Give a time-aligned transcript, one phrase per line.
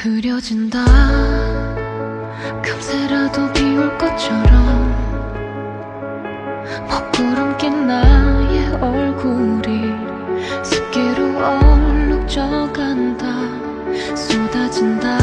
[0.00, 0.82] 흐려진다.
[2.62, 4.88] 금세라도 비올 것처럼
[6.88, 9.92] 먹구름 낀 나의 얼굴이
[10.64, 13.26] 습기로 얼룩져간다.
[14.16, 15.18] 쏟아진다.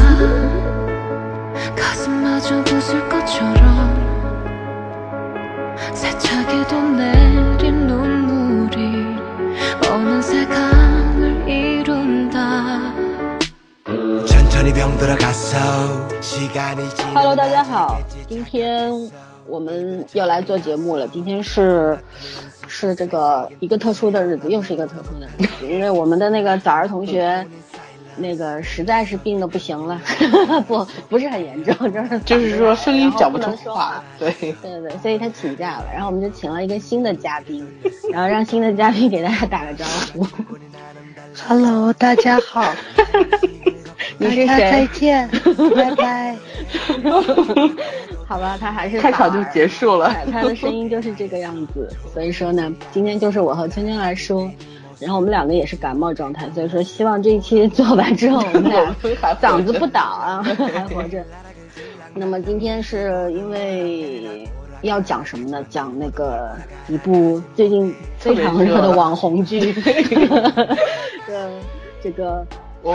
[1.76, 3.98] 가슴마저 부술 것처럼
[5.92, 7.47] 세차게도 내
[17.12, 18.92] Hello，大家好，今天
[19.48, 21.08] 我们又来做节目了。
[21.08, 21.98] 今天是
[22.68, 27.44] 是这个一个特殊的日子，又是一个特殊的日子，因为我们的那个早儿同学，
[28.18, 30.00] 那个实在是病的不行了，
[30.68, 37.66] 不不是很严重，就是就是说声音讲不出话，对，对对对，所以他请假了，然后我们就请了一个新的嘉宾，
[38.12, 40.24] 然后让新的嘉宾给大家打个招呼。
[41.48, 42.72] Hello，大家好，
[44.18, 44.86] 你是大家再？
[44.88, 45.28] 见，
[45.74, 46.36] 拜拜。
[48.26, 50.12] 好吧，他还是开场就结束了。
[50.24, 54.50] 对他的声音就是这个样子，所以说呢，今天就是我和圈圈来说，
[54.98, 58.94] 然后我们两个也是感冒状态，所以说希望这一期做完之后，我们俩
[59.40, 61.24] 嗓子不倒啊，还活着。
[62.14, 64.46] 那么今天是因为
[64.82, 65.64] 要讲什么呢？
[65.70, 66.50] 讲那个
[66.88, 69.72] 一部最近非常热的网红剧，
[71.28, 71.48] 呃，
[72.02, 72.44] 这个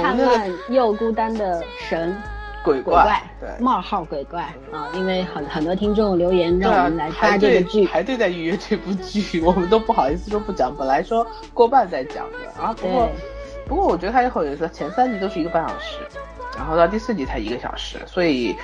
[0.02, 2.16] 灿我们又孤单的神。
[2.64, 3.50] 鬼鬼怪，对。
[3.60, 4.88] 冒号鬼怪啊！
[4.94, 10.74] 因为很很多听众留言让我们来，排扒这个队剧，排队在预约这部剧， 我们都不好意思说不讲。
[10.74, 15.98] 本来说过半再讲的啊，不过对不过我觉得它也很有意思，前三集都是一个半小时，
[16.56, 18.56] 然后到第四集才一个小时，所以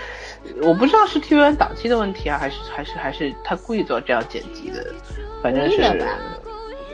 [0.62, 4.82] 我不知道是 TVN 档期的问题啊，还是还是还是他故意做这样剪辑的，
[5.44, 5.78] 反正是。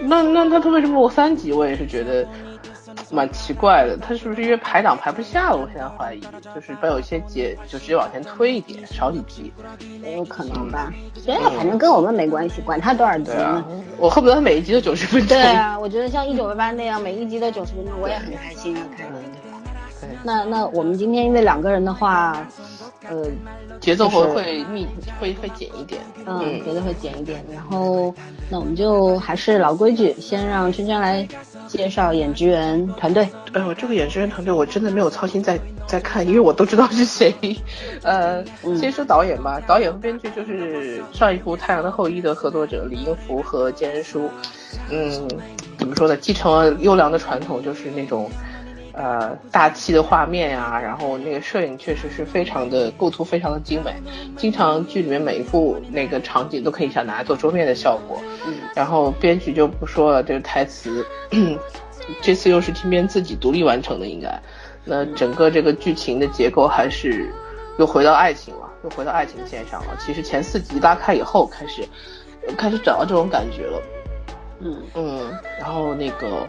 [0.02, 2.28] 那那他他为什么我三集我也是觉得
[3.15, 5.57] 蛮奇怪的，他是不是因为排档排不下了？
[5.57, 6.19] 我现在怀疑，
[6.53, 9.53] 就是把有些节就直接往前推一点，少几集。
[10.03, 10.91] 也有可能吧。
[11.15, 13.65] 所以反正跟我们没关系，管他多少集呢？，
[13.97, 15.29] 我恨不得每一集都九十分钟。
[15.29, 19.13] 对啊，我觉得像一九八八那样，每一集都九十分钟，我也很开心啊，看着。
[20.25, 22.46] 对那那我们今天因为两个人的话，
[23.08, 23.25] 呃，
[23.80, 24.88] 节奏会就是会密
[25.19, 26.02] 会会减一点。
[26.25, 27.44] 嗯，节奏会减一点。
[27.53, 28.13] 然后，
[28.50, 31.28] 那我们就还是老规矩，先让圈圈来
[31.68, 33.30] 介绍演职员团队。
[33.53, 37.34] 哎呦，这个演职员团队我真的没有操心在在看，因为我都知道是谁。
[38.02, 44.28] 呃，嗯先说导演吧，导演和编剧就是上一部《太阳的后裔》的合作者李英福和坚恩淑。
[44.90, 45.28] 嗯，
[45.78, 46.18] 怎么说呢？
[46.18, 48.30] 继承了优良的传统，就是那种。
[48.95, 53.94] 呃，大气的画面呀、然后那个摄影确实是非常的构图非常的精美，
[54.38, 58.22] 经常剧里面每一幅那个场景都可以想拿来做桌面的效果。
[58.47, 61.06] 嗯，然后编剧就不说了，这个台词，
[62.22, 64.41] 这次又是听编自己独立完成的，应该。
[64.85, 67.29] 那整个这个剧情的结构还是
[67.77, 69.97] 又回到爱情了，又回到爱情线上了。
[70.00, 71.83] 其实前四集拉开以后，开始
[72.56, 73.81] 开始找到这种感觉了。
[74.62, 76.47] 嗯嗯，然后那个，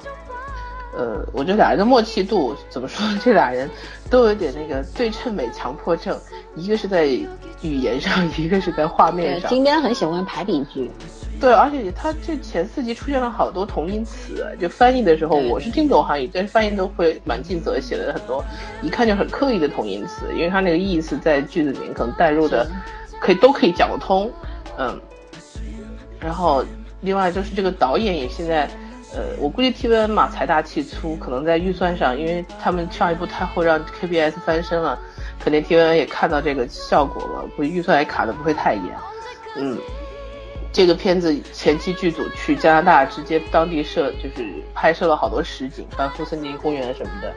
[0.96, 3.06] 呃，我觉得俩人的默契度怎么说？
[3.22, 3.68] 这俩人
[4.08, 6.18] 都有点那个对称美强迫症，
[6.54, 9.50] 一个是在语言上， 一个是在画面对，上。
[9.50, 10.90] 金边很喜欢排比句。
[11.38, 18.42] 对，而且他这前四集出现了好多同音词，就翻译的时候我是听懂韩语，但是翻译都会蛮尽责写了很多，
[18.80, 22.66] 一看就很刻意的同音词，因为他那个意思在句子里面可能带入的
[23.20, 24.30] 可以都可以讲得通，
[24.78, 24.98] 嗯。
[26.18, 26.64] 然后
[27.02, 28.66] 另外就是这个导演也现在，
[29.16, 34.98] 呃，我估计 TVN 嘛财大气粗，可能在预算上，因为他们上一部太后让 KBS 翻身了，
[35.40, 38.84] 肯定 TVN 也看到这个效果了，估计预算也卡的不会太严，
[39.56, 39.78] 嗯。
[40.72, 47.32] 这个片子前期剧组去加拿大直接当地摄，就是拍摄了好多实景，班夫森林公园什么的，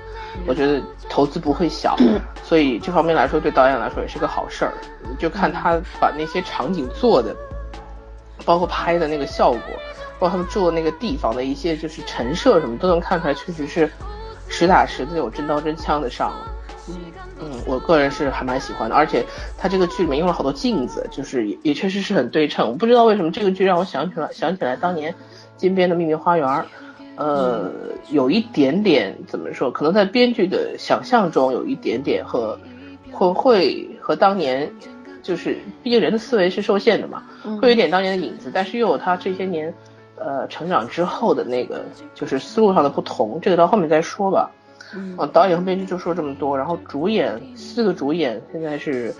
[0.46, 1.96] 我觉得投资不会小，
[2.44, 4.73] 所以这方面来说对导演来说也是个好事儿。
[5.17, 7.34] 就看他把那些场景做的，
[8.43, 9.61] 包括拍的那个效果，
[10.20, 13.90] 包括他们住的那个地方的一些就是陈设什么，都能看出来确实是
[14.48, 16.56] 实打实的那种真刀真枪的上了。
[17.42, 19.26] 嗯，我个人是还蛮喜欢的，而且
[19.58, 22.68] 它这个剧里面用了好多镜子，就是也也确实是很对称。
[22.68, 25.14] 我不知道为什么这个剧让我想起来想起来当年
[25.56, 26.66] 金边的秘密花园，
[27.16, 27.72] 呃，
[28.10, 32.60] 有一点点怎么说，可能在编剧的想象中有一点点和
[33.12, 34.70] 会会和当年
[35.22, 37.24] 就是毕竟人的思维是受限的嘛，
[37.62, 39.74] 会有一点当年的影子，但是又有他这些年
[40.20, 41.84] 呃成长之后的那个
[42.14, 44.52] 就是思路上的不同，这个到后面再说吧。
[44.92, 49.14] 嗯啊，导演和编剧就说这么多，然后主演四个主演现在是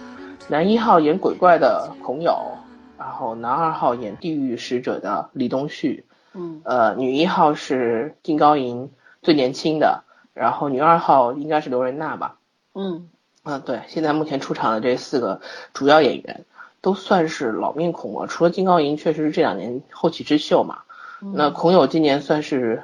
[0.48, 2.58] 男一号演鬼怪的孔友，
[2.98, 8.90] 然后男二号演地狱使者的李东旭，嗯呃，女一号是金高银
[9.22, 10.04] 最年轻的，
[10.34, 12.38] 然后女二号应该是刘仁娜吧，
[12.74, 13.08] 嗯
[13.44, 15.40] 嗯，对，现在目前出场的这四个
[15.74, 16.46] 主要演员
[16.82, 20.80] 都算是老面孔了，除了金高银确实是这两年后起之秀嘛。
[21.22, 22.84] 嗯那孔友今年算是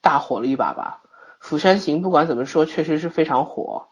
[0.00, 1.00] 大火了一把吧，
[1.40, 3.86] 《釜山行》不管怎么说，确实是非常火。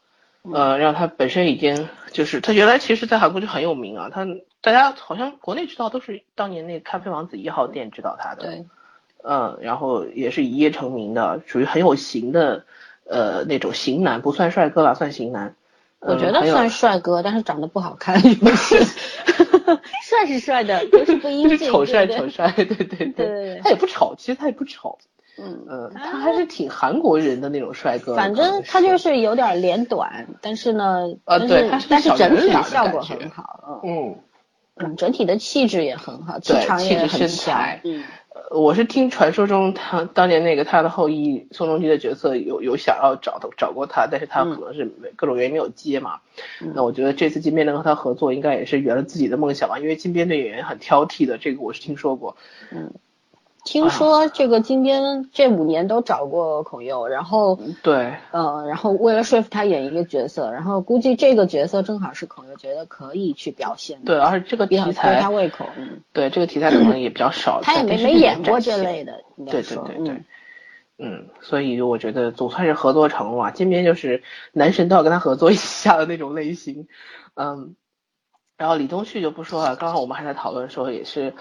[0.52, 4.24] 呃，让他本身已经就是他原来其实在韩国就很有名啊，他
[4.60, 8.42] 大家好像国内知道都是当年那个咖啡王子一号店知道他的。
[8.42, 8.66] 对，
[9.24, 12.64] 嗯，然后也是一夜成名的，属于很有型的，
[13.08, 15.56] 呃，那种型男，不算帅哥吧，算型男。
[15.98, 18.84] 我觉得算帅哥，但是长得不好看，就 是
[20.02, 23.60] 帅是帅的， 就是不英俊，就是丑帅丑帅，对对对。
[23.62, 24.98] 他也不丑，其实他也不丑，
[25.38, 25.66] 嗯。
[25.68, 28.14] 嗯，他还是挺韩国人的那种帅哥。
[28.14, 29.16] 反正他就是。
[29.16, 34.14] 有点脸短，但是呢，呃但是对但是整体效果很好，嗯。
[34.76, 38.04] 嗯，嗯，整体的气质也很好，气对场也气质身很强材，嗯，呃
[38.50, 44.84] 我是听传说中他当年那个他的后裔宋仲基的角色有有想要找的找过他，但是他可能是
[45.16, 46.20] 各种原因没有接嘛。
[46.60, 52.36] 嗯那我觉得这次金边能和他合作，应该也是圆了自己的梦想吧，因为金边的演员很挑剔的，这个我是听说过。
[53.66, 70.24] 听说这个金边这五年都找过孔佑，然后对，呃，然后为了说服他演一个角色，然后估计这个角色正好是孔佑觉得可以去表现的，对，而且这个题材他，胃口，嗯，对这个题材可能也比较少， 他也没没演过这类的，应该对对对对嗯，
[70.98, 73.50] 嗯，所以我觉得总算是合作成了嘛。
[73.50, 74.22] 金边就是
[74.52, 76.86] 男神都要跟他合作一下的那种类型，
[77.34, 77.74] 嗯，
[78.56, 81.34] 然后李东旭就不说了，刚刚我们还在讨论说也是，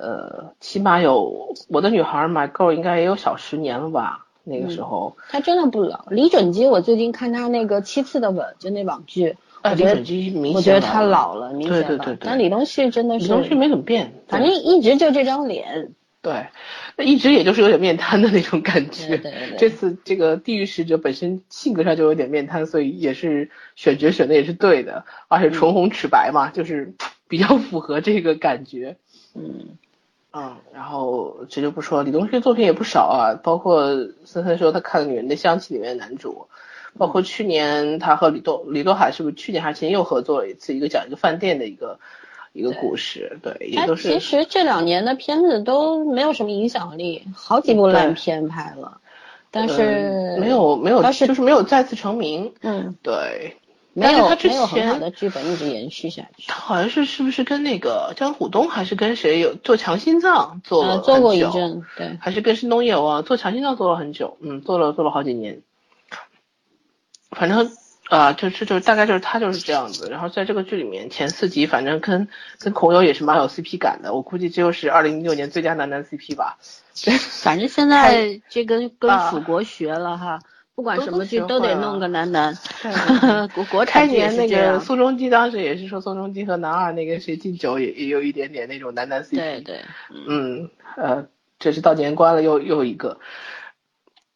[0.00, 6.06] 呃，起码有我的女孩 My Girl 应该也有小十年了吧，那个时候，他真的不老。
[6.10, 15.92] 李准基，我最近看他那个《七次的吻》，就那网剧，哎，我觉得李准基明显我觉得他老老了，明显老对对对对但李东旭真的是，李东旭没怎么变，反正一直就这张脸，
[16.22, 16.46] 对，
[16.96, 19.08] 那一直也就是有点面瘫的那种感觉。
[19.08, 26.94] 对对对这次这个地狱使者本身性格上就有点面瘫，所以也是选角选的也是对的，而且唇红齿白嘛，就是
[27.28, 28.96] 比较符合这个感觉。
[29.34, 29.76] 嗯，
[30.30, 33.88] 嗯，然后这就不说，李东旭作品也不少啊，包括
[34.24, 36.48] 森森说他看了《女人的香气》里面的男主，
[36.98, 41.98] 包括去年他和李多李多海是不是去年还是前年又合作了一次，一个讲一个饭店的一个
[42.52, 49.00] 一个故事，对，也他都是其实这两年的片子都没有什么影响力，好几部烂片拍了，
[49.50, 52.52] 但嗯是没有没有，倒是就是没有再次成名。
[52.60, 53.56] 嗯，对，
[53.98, 56.44] 没有但是他之没有很好前的剧本一直延续下去。
[56.46, 65.62] 他好像是是不是跟那个江虎东还是跟谁有做强心脏做做过一阵，对，还是跟申东烨啊做强心脏做了很久，嗯，做了做了好几年。
[67.30, 67.70] 反正
[68.08, 70.08] 啊、就是大概就是他就是这样子。
[70.08, 72.26] 然后在这个剧里面前四集，反正跟
[72.58, 74.14] 跟孔友也是蛮有 CP 感的。
[74.14, 76.56] 我估计这就是二零一六年最佳男男 CP 吧。
[77.42, 80.40] 反正现在这跟跟啊蜀国学了哈，
[80.78, 84.78] 不管什么剧都得弄个男男对， 国国开产年那个。
[84.78, 89.34] 宋仲基当时也是说宋仲基和男二那个谁敬酒也也有一点点那种男男 CP。
[89.34, 91.26] 对对，嗯，嗯，呃，
[91.58, 93.18] 这是到年关了又又一个。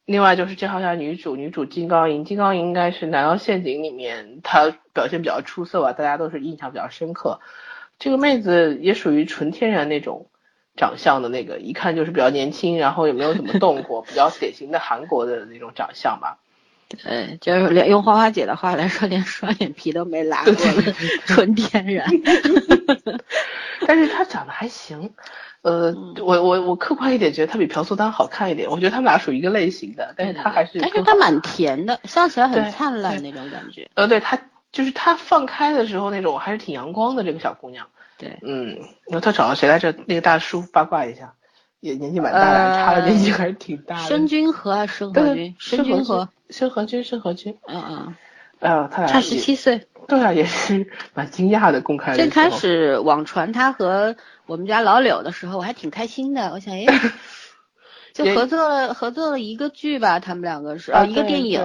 [0.04, 7.38] 另外就是介绍一下女主，女主金刚银，金刚银应该是《南洋陷阱》里面她表现比较出色吧，大家都是印象比较深刻。
[8.00, 10.26] 这个妹子也属于纯天然那种
[10.76, 16.38] 长相的那个，一看就是比较年轻，然后也没有怎么动过， 比较典型的韩国的那种长相吧。
[17.02, 20.92] 对，就是连用花花姐的话来说，连双眼皮都没拉过的
[21.24, 22.06] 纯天然。
[23.86, 25.12] 但是她长得还行，
[25.62, 33.90] 呃，嗯我我我客观一点觉得她比朴素丹好看一点，我觉得他们俩属于一个类型的，但是她还是但是更好她蛮甜的，笑起来很灿烂那种感觉。
[33.94, 34.38] 呃，对她
[34.70, 37.86] 就是她放开的时候那种还是挺阳光的这个小姑娘。
[38.22, 39.92] 对，嗯，然后她找了谁来着？
[40.06, 41.34] 那个大叔八卦一下，
[41.80, 44.02] 也年纪蛮大的，呃差的年纪还是挺大的。
[44.04, 45.56] 申君和还是申对和君？
[45.58, 47.82] 申君和，，申和君，申和君，嗯
[48.60, 49.86] 嗯，啊，他俩差十七岁。
[50.08, 51.80] 对啊，也是 蛮惊讶的。
[51.80, 56.50] 公开的最开始网传他和我们家老柳的时候，我还挺开心的。
[56.52, 56.84] 我想，哎，
[58.12, 61.60] 就合作了合作了一个剧吧，他们两个是啊呃一个电影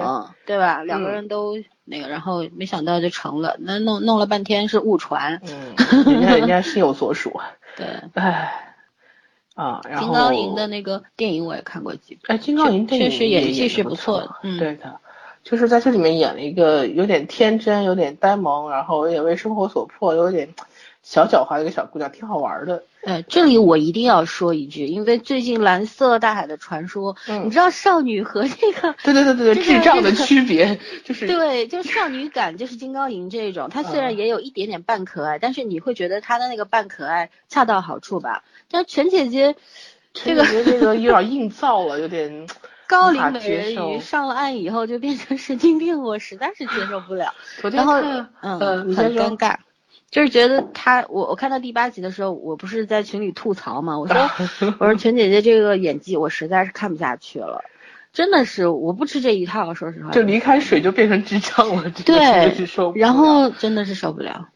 [0.46, 0.82] 对对吧？
[0.82, 5.40] 两个嗯人都那个，然后没想到就成了，那弄弄了半天是误传。
[5.44, 5.74] 嗯，
[6.04, 7.40] 人家人家心有所属，
[7.76, 8.74] 对，唉，
[9.54, 12.20] 啊，然后金刚银的那个电影我也看过几部。
[12.28, 15.00] 哎，金刚银电影确实演技是不错的嗯对的，
[15.44, 20.54] 就是在这里面演了一个有点天真、有点呆萌，然后有点为生活所迫、有点
[21.02, 22.82] 小狡猾的一个小姑娘，挺好玩的。
[23.04, 38.42] 呃，这里我一定要说一句，因为最近《蓝色大海的传说》嗯你知道少女和这个 对对对对对，这个智障的区别 就是对，就少女感，就是金高银这种，她虽然嗯也有一点点扮可爱，但是你会觉得她的那个扮可爱恰到好处吧？
[38.70, 39.54] 但是全姐姐
[40.12, 42.46] 这个这个有点硬造了，有点
[42.88, 47.32] 高龄美人鱼上了岸以后就变成神经病，我实在是接受不了。
[47.60, 48.58] 昨天然后看，嗯，
[48.94, 49.56] 很尴尬，
[50.10, 54.16] 就是觉得他，我我看到第八集的时候，我不是在群里吐槽嘛，我说
[54.80, 57.62] 我说全姐姐这个演技我实在是看不下去了，
[58.12, 60.10] 真的是我不吃这一套，说实话。
[60.10, 64.48] 就离开水就变成智障了，这 个真的是受对，不了然后真的是受不了，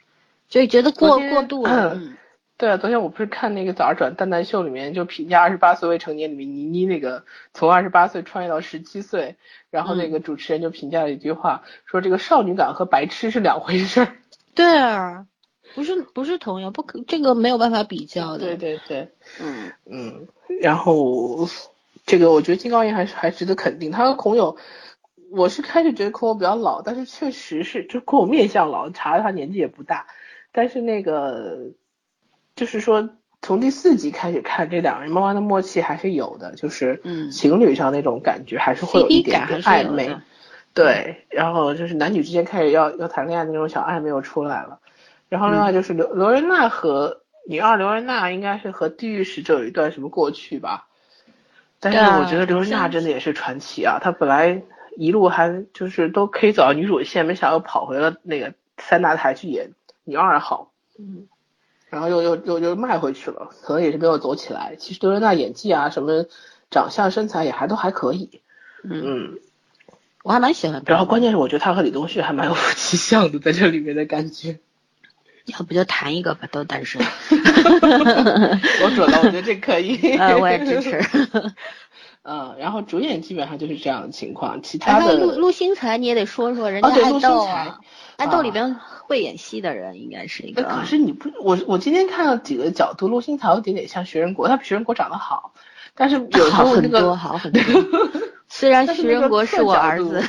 [0.48, 1.94] 就觉得过过度了。
[1.94, 2.16] 嗯
[2.58, 9.34] 对啊，昨天我不是看那个早上转蛋蛋秀里面就评价二十八岁未成年里面倪妮那个从二十八岁穿越到十七岁，
[9.70, 14.08] 然后那个主持人就评价了一句话，说这个少女感和白痴是两回事儿。
[14.54, 15.26] 对啊，
[15.74, 18.38] 不是不是同样，不可这个没有办法比较的。
[18.38, 19.08] 对对对，
[19.40, 19.72] 嗯。
[19.86, 20.28] 嗯，
[20.60, 21.48] 然后
[22.06, 24.56] 这个我觉得金高银还是还值得肯定，他和孔友。
[25.30, 30.06] 我是开始觉得孔友比较老，但是确实是，就孔友面相老，查他年纪也不大，
[30.52, 31.68] 但是那个
[32.54, 33.08] 就是说，
[33.40, 37.30] 从第四集开始看，这两个人慢慢的默契还是有的，就是嗯。
[37.30, 40.14] 情侣上那种感觉还是会有一点点暧昧。
[40.74, 44.80] 对，然后就是男女之间开始要要谈恋爱的那种小暧昧又出来了，
[45.32, 50.88] 然后另外就是刘刘仁娜和女二刘仁娜应该是和地狱使者有一段什么过去吧，
[51.80, 54.62] 但是我觉得刘仁娜真的也是传奇啊，她本来
[54.98, 59.70] 一路还就是都可以走到女主线，没想到又跑回了那个三大台去演
[60.04, 61.26] 女二号，嗯，
[61.88, 64.76] 然后又又又又卖回去了，可能也是没有走起来。
[64.78, 66.26] 其实刘仁娜演技啊，什么
[66.70, 68.42] 长相身材也还都还可以，
[68.84, 69.38] 嗯，嗯，
[70.24, 70.82] 我还蛮喜欢。
[70.84, 74.58] 然后关键是我觉得她和李东旭还蛮有夫妻相的，在这里面的感觉。
[75.46, 77.00] 要不就谈一个吧，都单身。
[77.32, 79.96] 我准了，我觉得这可以。
[80.18, 81.00] 呃，我也支持。
[82.24, 87.80] 嗯，然后主演基本上就是这样的情况，其他的后陆陆星材你也得说说，人家爱哦对陆星材豆啊，
[88.16, 88.76] 爱豆啊里边
[89.08, 90.68] 会演戏的人应该是一那个。
[90.68, 95.52] 可是你不，我我今天看了几个角度，陆星材有点点像徐仁国，他比徐仁国长得好，
[95.96, 97.60] 但是有时候那个多，好很多。
[98.48, 100.22] 虽然徐仁国是我儿子，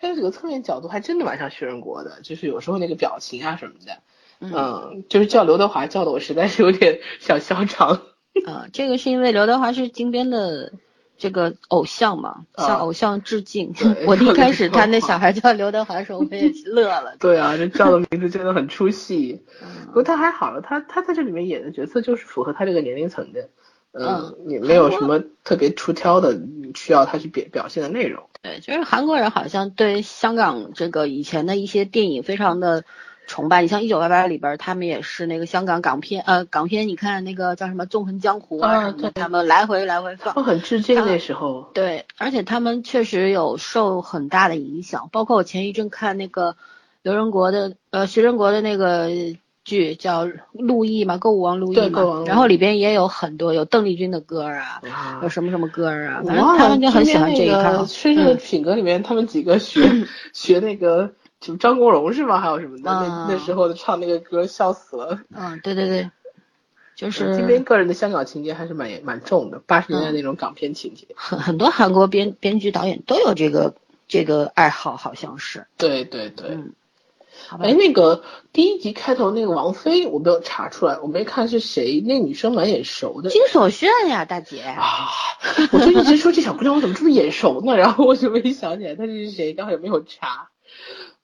[0.00, 3.92] 但是这个侧面角度还真的蛮像薛仁国的，就是有时候那个表情啊什么的，
[4.40, 8.02] 嗯嗯，就是叫刘德华叫的我实在是有点想嚣张。
[8.46, 10.72] 嗯， 这个是因为刘德华是金边的
[11.16, 14.06] 这个偶像嘛，啊向偶像致敬对。
[14.06, 17.16] 我一开始他那小孩叫刘德华的时候，我也 乐了。
[17.18, 19.42] 对啊，这叫的名字真的很出戏。
[19.62, 23.48] 嗯不过他还好了，他他在这里面演的角色就是符合他这个年龄层的，
[23.92, 26.38] 嗯嗯，也没有什么特别出挑的
[26.74, 28.22] 需要他去表表现的内容。
[28.40, 32.84] 对，就是韩国人好像对香港这个以前的一些电影非常的
[33.26, 33.62] 崇拜。
[33.62, 40.42] 你像《一九八八》里边，他们也是那个香港港片，呃，港片，你看那个叫什么《纵横江湖》啊啊什么的，对他们来回来回放都。
[40.42, 46.56] 很致敬那时候，对，而且他们确实有受很大的影响，包括我前一阵看那个
[47.02, 49.10] 刘仁国的，呃，徐仁国的那个
[49.68, 57.86] 剧叫《陆毅》嘛，《歌舞王陆毅》嘛，然后里边也有很多有邓丽君的歌啊，啊有什么什么歌啊，反正他们就很喜欢这一套个。
[57.86, 59.82] 深圳的嗯品格里面，他们几个学
[60.32, 62.40] 学那个什么张国荣是吗？
[62.40, 62.90] 还有什么的？
[62.90, 65.20] 啊那那时候唱那个歌笑死了。
[65.36, 66.10] 嗯，对对对，
[66.96, 71.06] 就是金边个人的香港情节还是蛮蛮重的，八十年代嗯那种港片情节。
[71.14, 73.74] 很很多韩国编编剧导演都有这个
[74.08, 75.66] 这个爱好，好像是。
[75.76, 76.58] 对对对。
[77.60, 77.72] 哎，。
[77.72, 84.60] 那个第一集开头那个王菲，我没有查出来，我没看是谁，那女生蛮眼熟的金所炫呀，大姐。
[84.62, 85.08] 啊！
[85.72, 87.76] 我就一直说这小姑娘我怎么这么眼熟呢？
[87.76, 90.48] 然后我就没想起来她是谁，刚好也没有查。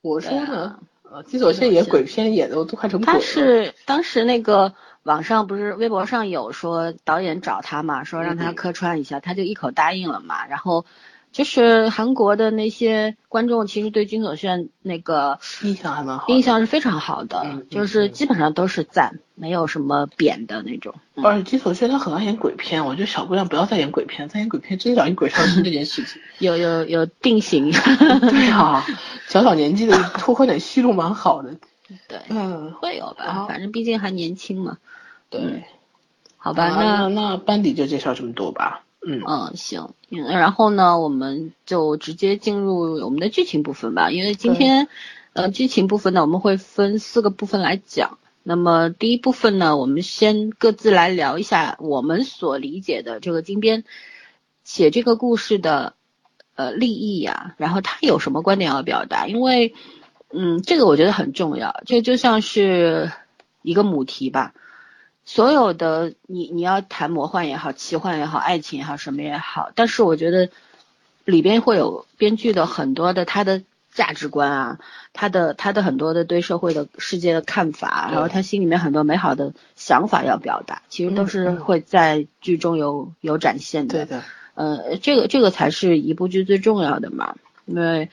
[0.01, 0.79] 我说呢，
[1.11, 3.21] 呃，金所炫演鬼片演的我都快成鬼他了。
[3.21, 10.47] 是当时那个网上不是微博上有说导演找他嘛，说让他嗯客串一下，他就一口答应了嘛。
[10.47, 10.87] 然后
[11.35, 20.95] 就是韩国的那些观众其实对金所炫那个印象还蛮好，印象是非常好的，就是嗯基本上都是赞，没有什么贬的那种。
[21.17, 26.23] 嗯而且金所炫他很爱演鬼片，我觉得小姑娘不要再演鬼片，再演鬼片真找一鬼上身这件事情。
[26.39, 27.73] 有有有定型，
[28.31, 28.87] 对啊，
[29.27, 31.53] 小小年纪的拓宽点戏路蛮好的。
[32.07, 34.79] 对，嗯，会有吧，反正毕竟还年轻嘛。
[35.31, 35.65] 对。
[36.37, 38.84] 好吧，那那班底就介绍这么多吧。
[39.07, 44.89] 嗯嗯，行，嗯，然后呢，我们就直接进入我们的剧情部分吧，因为今天，
[45.35, 48.19] 呃，剧情部分呢，我们会分四个部分来讲。
[48.43, 53.85] 那么第一部分呢，我们先各自来聊一下我们所理解的这个金边
[54.65, 55.95] 写这个故事的
[56.55, 59.27] 呃立意呀、然后他有什么观点要表达？
[59.27, 59.75] 因为，
[60.31, 63.13] 嗯，这个我觉得很重要，这就像是
[63.63, 64.55] 一个母题吧。
[65.25, 70.51] 所有的你你要谈魔幻也好，奇幻也好，爱情也好，什么也好，但是我觉得
[71.25, 73.63] 里边会有编剧的很多的他的
[73.93, 74.79] 价值观啊，
[75.13, 84.05] 他的他的很多的对社会的世界的看法，然后他心里面很多美好的想法要表达，其实都是会在剧中有有展现的。
[84.05, 84.23] 对的，
[84.55, 87.37] 呃，这个这个才是一部剧最重要的嘛。
[87.67, 88.11] 因为，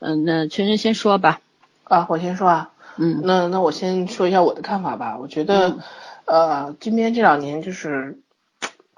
[0.00, 1.40] 嗯、那圈圈先说吧。
[1.84, 5.16] 啊，我先说啊，嗯那那我先说一下我的看法吧。
[5.18, 5.78] 我觉得，嗯
[6.24, 8.18] 呃，今边这两年就是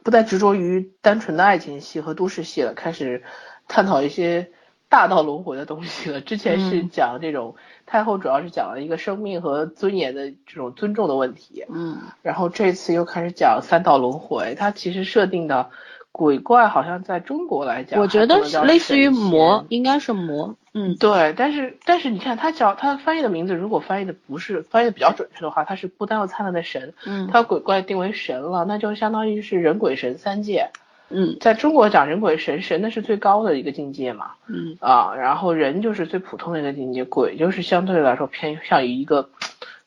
[0.02, 3.22] 不再执着于单纯的爱情戏和都市戏了，开始
[3.68, 4.50] 探讨一些
[4.88, 6.20] 大道轮回的东西了。
[6.20, 14.54] 之前是嗯讲这种太后主要是讲了一个生命和尊严的这种尊重的问题，嗯然后这次又开始讲三道轮回。
[14.56, 15.70] 它其实设定的
[16.12, 20.54] 鬼怪好像在中国来讲，我觉得类似于魔，应该是魔。
[20.76, 30.70] 嗯对，但是但是你看他叫他翻译的名字，如果翻译的不是翻译的比较准确的话，他是不丹又灿烂的神，嗯他把鬼怪定为神了，那就相当于是人鬼神三界。
[31.10, 39.30] 嗯在中国讲人鬼神，神那是最高的一个境界嘛，嗯啊，然后人就是最普通的一个境界，鬼就是相对来说偏向于一个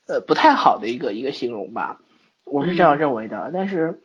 [0.08, 2.00] 呃不太好的一个一个形容吧，
[2.46, 3.52] 我是这样认为的。
[3.54, 4.00] 但是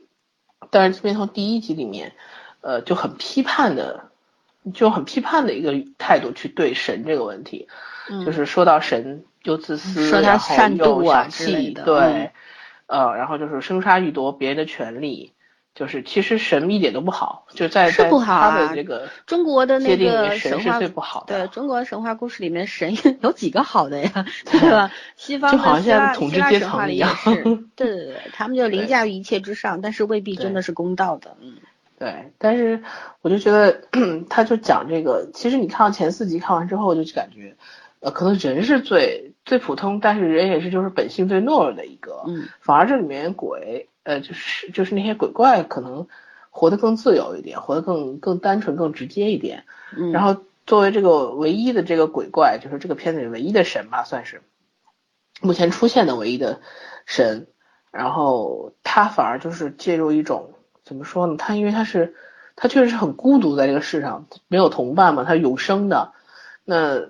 [0.71, 2.13] 但是这边从第一集里面，
[2.61, 4.09] 呃就很批判的，
[4.75, 7.69] 就很批判的一个态度去对神这个问题，
[8.11, 11.83] 嗯，就是说到神又自私，说他善又妒啊小之类的。
[11.83, 12.31] 气对，嗯。
[12.87, 15.33] 呃，然后就是生杀予夺别人的权利。
[15.75, 18.51] 就是其实神一点都不好，就在是不好啊。
[18.51, 21.47] 他的这个中国的那个，神是最不好的。
[21.47, 24.93] 对中国神话故事里面神有几个好的呀， 对吧？
[25.17, 27.17] 西方就好像统治阶层一样，
[27.75, 31.39] 对对对，他们就凌驾于一切之上，但是未必真的是公道的。
[31.41, 31.55] 嗯
[32.03, 32.83] 对，但是
[33.21, 33.81] 我就觉得，
[34.29, 37.57] 他就讲这个，其实你看到前四集看完之后，就感觉，
[38.01, 46.09] 呃，可能人是最最普通，但是人也是就是本性最懦弱的一个，嗯反而这里面鬼，呃，就是就是那些鬼怪可能
[46.51, 49.63] 活得更自由一点，活得更更单纯、更直接一点。
[49.97, 54.43] 嗯，然后作为这个唯一的这个鬼怪，就是这个片子里唯一的神吧，算是
[55.41, 56.63] 目前出现的唯一的
[57.07, 57.47] 神。
[57.93, 60.52] 然后他反而就是介入一种
[60.93, 61.37] 怎么说呢？
[61.39, 62.15] 他因为他是
[62.55, 66.13] 他确实是很孤独在这个世上，没有同伴嘛，他永生的，
[66.65, 67.01] 那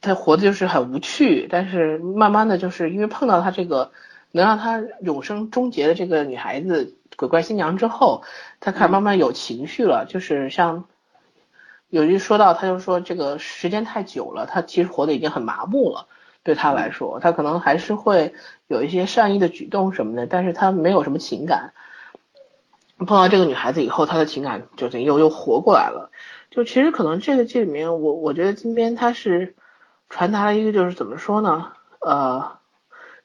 [0.00, 1.46] 他活的就是很无趣。
[1.50, 3.92] 但是慢慢的就是因为碰到他这个
[4.32, 8.22] 能让他永生终结的这个女孩子鬼怪新娘之后，
[8.60, 10.86] 他开始慢慢有情绪了，就是像。
[11.90, 16.06] 有一句说到，他就说这个时间太久了，他其实活得已经很麻木了。
[16.42, 18.34] 对他来说，他可能还是会
[18.66, 21.72] 有一些善意的举动什么的，但是他没有什么情感。
[22.98, 26.10] 碰到这个女孩子以后，他的情感就等于又又活过来了。
[26.50, 29.54] 就其实可能这个这里面，我我觉得金边他是
[30.08, 31.72] 传达了一个就是怎么说呢？
[32.00, 32.58] 呃，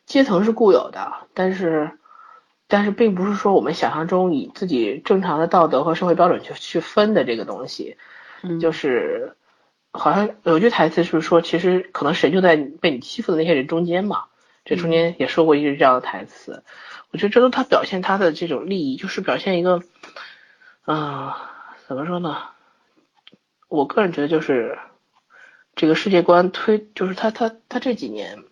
[0.05, 1.91] 阶层是固有的，但是
[2.67, 7.97] 但是并不是说我们想象中以自己正常的道德和社会标准去去分的这个东西。
[8.41, 9.37] 嗯就是
[9.91, 14.25] 好像有句台词是说，其实可能神就在被你欺负的那些人中间嘛。
[14.65, 16.63] 这中间也说过一句这样的台词，
[17.13, 19.81] 我觉得这都他表现他的这种利益，就是表现一个，
[20.85, 21.31] 嗯、
[21.87, 22.37] 怎么说呢？
[23.69, 24.77] 我个人觉得就是
[25.75, 28.43] 这个世界观推，就是他他他这几年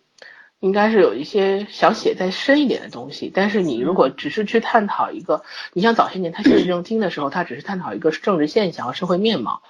[0.60, 9.60] 应该是有一些想写再深一点的东西，但是你如果只是去探讨一个，你像早些年他写《正经》的时候，他只是探讨一个政治现象和社会面貌。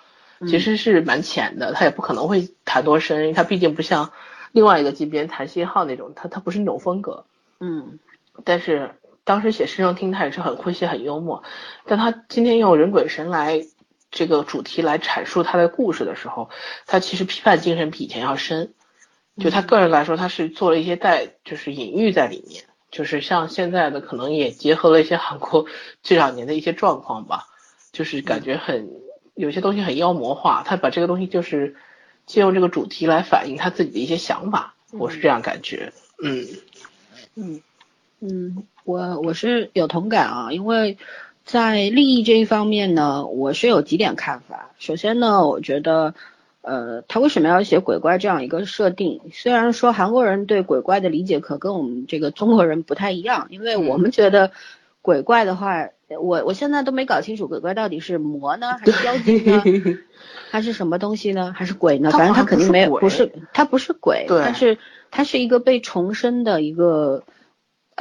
[0.48, 4.10] 其实是蛮浅的，他也不可能会谈多深，因为他毕竟不像
[4.50, 7.24] 另外一个级别谈信号那种，他他不是那种风格。
[7.60, 8.00] 嗯
[8.44, 11.42] 但是当时写《师生听》，他也是很诙谐、很幽默。
[11.86, 13.64] 但他今天用人鬼神来
[14.10, 16.50] 这个主题来阐述他的故事的时候，
[16.86, 18.74] 他其实批判精神比以前要深。
[19.38, 25.66] 就他个人来说，他是做了一些带就是隐喻在里面，就是像现在的可能也结合了一些韩国
[26.02, 27.46] 这两年的一些状况吧，
[27.92, 28.88] 就是感觉很。
[29.34, 31.74] 有些东西很妖魔化，他把这个东西就是
[32.26, 35.90] 借用这个主题来反映他自己的一些想法，我是这样感觉。
[36.22, 36.46] 嗯
[37.34, 37.62] 嗯
[38.24, 40.96] 嗯，我我是有同感啊，因为
[41.44, 44.70] 在利益这一方面呢，我是有几点看法。
[44.78, 46.14] 首先呢，我觉得，
[46.60, 49.20] 呃，他为什么要写鬼怪这样一个设定？
[49.32, 54.52] 虽然说韩国人对鬼怪的理解可跟我们这个中国人不太一样，因为我们觉得
[55.00, 55.88] 鬼怪的话，
[56.20, 59.64] 我我现在都没搞清楚鬼怪到底是魔呢，还是妖精呢，
[60.48, 62.12] 还是什么东西呢，还是鬼呢？
[62.12, 64.78] 反正好像不是它肯定没有，不是，他不是鬼，但是
[65.10, 67.24] 他是一个被重生的一个，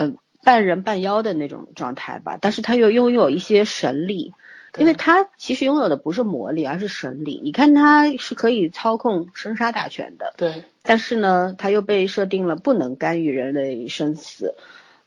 [0.02, 4.34] 呃，半人半妖的那种状态吧，但是他又拥有一些神力。
[4.78, 7.42] 因为他其实拥有的不是魔力，而是神力。
[7.44, 14.56] 你看，他是可以操控生杀大权的，对，但是呢，他又被设定了不能干预人类生死。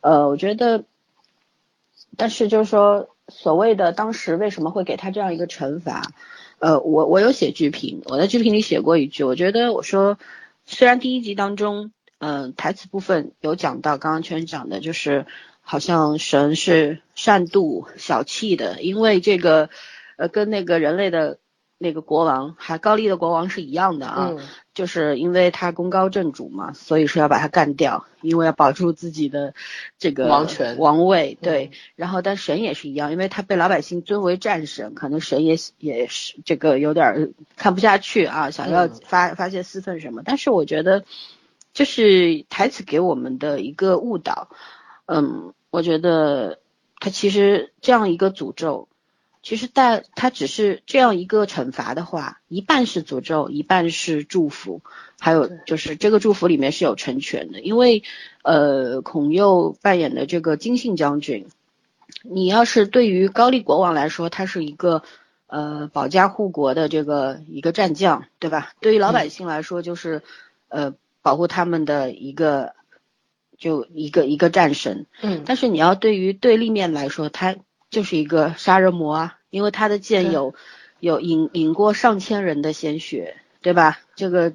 [0.02, 0.84] 呃，我觉得，
[2.18, 6.12] 但是就是说，所谓的当时为什么会给他这样一个惩罚？
[6.58, 10.18] 呃，我我有写剧评，我在剧评里写过一句，我觉得我说，
[10.66, 15.26] 虽然第一集当中，嗯、台词部分有讲到，刚刚圈讲的就是，
[15.60, 19.70] 好像神是善妒小气的，因为这个，
[20.16, 21.38] 呃，跟那个人类的
[21.78, 24.38] 那个国王，还高丽的国王是一样的啊，嗯
[24.74, 29.54] 就是因为他功高震主嘛，所以说要把他干掉，因为要保住自己的
[29.98, 31.70] 这个王权王位，对。
[31.72, 40.22] 嗯然后，但神也是一样，因为他被老百姓尊为战神，可能神也也是这个有点儿看不下去啊，想要嗯发发泄私愤什么。
[40.24, 41.04] 但是我觉得，
[41.74, 44.48] 这是台词给我们的一个误导。
[45.04, 46.60] 嗯，我觉得
[46.98, 48.88] 他其实这样一个诅咒，
[49.42, 54.80] 其实带它只是这样一个惩罚的话，一半是诅咒，一半是祝福，
[55.20, 58.02] 还有就是这个祝福里面是有成全的，因为
[58.42, 61.46] 呃，孔佑扮演的这个金信将军，
[62.22, 65.02] 你要是对于高丽国王来说，他是一个
[65.48, 68.72] 呃保家护国的这个一个战将，对吧？
[68.80, 70.22] 对于老百姓来说，就是、
[70.68, 72.74] 呃保护他们的一个
[73.56, 77.56] 就一个一个战神，嗯，但是你要对于对立面来说，他
[77.88, 80.54] 就是一个杀人魔啊，因为他的剑有
[81.00, 84.00] 有引引过上千人的鲜血，对吧？
[84.14, 84.52] 这个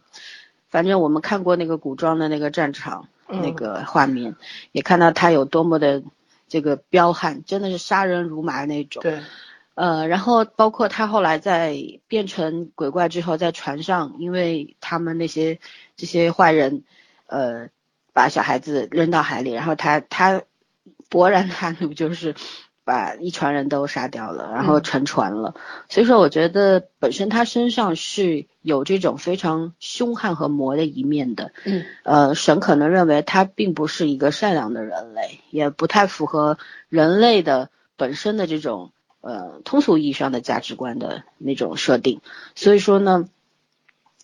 [0.70, 3.42] 反正我们看过那个古装的那个战场、嗯。
[3.42, 4.36] 那个画面，
[4.72, 6.04] 也看到他有多么的
[6.48, 9.02] 这个彪悍，真的是杀人如麻那种。
[9.02, 9.22] 对，
[9.80, 11.74] 呃，然后包括他后来在
[12.10, 15.58] 变成鬼怪之后，在船上，因为他们那些
[15.96, 16.84] 这些坏人，
[17.28, 17.70] 呃，
[18.12, 20.42] 把小孩子扔到海里，然后他他
[21.10, 22.36] 勃然大怒，就是
[22.84, 25.56] 把一船人都杀掉了，然后嗯沉船了。
[25.88, 31.54] 所以说，我觉得本身他身上是有这种非常凶悍和魔的一面的。
[31.64, 36.58] 嗯呃，神可能认为他并不是一个善良的人类，也不太符合
[36.90, 42.22] 人类的本身的这种呃通俗意义上的价值观的那种设定。
[42.56, 43.30] 所以说呢，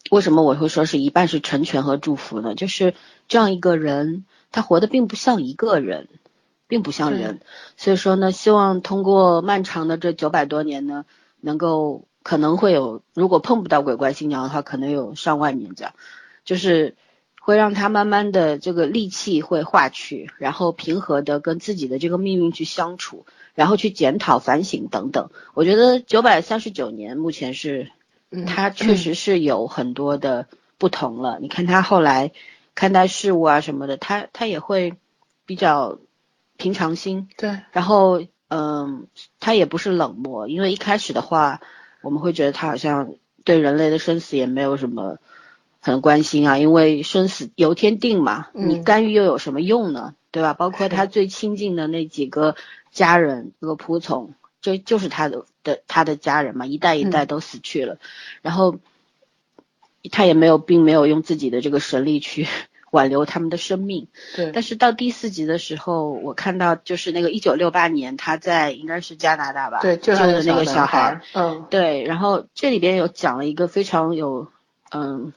[0.09, 2.55] 为什么我会说是一半是成全和祝福呢？
[2.55, 2.93] 就是
[3.27, 6.07] 这样一个人，他活得并不像一个人，
[6.67, 7.41] 并不像人。
[7.75, 11.05] 所以说呢，希望通过漫长的这九百多年呢，
[11.41, 15.93] 能够可能会有，如果碰不到鬼怪新娘的话，可能有上万年这样，
[16.43, 16.95] 就是
[17.45, 25.29] 会让他慢慢的这个戾气会化去，然后平和的跟自己的这个命运去相处，然后去检讨、反省等等。
[25.53, 27.91] 我觉得九百三十九年目前是，
[28.31, 30.47] 嗯他确实是有很多的
[30.79, 31.37] 不同了。
[31.39, 32.31] 你看他后来
[32.73, 34.95] 看待事物啊什么的，他他也会
[35.45, 35.99] 比较
[36.57, 39.05] 平常心，对，然后，嗯，
[39.39, 41.61] 他也不是冷漠，因为一开始的话，
[42.01, 45.19] 我们会觉得他好像对人类的生死也没有什么
[45.85, 48.69] 很关心啊，因为生死由天定嘛，嗯。
[48.69, 50.15] 你干预又有什么用呢？
[50.31, 50.55] 对吧？
[50.55, 52.55] 包括他最亲近的那几个
[52.91, 57.99] 家人，那个仆从，就就是他的的他的家人嘛，一代一代都死去了，
[58.41, 58.79] 然后
[60.11, 62.47] 他也没有，并没有用自己的这个神力去
[62.89, 64.07] 挽留他们的生命。
[64.35, 74.47] 对，但是到第四集的时候，我看到就是那个一九六八年他在应该是加拿大吧，对，就救的那个小孩，，嗯，对，然后这里边有讲了一个非常有
[74.89, 75.31] 嗯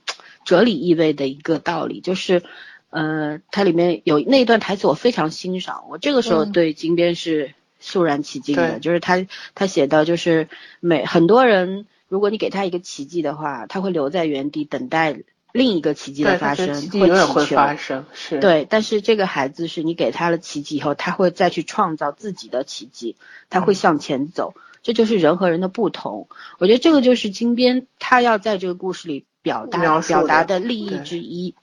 [0.48, 2.42] 哲理意味的一个道理，就是
[2.88, 6.52] 呃它里面有那一段台词我非常欣赏，我这个时候嗯。
[6.52, 8.80] 对金边是肃然起敬的，对。
[8.80, 10.48] 就是他他写到就是
[10.80, 15.20] 每很多人如果你给他一个奇迹的话，他会留在原地等待
[15.52, 23.16] 另一个奇迹的，发生，他觉得奇迹永远会发生，是，对，但是这个孩子是你给他了奇迹以后，他会再去创造自己的奇迹，
[23.50, 26.26] 他嗯会向前走，这就是人和人的不同。
[26.58, 31.54] 我觉得这个就是金边他要在这个故事里表达表达的的利益之一，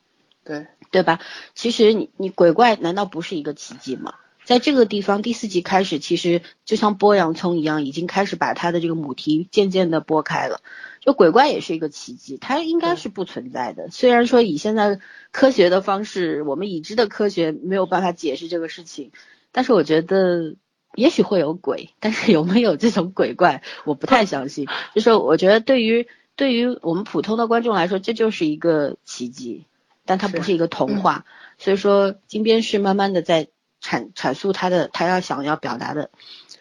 [0.44, 1.20] 对，对吧？
[1.54, 4.16] 其实你你鬼怪难道不是一个奇迹吗？
[4.44, 10.62] 在这个地方，第四集开始，其实就像剥洋葱一样，已经开始把它的这个母题渐渐的剥开了。
[11.00, 13.90] 就鬼怪也是一个奇迹，它应该是不存在的。
[13.90, 15.00] 虽然说以现在
[15.32, 19.12] 科学的方式，我们已知的科学没有办法解释这个事情，
[19.52, 20.56] 但是我觉得
[20.94, 24.68] 也许会有鬼，但是有没有这种鬼怪，我不太相信。
[24.94, 29.66] 就是我觉得对于对于我们普通的观众来说，这就是一个奇迹，
[30.06, 31.26] 但它不是是一个童话。
[31.58, 33.48] 所以说，金边是慢慢的在
[33.82, 36.10] 阐阐述他的他要想要表达的。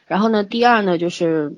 [0.07, 1.57] 然后呢，第二呢就是，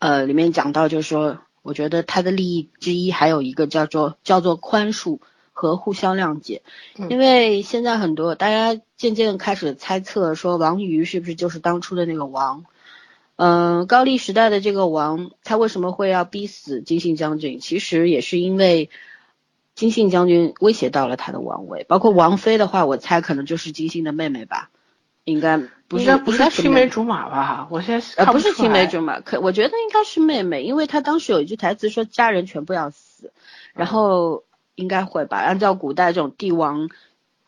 [0.00, 5.20] 呃，里面讲到就是说，我觉得他的利益之一还有一个叫做叫做宽恕
[5.52, 6.62] 和互相谅解，
[6.96, 12.64] 嗯因为现在很多大家渐渐地开始猜测说王瑜是不是就是当初的那个王。
[13.42, 17.58] 嗯，高丽时代的这个王，他为什么会要逼死金信将军？
[17.58, 18.90] 其实也是因为
[19.74, 24.68] 金信将军威胁到了他的王位，包括王妃的话，我猜可能就是金信的妹妹吧，
[25.24, 25.56] 应该
[25.88, 27.66] 不是应该不是是青梅竹马吧？
[27.70, 33.32] 我现在呃，不是青梅竹马，可我觉得应该是妹妹，因为她当时有一句台词说家人全部要死，
[33.72, 36.90] 然后应该会吧，按照古代这种帝王，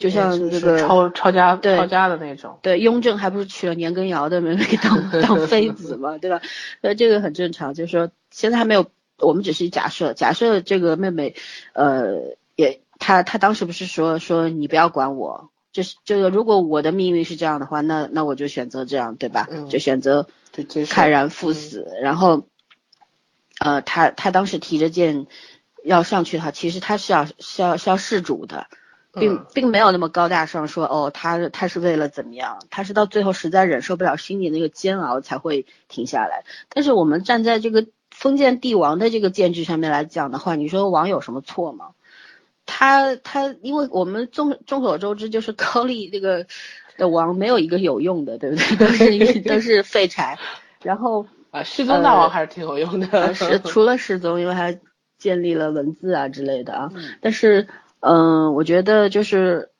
[0.03, 2.59] 就像这个抄抄家抄家的那种。
[2.62, 6.41] 对雍正还不是娶了年羹尧的妹妹当 当妃子嘛，对吧？
[6.81, 8.87] 那，这个很正常，就是说现在还没有，
[9.19, 11.35] 我们只是假设，假设这个妹妹，
[11.73, 15.51] 呃，也她她当时不是说说你不要管我。
[15.73, 19.49] 就是这个，如果我的命运是这样的话，那那我就选择这样，对吧？
[19.51, 21.88] 嗯就选择就接受慨然赴死。
[22.03, 22.47] 然后，
[23.59, 25.27] 呃，他他当时提着剑
[25.83, 28.67] 要上去的话，其实他是要是要是要弑主的，
[29.12, 36.44] 并嗯并没有那么高大上说哦，他他是为了怎么样，他是到最后实在忍受不了心里那个煎熬才会停下来。
[36.68, 41.90] 但是我们站在这个封建帝王的这个建制上面来讲的话，你说王有什么错吗？
[42.64, 46.46] 他他，因为我们众众所周知，就是高丽这个
[46.96, 48.77] 的王没有一个有用的，对不对？
[48.79, 48.87] 都
[49.27, 50.38] 是都是废柴。
[50.81, 53.09] 然后 啊，世宗大王还是挺有用的。
[53.11, 54.75] 呃是除了世宗，因为他
[55.18, 56.90] 建立了文字啊之类的啊。
[56.94, 57.66] 嗯但是
[58.03, 59.71] 嗯、我觉得就是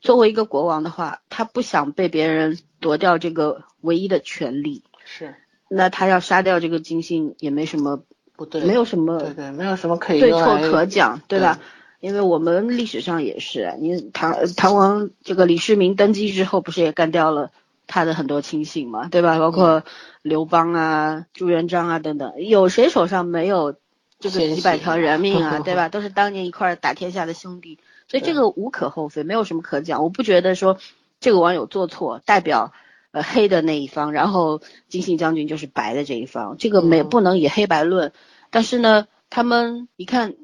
[0.00, 5.34] 作为一个国王的话，他不想被别人夺掉这个唯一的权利，是
[5.68, 8.02] 那他要杀掉这个金星也没什么，
[8.36, 11.58] 不对，没有什么对对，没有什么可以对错可讲，对吧？
[12.00, 17.50] 因为我们历史上也是，你唐唐王这个李世民登基之后，不是也干掉了
[17.86, 19.38] 他的很多亲信嘛，对吧？
[19.38, 19.82] 包括
[20.22, 23.76] 刘邦啊、朱元璋啊等等，有谁手上没有
[24.18, 25.88] 这个几百条人命啊， 对吧？
[25.88, 30.02] 都是当年一块儿打天下的兄弟，所以这个无可厚非，没有什么可讲。
[30.02, 30.78] 我不觉得说
[31.20, 32.72] 这个网友做错，代表
[33.12, 38.12] 呃黑的那一方，然后金信将军就是白的这一方，这个没嗯不能以黑白论。
[38.50, 40.34] 但是呢，他们你看。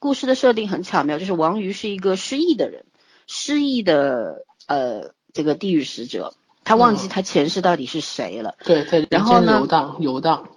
[0.00, 2.84] 故事的设定很巧妙，就是王瑜是一个失忆的人，
[3.26, 8.54] 失忆的呃这个地狱使者，他忘记他前世到底是谁了。
[8.62, 10.50] 对，在人然后游荡游荡。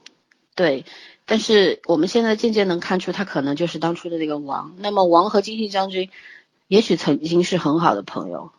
[0.54, 0.86] 对，
[1.32, 4.76] 但是我们现在渐渐能看出，他可能就是当初的那个王。
[4.80, 6.10] 那么王和金信将军，
[6.68, 8.52] 也许曾经是很好的朋友，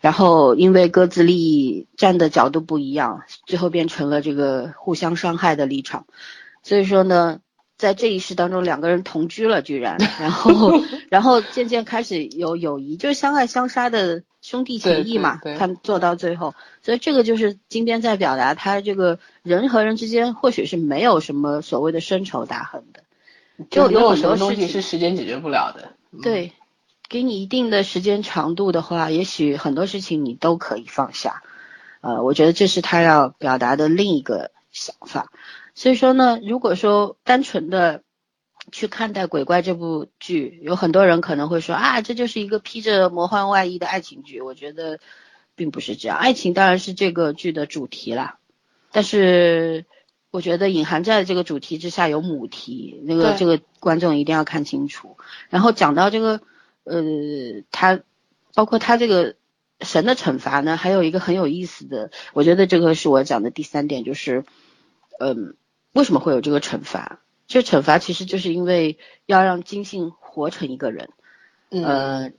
[0.00, 6.06] 然后因为各自利益站的角度不一样，最后变成了这个互相伤害的立场。
[6.64, 7.38] 所以说呢。
[7.76, 15.40] 在这一世当中，两个人同居了，居然，然后， 然后渐渐开始有友谊，就是相爱相杀的兄弟情谊嘛。
[15.58, 23.02] 他们做到最后，所以这个就是金边在表达他这个人和人之间或许是没有什么所谓的深仇大恨的，
[23.70, 25.90] 就有很什么东西是时间解决不了的。
[26.12, 26.52] 嗯，对，
[27.08, 31.42] 给你一定的时间长度的话，也许很多事情你都可以放下。
[32.02, 35.32] 呃，我觉得这是他要表达的另一个想法。
[35.74, 38.02] 所以说呢，如果说单纯的
[38.72, 44.40] 去看待《鬼怪》这部剧，有很多人可能会说啊，这就是一个披着魔幻外衣的爱情剧。
[44.40, 45.00] 我觉得
[45.54, 48.38] 并不是这样，爱情当然是这个剧的主题啦，
[48.92, 49.84] 但是
[50.30, 55.16] 我觉得隐含在这个主题之下有母题，那个这个观众一定要看清楚。
[55.48, 56.40] 然后讲到这个，
[56.84, 58.00] 呃，他
[58.54, 59.36] 包括他这个
[59.80, 64.44] 神的惩罚呢，还有一个很有意思的，我觉得这个是我讲的第三点，就是，
[65.20, 65.54] 嗯、
[65.94, 67.20] 为什么会有这个惩罚？
[67.46, 71.10] 这惩罚其实就是因为要让金信活成一个人，
[71.70, 72.32] 嗯，呃，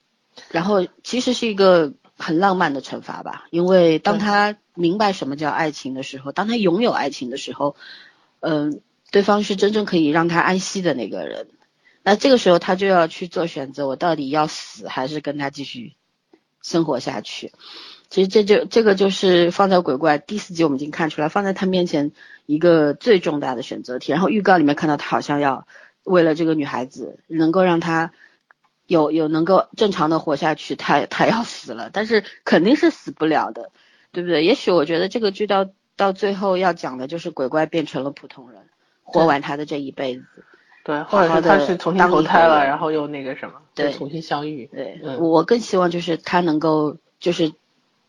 [0.50, 7.76] 然后其实是一个很浪漫的惩罚吧，因为当他明白什么叫爱情的时候，当他拥有爱情的时候，
[8.39, 11.48] 嗯、对方是真正可以让他安息的那个人。
[12.04, 15.94] 那这个时候他就要去做选择，我到底要死还是跟他继续
[16.62, 17.54] 生活下去？
[18.15, 22.13] 其实这就这个就是放在鬼怪第四集我们已经看出来，放在他面前
[22.45, 24.13] 一个最重大的选择题。
[24.13, 25.67] 然后预告里面看到他好像要
[26.06, 28.13] 为了这个女孩子能够让她
[28.88, 33.69] 有有能够正常的活下去，他他要死了，但是肯定是死不了的，
[34.13, 34.45] 对不对？
[34.45, 38.62] 也许我觉得这个剧到到最后要讲的就是鬼怪变成了普通人，
[39.04, 40.23] 活完他的这一辈子。
[40.86, 44.69] 对，或者好的是他是重新投胎了，然后又那个什么，对重新相遇。
[44.71, 47.51] 对，嗯我更希望就是他能够就是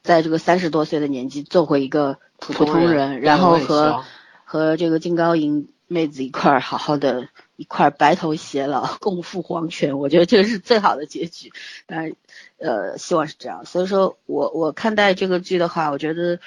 [0.07, 4.05] 在这个三十多岁的年纪做回一个普普通通人然后和
[4.45, 9.99] 和这个金高银妹子一块儿好好的一块儿白头偕老， 共赴黄泉。
[9.99, 11.53] 我觉得这是最好的结局。
[11.87, 12.13] 当然，
[12.59, 13.67] 呃，希望是这样。
[13.67, 16.39] 所以说我我看待这个剧的话，我觉得。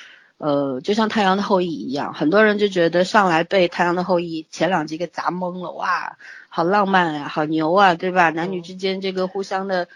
[0.42, 6.18] 呃，就像《太阳的后裔》一样，很多人就觉得上来被《太阳的后裔》前两集给砸懵了，哇，
[6.48, 8.30] 好浪漫啊，好牛啊，对吧？
[8.30, 9.90] 男女之间这个互相的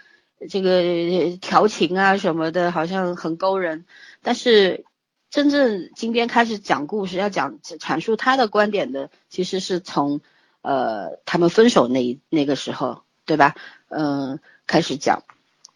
[0.48, 3.84] 这个调情啊什么的，好像很勾人。
[4.22, 4.84] 但是
[5.30, 10.20] 真正金边开始讲故事，要讲阐述他的观点的，其实是从
[10.62, 13.54] 呃他们分手那一那个时候，对吧？
[13.88, 15.24] 嗯、开始讲，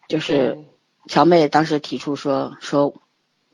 [0.08, 0.58] 就是
[1.06, 2.94] 乔妹当时提出说说，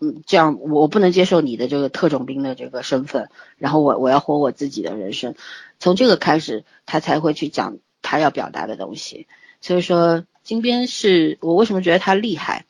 [0.00, 5.34] 嗯，这样我不能接受你的这个特种兵的这个身份，然后我我要活我自己的人生，
[5.78, 9.26] 从这个开始，他才会去讲他要表达的东西。
[9.60, 12.64] 所以说，金边是我为什么觉得他厉害？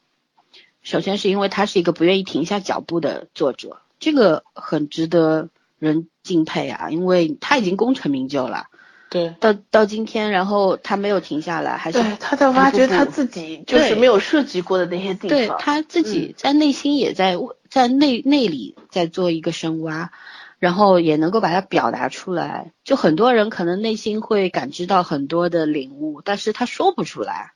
[0.83, 8.69] 首先是因为他是一个不愿意停下脚步的作者，这个很值得人敬佩啊，因为他已经功成名就了。
[9.11, 15.29] 对，到到今天，然后他没有停下来，还是，他在挖掘他自己就是没有涉及过的那些地方。
[15.29, 20.11] 对他自己在内心也在在内内里在做一个深挖，
[20.59, 22.73] 然后也能够把它表达出来。
[22.83, 27.53] 就很多人可能内心会感知到很多的领悟，但是他说不出来，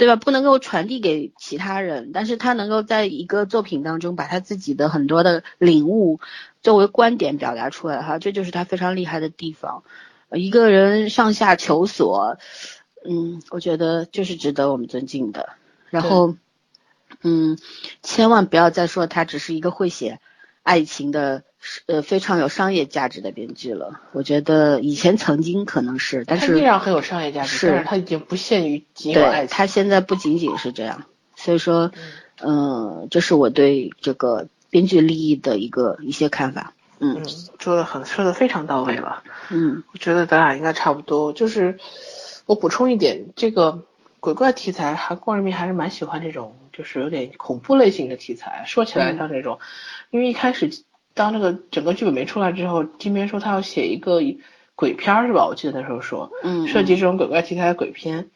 [0.00, 0.16] 对吧？
[0.16, 6.20] 不能够传递给其他人，但是他能够在一个作品当中把他自己的很多的领悟
[6.62, 9.82] 作为观点表达出来，哈，这就是他非常厉害的地方。
[10.30, 12.38] 呃一个人上下求索，
[13.04, 15.50] 嗯，我觉得就是值得我们尊敬的。
[15.90, 16.34] 然后，
[17.22, 17.58] 嗯，
[18.02, 20.18] 千万不要再说他只是一个会写
[20.62, 21.42] 爱情的，
[21.86, 24.00] 呃，非常有商业价值的编剧了。
[24.12, 29.46] 我觉得以前曾经可能是，但是他依然很有商业价值，是但是他已经不限于仅有爱情。
[29.46, 31.04] 对他现在不仅仅是这样，
[31.36, 31.90] 所以说，
[32.42, 36.74] 嗯、这是我对这个编剧利益的一个一些看法。
[36.98, 37.24] 嗯嗯，
[37.58, 39.22] 说的很说的非常到位了。
[39.48, 41.32] 嗯我觉得咱俩应该差不多。
[41.32, 41.78] 就是
[42.44, 43.82] 我补充一点，这个
[44.20, 48.64] 鬼怪题材，韩国人民还是蛮喜欢这种，就是有点恐怖类型的题材。
[48.66, 49.58] 说起来像这种，
[50.10, 50.70] 因为一开始
[51.12, 54.22] 当这个整个剧本没出来之后，金边说他要写一个
[54.74, 55.46] 鬼片是吧？
[55.46, 58.30] 我记得那时候说，嗯，涉及这种鬼怪题材的鬼片。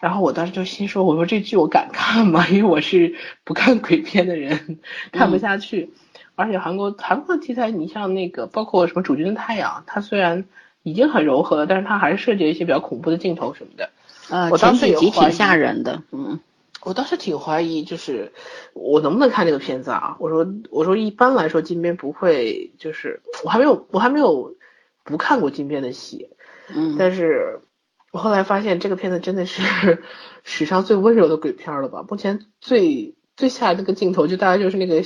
[0.00, 2.48] 然后我当时就心说，我说这剧我敢看吗？
[2.48, 4.78] 因为我是不看鬼片的人，
[5.12, 5.90] 看不下去。
[6.34, 10.44] 而且韩国韩国的题材，你像那个包括什么《主君的太阳》，它虽然
[10.82, 13.90] 已经很柔和了，但是它还是涉及了一些比较恐怖的镜头什么的。
[14.28, 16.02] 呃，我当时前几集挺吓人的。
[16.12, 16.40] 嗯
[16.86, 18.32] 我当时挺怀疑，就是
[18.72, 20.16] 我能不能看这个片子啊？
[20.20, 24.54] 我说我说一般来说金边不会，就是我还没有我还没有
[25.02, 26.30] 不看过金边的戏，
[26.72, 27.60] 嗯，但是
[28.12, 30.04] 我后来发现这个片子真的是
[30.44, 32.04] 史上最温柔的鬼片了吧？
[32.08, 35.02] 目前最最吓人那个镜头就大概就是那个。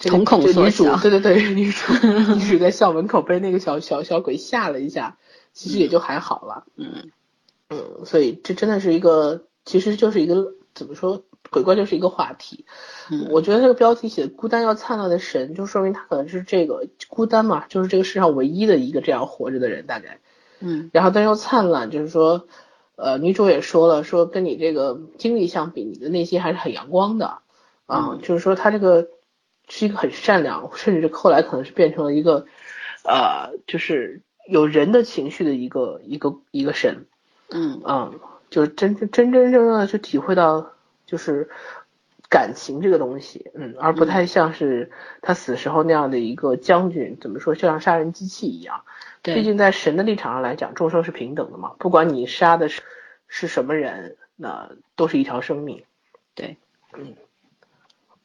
[0.00, 1.92] 这个瞳孔这个女主缩小对对对，女主
[2.38, 5.18] 女主在校门口被那个小小小鬼吓了一下，
[5.52, 6.66] 其实也就还好了。
[6.76, 7.10] 嗯
[7.68, 12.64] 嗯，所以这真的是一个，其实就是一个怎么说，鬼怪就是一个话题。
[13.10, 20.20] 嗯我觉得这个标题写的“孤单要灿烂的神”，就说明他可能是这个孤单嘛，就是这个世上唯一的一个这样活着的人，大概。
[20.60, 22.46] 嗯然后但又灿烂，就是说，
[22.96, 27.38] 呃，女主也说了，说跟你这个经历相比，你的内心还是很阳光的
[27.86, 29.08] 啊，嗯就是说他这个
[29.68, 32.46] 是一个很善良，甚至后来可能是变成了一个，
[33.04, 37.06] 呃，就是有人的情绪的一个一个一个神。
[37.50, 40.72] 嗯嗯，就是真真真真正正的去体会到，
[41.06, 41.48] 就是
[42.28, 44.90] 感情这个东西，嗯，而不太像是
[45.22, 48.82] 他死时候那样的一个将军，怎么说，就像杀人机器一样。
[49.20, 52.82] 对毕竟在神的立场上来讲，众生是平等的嘛，不管你杀的是
[53.26, 55.84] 是什么人，那都是一条生命。
[56.34, 56.56] 对，
[56.96, 57.16] 嗯，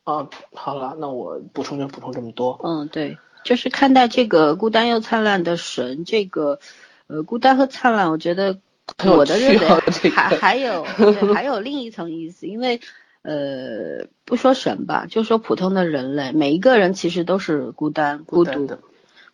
[0.03, 2.59] 啊，好了，那我补充就补充这么多。
[2.63, 6.59] 嗯，对，就是看待这个孤单又灿烂的神，这个
[7.07, 8.59] 呃孤单和灿烂，我觉得
[9.05, 12.81] 我的认为还还有 对还有另一层意思，因为
[13.21, 18.79] 呃不说神吧，就说普通的人类，每一个人其实都是孤单孤独的，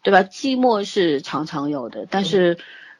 [0.03, 0.21] 对吧？
[0.23, 2.57] 寂寞是常常有的，但是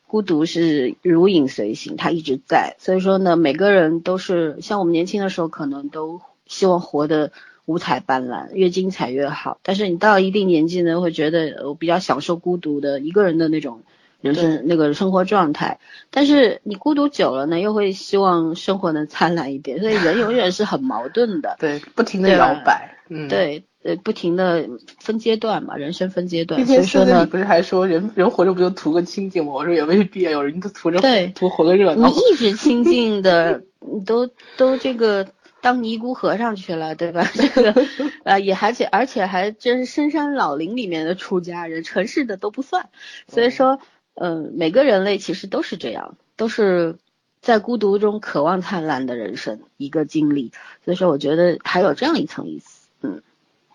[0.08, 2.76] 孤独是如影随形，它一直在。
[2.80, 7.32] 所以说呢，每个人都是像我们年轻的时候，可能都希望活得
[7.66, 9.60] 五彩斑斓，越精彩越好。
[9.62, 13.84] 但是你到一定年纪呢，会觉得我比较享受孤独的一个人的那种
[14.22, 15.80] 人生那个生活状态。
[16.10, 19.80] 但是你孤独久了呢，又会希望生活能灿烂一点。
[19.80, 21.56] 所以人永远是很矛盾的。
[21.62, 22.98] 对，不停的摇摆。
[23.10, 23.28] 嗯，。
[23.28, 26.60] 对，呃，不停的分阶段嘛，人生分阶段。
[26.60, 29.54] 那所以说呢你，不是还说人人活着不就图个清静吗？
[29.54, 32.14] 我说也未必啊，有人就图着对图活个热闹你。
[32.16, 34.28] 一直清静的，你都
[34.58, 35.28] 都这个
[35.62, 37.26] 当尼姑和尚去了，对吧？
[37.34, 37.86] 这个
[38.24, 42.90] 呃也而且而且还真是深山老林里面的出家人，城市的都不算。
[43.28, 43.80] 所以说，
[44.22, 46.98] 嗯、每个人类其实都是这样，都是
[47.42, 50.52] 在孤独中渴望灿烂的人生一个经历。
[50.84, 52.88] 所以说，我觉得还有这样一层意思。
[53.02, 53.22] 嗯，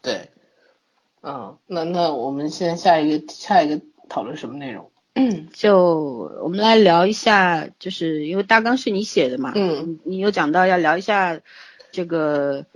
[0.03, 0.29] 对，
[1.23, 4.91] 嗯，那那我们现在下一个下一个讨论什么内容？
[5.53, 11.41] 就我们来聊一下，就是因为大纲是你写的嘛，嗯，你有讲到要聊一下
[11.93, 12.67] 这个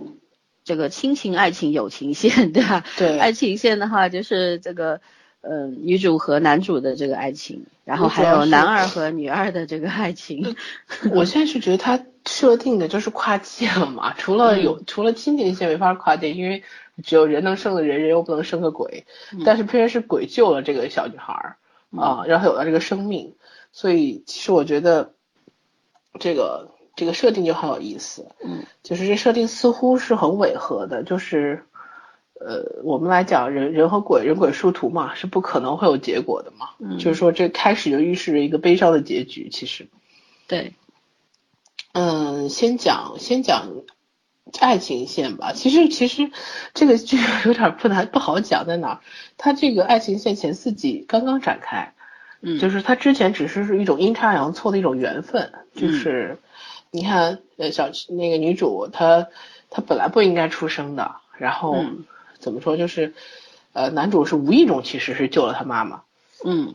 [0.63, 2.85] 这个亲情、爱情、友情线，对吧？
[2.97, 5.01] 对爱情线的话，就是这个
[5.41, 10.55] 呃女主和男主的这个爱情，然后还有男二和女二的这个爱情。
[11.13, 16.63] 我现在是觉得他设定的就是跨界了嘛， 除了嗯有、除了亲情线没法跨界，因为
[17.03, 19.05] 只有人能生的人，人又不能生个鬼，
[19.45, 21.55] 但是偏偏是鬼救了这个小女孩儿
[21.97, 23.33] 啊，让她有了这个生命，
[23.71, 25.13] 所以其实我觉得
[26.19, 31.63] 这个这个设定就很有意思，嗯，就是这设定似乎是很违和的，就是。
[32.39, 36.69] 呃，我们来讲人人和鬼，人鬼殊途嘛，是不可能会有结果的嘛。
[36.79, 39.49] 嗯就是说，这开始就预示着一个悲伤的结局。
[39.49, 39.87] 其实，
[40.47, 40.73] 对，
[41.91, 43.67] 嗯，先讲先讲
[44.61, 45.51] 爱情线吧。
[45.53, 46.31] 其实其实
[46.73, 48.99] 这个剧有点不难不好讲在哪儿？
[49.37, 51.93] 它这个爱情线前四集刚刚展开，
[52.41, 56.37] 嗯就是它之前只是是一种阴差阳错的一种缘分，就是、
[56.89, 59.27] 你看呃小那个女主她
[59.69, 62.05] 她本来不应该出生的，然后、嗯
[62.39, 63.13] 怎么说就是
[63.73, 66.01] 呃男主是无意中其实是救了他妈妈，
[66.43, 66.73] 嗯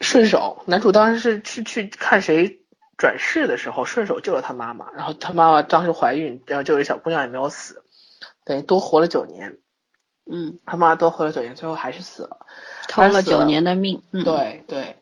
[0.00, 2.60] 顺手，男主当时是去去看谁
[2.98, 7.82] 转世的时候，顺手救了他妈妈，然后他妈妈当时怀孕，然后这个小姑娘也没有死，
[8.44, 9.56] 等于多活了九年，
[10.30, 12.46] 嗯，他妈多活了九年，最后还是死了。
[12.88, 14.96] 偷了九年的命，嗯，，对对，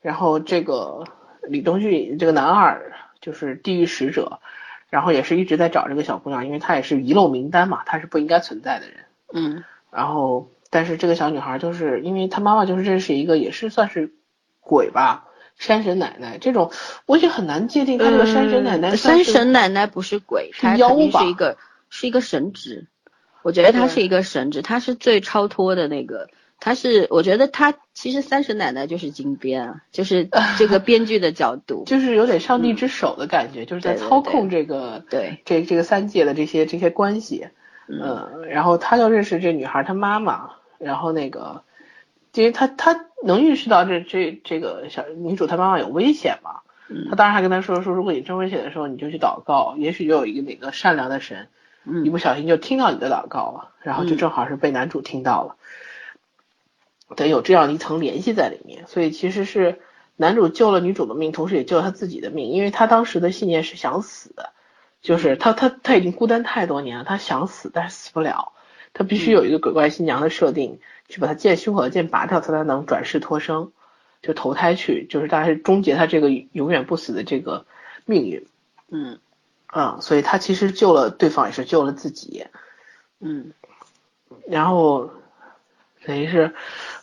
[0.00, 1.04] 然后这个
[1.42, 4.40] 李东旭这个男二就是地狱使者，
[4.88, 9.04] 然后也是一直在找这个小姑娘，因为她也是遗漏名单嘛，她是不应该存在的人。
[9.32, 14.12] 嗯然后，但是这个小女孩就是因为她妈妈就是认识一个也是算是
[14.60, 15.26] 鬼吧，
[15.58, 16.70] 山神奶奶这种，
[17.06, 21.56] 我也很难界定她这个山神奶奶山神奶奶不是鬼，是妖吧是一个
[21.88, 22.86] 是一个神职，
[23.42, 26.28] 我觉得她是一个神职，她是最超脱的那个。
[26.62, 30.28] 她是，我觉得她其实三神奶奶就是金边啊，就是
[30.58, 37.48] 这个编剧的角度，就是有点上帝之手的感觉，就是在操控这个对，这这个三界的这些这些关系。
[37.90, 38.28] 嗯。
[38.34, 41.62] 嗯，然后他就认识这女孩她妈妈，然后那个，
[42.34, 47.08] 因为他他能意识到这这这个小女主她妈妈有危险嘛，嗯。
[47.10, 51.48] 他当时还跟她说说，如果你真危险的时候，你就去祷告，也许就有一个哪个善良的神，
[51.84, 52.04] 嗯。
[52.04, 54.18] 一不小心就听到你的祷告了，然后就嗯。
[54.18, 55.56] 正好是被男主听到了，
[57.16, 59.80] 得有这样一层联系在里面，所以其实是
[60.16, 64.52] 男主救了女主的命，同时也救了他自己的命，因为他当时的信念是想死的，
[65.02, 68.52] 就是他他他已经孤单太多年了，他想死但是死不了，
[68.92, 73.72] 他必须有一个鬼怪新娘的设定，去把他剑胸口的剑拔掉，他才能转世脱生，
[74.22, 77.66] 就投胎去，就是大概是终结他这个永远不死的这个
[78.04, 78.46] 命运。
[78.90, 79.18] 嗯
[79.66, 82.46] 啊、所以他其实救了对方，也是救了自己。
[83.20, 83.52] 嗯
[84.48, 85.10] 然后
[86.10, 86.52] 等于是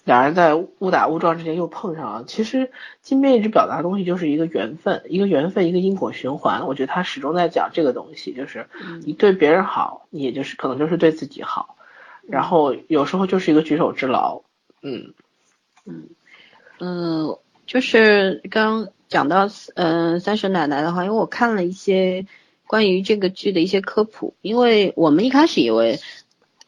[0.04, 2.26] 两人在误打误撞之间又碰上了。
[2.28, 2.70] 其实
[3.02, 6.68] 金边一直表达的东西就是一个缘分，一个缘分，一个因果循环。
[6.68, 8.68] 我觉得他始终在讲这个东西，就是
[9.06, 11.78] 你对别人好，你也就是可能就是对自己好，
[12.28, 14.42] 然后有时候就是一个举手之劳。
[14.82, 15.14] 嗯
[15.86, 16.10] 嗯
[16.80, 22.26] 嗯，就是刚刚讲到嗯、呃三婶奶奶的话，因为我看了一些
[22.66, 26.00] 关于这个剧的一些科普，因为我们一开始以为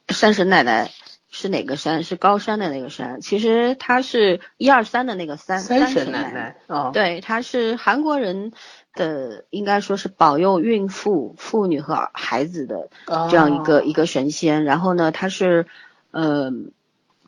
[0.08, 0.90] 三婶奶奶
[1.30, 2.04] 是哪个山？
[2.04, 8.52] 是高山的那个山，其实它是一二三的那个三三神神奶奶哦，对，他是韩国人
[8.96, 12.90] 的，应该说是保佑孕妇、妇女和孩子的
[13.30, 14.64] 这样一个、哦一个神仙。
[14.64, 15.68] 然后呢，他是，
[16.12, 16.52] 呃，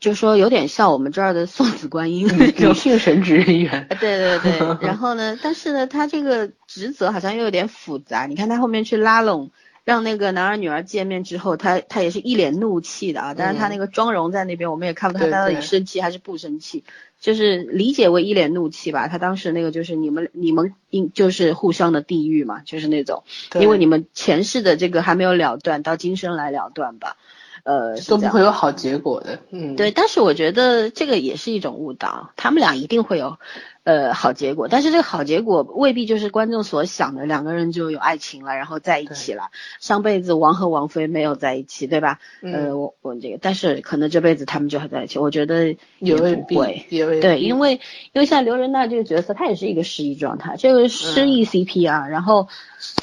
[0.00, 2.74] 就说有点像我们这儿的送子观音那女种。
[2.74, 3.86] 性神职人员。
[3.88, 8.26] 啊对对对， 然后呢，但是呢，他这个职责好像又有点复杂。
[8.26, 9.52] 你看他后面去拉拢，
[9.84, 13.34] 让那个男儿女儿见面之后，他他也是一脸怒气的啊。
[13.36, 16.84] 但是他那个妆容在那边，我们也看不出对他到底生气还是不生气，
[17.20, 19.08] 就是理解为一脸怒气吧。
[19.08, 23.24] 他当时那个就是你们你们应就是互相的地狱嘛，就是那种，
[23.60, 27.16] 因为你们前世的这个还没有了断，到今生来了断吧。
[27.64, 29.38] 呃，都不会有好结果的。
[29.50, 33.38] 嗯，对，但是我觉得这个也是一种误导，他们俩一定会有，
[33.84, 39.50] 呃，好结果，但是这个好结果未必就是观众所想的，两个人就有爱情了，然后在一起了。
[39.80, 42.20] 上辈子王和王菲没有在一起，对吧？
[42.42, 47.22] 嗯呃，我我这个，但是可能这辈子他们就还在一起，我觉得也未必不会。，也未必。
[47.22, 47.80] 对，因为
[48.12, 52.46] 因为像刘仁娜这个角色，她也是一个失忆状态，这个失忆 CP 啊，然后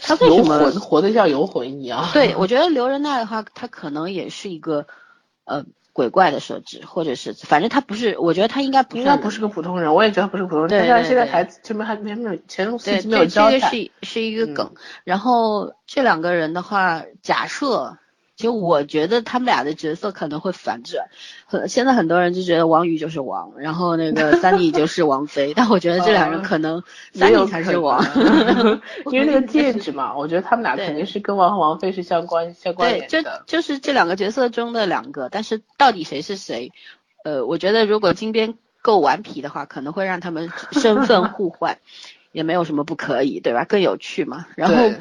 [0.01, 2.09] 她为什么魂活得像游魂一样。
[2.13, 4.88] 对， 我觉得刘仁娜的话，她可能也是一个
[5.43, 5.65] 呃
[6.00, 10.70] 鬼怪的设置，或者是反正他不是，我觉得他应该不应该不是个普通人，我也觉得他不是个普通人。
[10.70, 12.66] 对但是对对现在还前面还没没有前
[13.28, 13.60] 交代。
[13.60, 14.72] 个是是一个梗。
[15.04, 17.97] 然后这两个人的话，假设
[18.39, 21.09] 就我觉得他们俩的角色可能会反转。
[21.45, 26.81] 很现在很多人就觉得王宇就是王，然后那个 三弟就是王菲，但我觉得这两人可能
[27.11, 28.01] 三弟才是王。
[29.11, 33.43] 因为那个戒指嘛，我觉得他们俩肯定是跟王和王妃是相关相关对，就联的。
[33.45, 36.71] 就是这两个角色中的两个，但是到底谁是谁？
[37.25, 41.77] 呃，我觉得如果金边够顽皮的话，可能会让他们身份互换，
[42.31, 43.65] 也没有什么不可以，对吧？
[43.65, 44.45] 更有趣嘛。
[44.55, 44.95] 然后对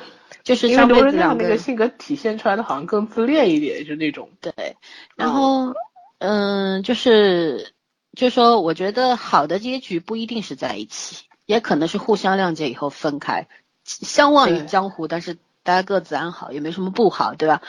[0.48, 4.30] 就是因为刘仁亮那个性格体现出来的好像更自恋一点，就那种。
[4.40, 4.78] 对，
[5.14, 5.74] 然后
[6.20, 7.74] 嗯，就是
[8.16, 13.46] 就说我觉得好的结局不一定是在一起，也可能是互相谅解以后分开，
[13.84, 17.60] 相忘于江湖，但是大家各自安好，也没什么不好，对吧？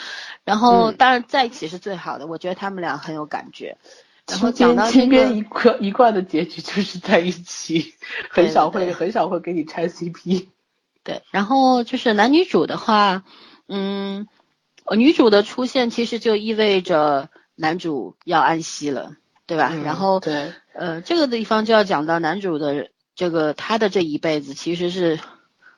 [0.45, 3.75] 然后嗯当然在一起是最好的，我觉得他们俩很有感觉。
[4.25, 7.93] 然后金讲到这边金边个一贯一贯的结局就是在一起，
[8.29, 10.47] 很对少对会很少会给你拆 CP。
[11.09, 13.23] 对，然后就是男女主的话，
[13.67, 14.27] 嗯，
[14.85, 19.13] 呃女主的出现其实就意味着男主要安息了，
[19.47, 19.71] 对吧？
[19.73, 25.19] 嗯然后对，呃，这个地方就要讲到男主的这个他的这一辈子其实是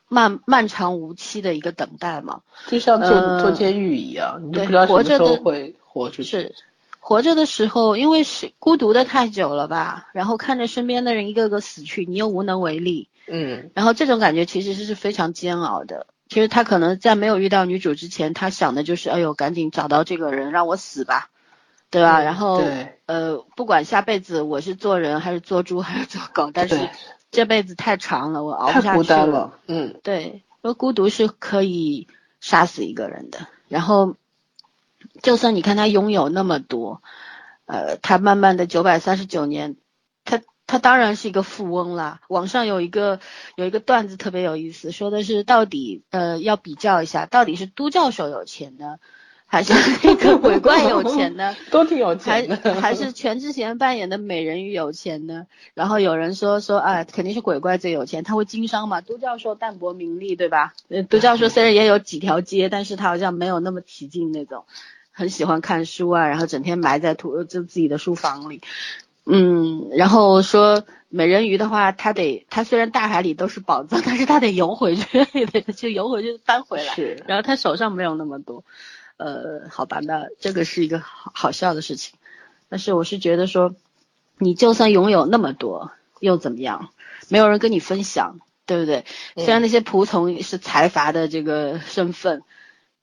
[0.10, 6.24] 漫漫长无期的一个等待嘛，就像坐、呃坐监狱一样，你就对不知道什么时活着的候会活出去。
[6.24, 6.56] 是
[7.00, 16.08] 活着的时候，因为是孤独的太久了吧，然后看着身边的人一个个死去，你又无能为力，嗯，然后这种感觉其实是非常煎熬的。
[16.28, 21.30] 其实他可能在没有遇到女主之前，他想的就是，哎呦，赶紧找到这个人，让我死吧，
[21.90, 22.22] 对吧？
[22.22, 22.64] 嗯然后
[23.06, 26.90] 呃，不管下辈子我是做人还是做猪还是做狗，但是
[27.32, 29.04] 这辈子太长了，我熬不下去了。
[29.04, 29.60] 单了。
[29.68, 32.08] 嗯，对，因为孤独是可以
[32.40, 33.48] 杀死一个人的。
[33.68, 34.16] 然后，
[35.22, 37.02] 就算你看他拥有那么多，
[37.66, 39.76] 呃，他慢慢的九百三十九年，
[40.72, 42.22] 他他当然是一个富翁啦。
[42.30, 43.20] 网上有一个
[43.56, 48.98] 有一个段子特别有意思，说的是到底呃要比较一下，到底是都教授有钱呢，
[49.46, 51.54] 还是那个鬼怪有钱呢？
[51.72, 52.76] 都挺有钱的。
[52.76, 55.46] 还是全智贤扮演的美人鱼有钱呢？
[55.74, 59.02] 然后有人说说啊，肯定是鬼怪最有钱，他会经商嘛。
[59.02, 60.74] 都教授淡泊名利，对吧？
[60.88, 64.64] 呃，都教授虽然也有几条街，但是他好像没有那么起劲那种，
[65.12, 68.62] 很喜欢看书啊，然后整天埋在图就自己的书房里。
[69.26, 76.96] 嗯，然后说美人鱼的话，它得它虽然大海里都是宝藏，但是它得游回去， 得就游回去搬回来。
[76.96, 78.64] 是，然后他手上没有那么多，
[79.18, 82.18] 呃，好吧，那这个是一个好好笑的事情。
[82.70, 83.76] 但是我是觉得说，
[84.38, 86.90] 你就算拥有那么多，又怎么样？
[87.30, 89.06] 没有人跟你分享，对不对？
[89.36, 92.44] 嗯虽然那些仆从是财阀的这个身份，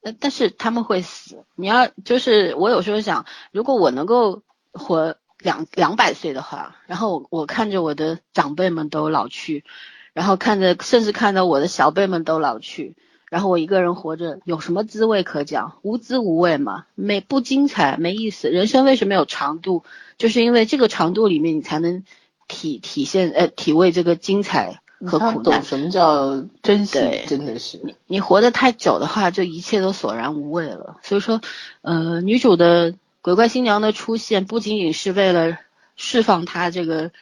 [0.02, 1.44] 呃，但是他们会死。
[1.54, 4.42] 你要就是我有时候想，如果我能够
[4.72, 9.64] 活两两百岁的话，然后我看着我的长辈们都老去，
[10.12, 12.94] 然后看着甚至看到我的小辈们都老去，
[13.30, 15.78] 然后我一个人活着有什么滋味可讲？
[15.82, 18.50] 无滋无味嘛，没不精彩，没意思。
[18.50, 19.84] 人生为什么有长度？
[20.16, 22.02] 就是因为这个长度里面，你才能
[22.48, 25.62] 体体现呃体味这个精彩和苦难懂。
[25.62, 27.80] 什么叫珍惜，真的是。
[28.06, 30.96] 你活得太久的话，就一切都索然无味了。
[31.02, 31.40] 所以说，
[31.82, 32.94] 呃，女主的
[33.28, 35.58] 鬼怪新娘的出现，不仅仅是为了
[35.96, 37.12] 释放她这个，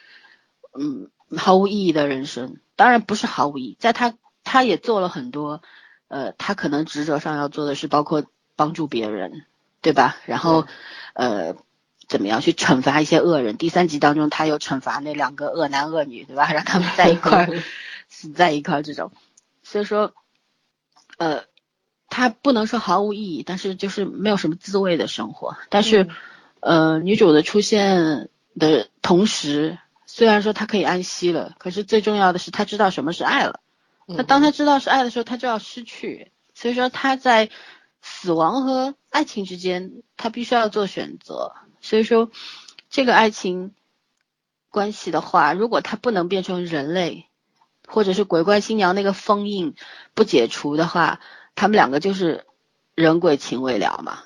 [0.73, 2.61] 嗯，毫无意义的人生。
[2.77, 4.13] 当然不是毫无意义，在她
[4.45, 5.61] 她也做了很多，
[6.07, 8.23] 呃，她可能职责上要做的是包括
[8.55, 9.43] 帮助别人，
[9.81, 10.15] 对吧？
[10.25, 10.65] 然后，
[11.13, 11.55] 呃。
[12.07, 13.57] 怎么样去惩罚一些恶人？
[13.57, 16.53] 第三集当中，他有惩罚那两个恶男恶女，对吧？
[16.53, 17.61] 让他们在一块儿
[18.07, 19.11] 死 在一块儿这种。
[19.61, 20.13] 所以说，
[21.17, 21.43] 呃，
[22.17, 25.55] 它不能说毫无意义，但是就是没有什么滋味的生活。
[25.69, 26.09] 但是，
[26.61, 33.59] 呃，女主的出现的同时，虽然说她可以安息了，可是最重要的是她知道什么是爱了。
[34.07, 36.31] 那当她知道是爱的时候，她就要失去。
[36.55, 37.51] 所以说她在
[38.01, 41.53] 死亡和爱情之间，她必须要做选择。
[41.81, 42.31] 所以说，
[42.89, 43.75] 这个爱情
[44.71, 47.27] 关系的话，如果她不能变成人类，
[47.87, 49.75] 或者是鬼怪新娘那个封印
[50.15, 51.19] 不解除的话，
[51.57, 52.45] 他们两个就是
[52.95, 54.19] 人鬼情未了嘛。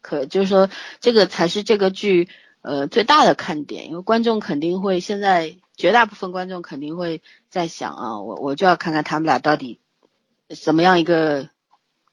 [0.00, 0.68] 可就是说，
[0.98, 2.28] 这个才是这个剧
[2.62, 9.78] 呃最大的看点，因为观众肯定会现在绝大部分观众肯定会在想啊，我我就要看看他们俩到底
[10.48, 11.50] 怎么样一个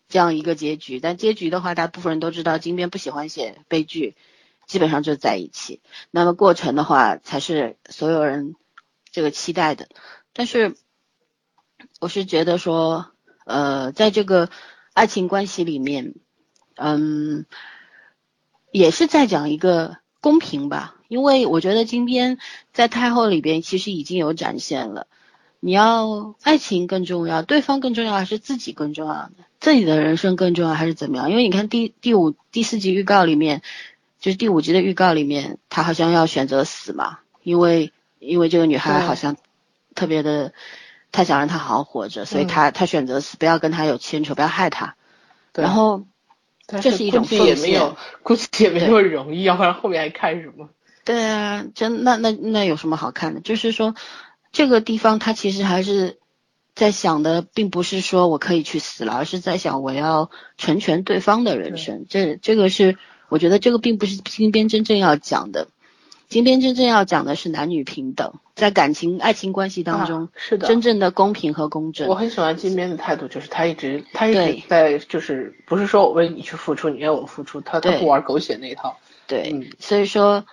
[0.07, 0.99] 这样一个结局。
[0.99, 4.15] 但结局的话，大部分人都知道，金边不喜欢写悲剧，
[4.67, 5.81] 基本上就在一起。
[6.11, 8.55] 那么过程的话，才是所有人
[9.09, 9.87] 这个期待的。
[10.31, 10.75] 但是
[11.99, 13.11] 我是觉得说，
[13.49, 14.49] 呃，在这个
[14.93, 16.13] 爱情关系里面，
[16.75, 17.45] 嗯，
[18.71, 20.95] 也是在讲一个公平吧。
[21.07, 22.37] 因为我觉得今天
[22.71, 25.07] 在太后里边其实已经有展现了，
[25.59, 29.31] 你要爱情更重要，对方更重要，还是自己更重要呢？
[29.59, 31.31] 自己的人生更重要，还是怎么样？
[31.31, 33.63] 因为你看第第五第四集预告里面，
[34.19, 39.35] 就是第五集的预告里面，他好像要选择死嘛，因为因为这个女孩好像
[39.95, 40.53] 特别的，
[41.11, 44.95] 他想让他好好活着，所以他他选择死，不要跟他有牵扯，不要害他。
[45.51, 46.05] 对然后
[46.67, 50.69] 这是一种也奉没有献，估计也没那么容易，要不然后面还看什么？
[51.03, 53.39] 对啊，真那那那有什么好看的？
[53.41, 53.95] 就是说，
[54.51, 56.19] 这个地方他其实还是
[56.75, 62.05] 在想的并不是说我可以去死了，而是在想我要成全对方的人生。
[62.07, 62.97] 这这个是
[63.29, 65.67] 我觉得这个并不是金边真正要讲的。
[66.29, 72.07] 金边真正要讲的是男女平等，在感情爱情关系当中，是的，真正的公平和公正。
[72.07, 78.95] 我很喜欢金边的态度，就是他一直他一直在就是不是说我为你去付出，你为我付出，他他不玩狗血那一套。
[79.25, 79.65] 对，嗯。
[79.79, 80.45] 所以说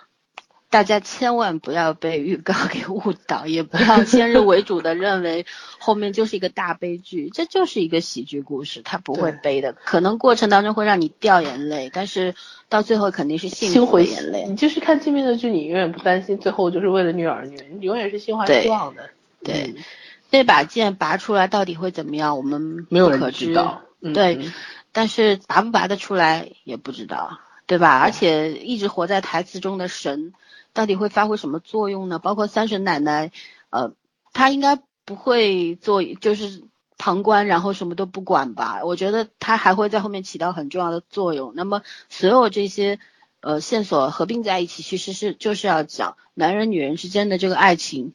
[0.69, 5.45] 大家千万不要被预告 给误导，也不要先入为主的认为
[5.79, 12.35] 后面就是一个大悲剧，这就是一个喜剧故事，它不会悲的，可能过程当中会让你掉眼泪，但是
[12.69, 14.45] 到最后肯定是幸福的眼泪。
[14.47, 19.09] 你就是看金边的剧，你永远不担心最后就是为了女儿女，你永远是心怀对希望的。
[19.43, 19.83] 对嗯
[20.29, 23.83] 那把剑拔出来到底会怎么样，我们没有可知道。
[24.01, 24.53] 嗯对嗯
[24.91, 27.97] 但是拔不拔得出来也不知道，对吧？
[27.99, 30.33] 而且一直活在台词中的神，
[30.77, 32.19] 到底会发挥什么作用呢？
[32.19, 33.31] 包括三婶奶奶，
[33.71, 33.93] 呃，
[34.31, 36.65] 她应该不会做，就是
[36.99, 38.81] 旁观，然后什么都不管吧？
[38.85, 41.53] 我觉得她还会在后面起到很重要的作用。
[41.55, 42.99] 那么所有这些
[43.41, 48.13] 呃线索合并在一起，其实是就是要讲男人女人之间的这个爱情。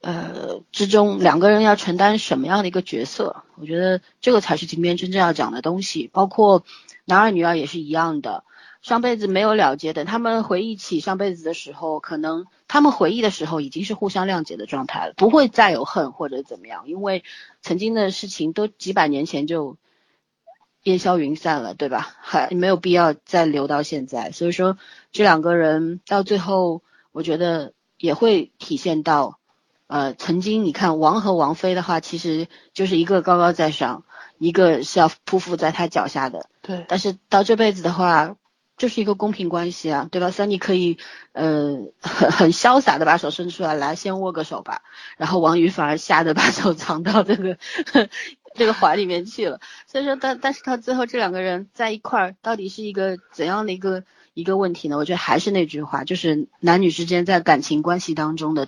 [0.00, 3.42] 呃，之中两个人要承担什么样的一个角色？
[3.56, 6.08] 我觉得这个才是今天真正要讲的东西。
[6.10, 6.64] 包括
[7.04, 8.42] 男二女二也是一样的，
[8.82, 17.22] 上辈子没有了结，等他们回忆起上辈子的时候，可能他们回忆的时候已经是互相谅解的状态了，不会再有恨或者怎么样，因为
[17.60, 19.76] 曾经的事情都几百年前就
[20.84, 22.16] 烟消云散了，对吧？
[22.20, 24.30] 还没有必要再留到现在。
[24.30, 24.78] 所以说，
[25.12, 29.38] 这两个人到最后，我觉得也会体现到。
[29.86, 34.04] 呃，曾经你看王和王菲的话，其实就是一个高高在上，
[34.38, 36.48] 一个是要匍匐在他脚下的。
[36.62, 38.36] 对，但是到这辈子的话，
[38.80, 40.96] 就是一个公平关系啊，对吧？Sunny 可以
[41.32, 44.82] 呃 很很潇洒的把手伸出来，来先握个手吧，
[45.18, 47.58] 然后王宇反而吓得把手藏到这个
[48.56, 49.60] 这个怀里面去了。
[49.86, 54.02] 所以说，但但是他最后这两个人在一块儿，到底是一个怎样的一个
[54.34, 54.96] 一个问题呢？
[54.96, 58.66] 我觉得还是那句话，就是男女之间在感情关系当中的。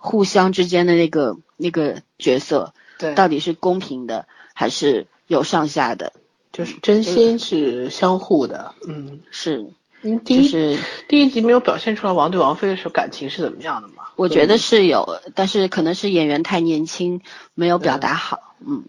[0.00, 6.12] 互相之间的那个那个角色，对，到底是公平的还是有上下的？
[6.58, 9.64] 就是真心是相互的，嗯，是，
[10.02, 14.08] 嗯，第一、就是第一集没有表现出来王对王菲的时候感情是怎么样的嘛？
[14.16, 17.22] 我觉得是有，但是可能是演员太年轻，
[17.54, 18.86] 没有表达好，嗯。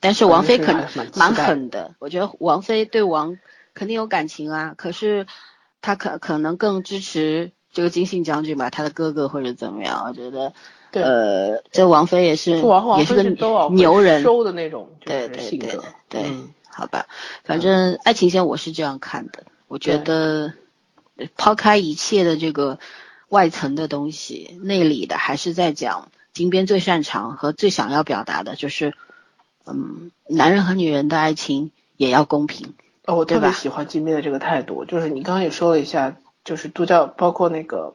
[0.00, 3.38] 但是王菲可能蛮狠的，我觉得王菲对王
[3.72, 5.28] 肯定有感情啊，可是
[5.80, 7.52] 她可可能更支持。
[7.72, 10.54] 这个金信将军吧，他的哥哥或者怎么样，我觉得，
[10.96, 17.06] 对，呃，这王菲也是，王也是个牛人，收的那种，对对对对对，嗯、好吧，
[17.44, 20.52] 反正爱情线我是这样看的，我觉得
[21.36, 22.78] 抛开一切的这个
[23.28, 28.94] 外层的东西，内里的还是在讲金边最擅长和最想要表达的，就是，
[29.66, 32.74] 嗯，男人和女人的爱情也要公平。
[33.04, 36.16] 哦，我特别喜欢金边的这个态度，就是你刚刚也说了一下。
[36.46, 37.92] 就是都教，包括那个，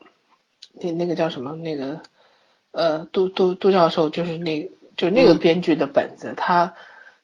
[0.74, 1.56] 那那个叫什么？
[1.56, 2.02] 那个，
[2.72, 6.74] 呃，杜杜杜教授，就是那，就那个编剧的本子，他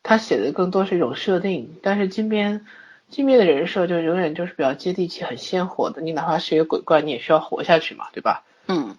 [0.04, 2.66] 他写的更多是一种设定，但是金边
[3.10, 6.02] 金边的人设就永远就是比较接地气、很鲜活的。
[6.02, 8.44] 你哪怕是一个鬼怪，你也需要活下去嘛，对吧？
[8.68, 8.96] 嗯，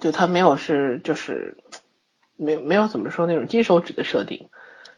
[0.00, 1.56] 就他没有是就是
[2.36, 4.48] 没没有怎么说那种金手指的设定，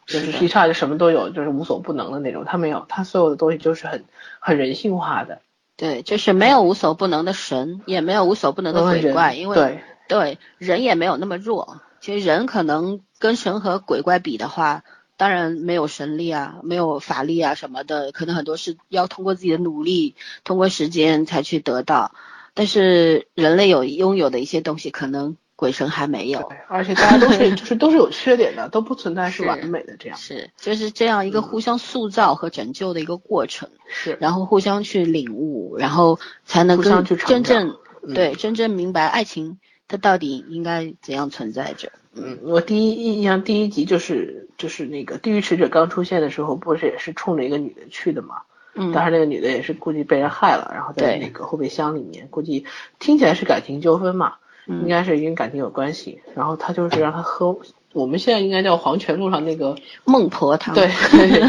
[0.07, 2.45] 就是一下就什么都有，就是无所不能的那种。
[2.45, 4.05] 他没有，他所有的东西就是很
[4.41, 5.41] 很人性化的。
[5.77, 11.81] 对，就是没有无所不能的神，也没有无所不能的鬼怪，因为对对人也没有那么弱。
[12.01, 14.83] 其实人可能跟神和鬼怪比的话，
[15.17, 22.13] 当然没有神力啊，没有法力啊什么的，可能很多是要通过自己的努力，通过时间才去得到。
[22.53, 26.53] 但是人类有拥有的一些东西，可能鬼神还没有。
[26.69, 30.19] 而且大家都是 就是都是有缺点的，都不存在是完美的这样。
[30.19, 33.71] 是，就是这样一个互相塑造和拯救的一个过程。
[33.89, 41.93] 是，然后互相去领悟，然后才能跟真正、嗯、对真正明白爱情它到底应该怎样存在着。
[42.16, 48.43] 嗯，我第一印象第一集就是就是那个地狱使者刚出现的时候，不是也是冲着一个女的去的嘛？
[48.76, 52.64] 嗯，当时那个女的也是估计被人害了，然后在那个后备箱里面，估计
[52.99, 54.35] 听起来是感情纠纷嘛，
[54.66, 56.20] 嗯、应该是跟感情有关系。
[56.35, 57.59] 然后他就是让他喝，
[57.93, 60.89] 我们现在应该叫黄泉路上那个孟婆汤，对，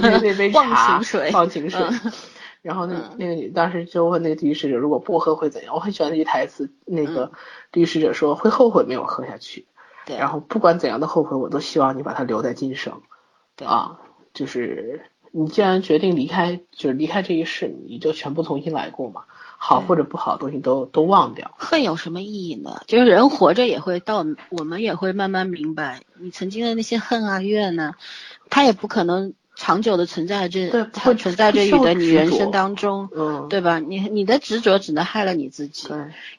[0.02, 1.80] 那那杯忘，情水，忘情水。
[1.82, 2.12] 嗯
[2.66, 5.76] 然后那那个女当时就问那个地狱使者，如果不喝会怎样？
[5.76, 7.32] 我很喜欢那句台词，那个
[7.72, 9.68] 地狱使者说会后悔没有喝下去。
[9.70, 10.18] 嗯对。
[10.18, 13.04] 然后不管怎样的后悔，我都希望你把它留在今生。
[13.56, 14.00] 对啊，
[14.34, 19.26] 就是你既然决定离开，就是离开这一世，你就全部重新来过嘛，
[19.58, 21.52] 好或者不好的东西都都忘掉。
[21.60, 22.82] 恨有什么意义呢？
[22.88, 27.94] 就是人活着也会到，我们也会慢慢明白，你曾经的那些恨啊怨呢，
[28.50, 33.80] 他也不可能长久的存在这，会存在着你的你人生当中，嗯，对吧？
[33.80, 35.88] 你你的执着只能害了你自己，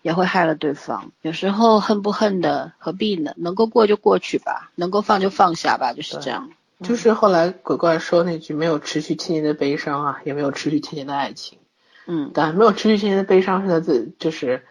[0.03, 1.12] 也会害了对方。
[1.23, 3.33] 有时候恨不恨的，何必呢？
[3.37, 6.51] 能够过就过去吧，能够放就放下吧，就是这样。
[6.83, 11.59] 就是后来鬼怪说那句没有持续千年的悲伤啊，也没有持续千年的爱情。
[12.07, 14.62] 嗯，但没有持续千年的悲伤是他自就是，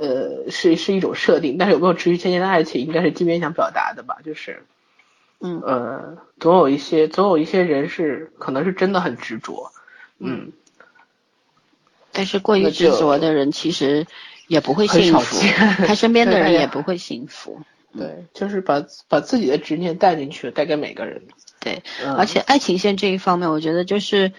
[0.00, 4.18] 呃，是是一种设定，但是有没有持续千年的爱情，应该是金边想表达的吧？
[4.24, 4.64] 就是，
[5.42, 5.60] 嗯。
[5.60, 9.70] 呃，总有一些总有一些人是可能是真的很执着，
[10.18, 10.52] 嗯，
[12.12, 14.06] 但是过于执着的人，其实
[14.48, 15.52] 也不会幸福，见。
[15.86, 17.60] 他身边的人 也不会幸福。
[17.94, 21.24] 对，就是把把自己的执念带进去，带给每个人，
[21.60, 24.32] 对，嗯、而且爱情线这一方面，我觉得就是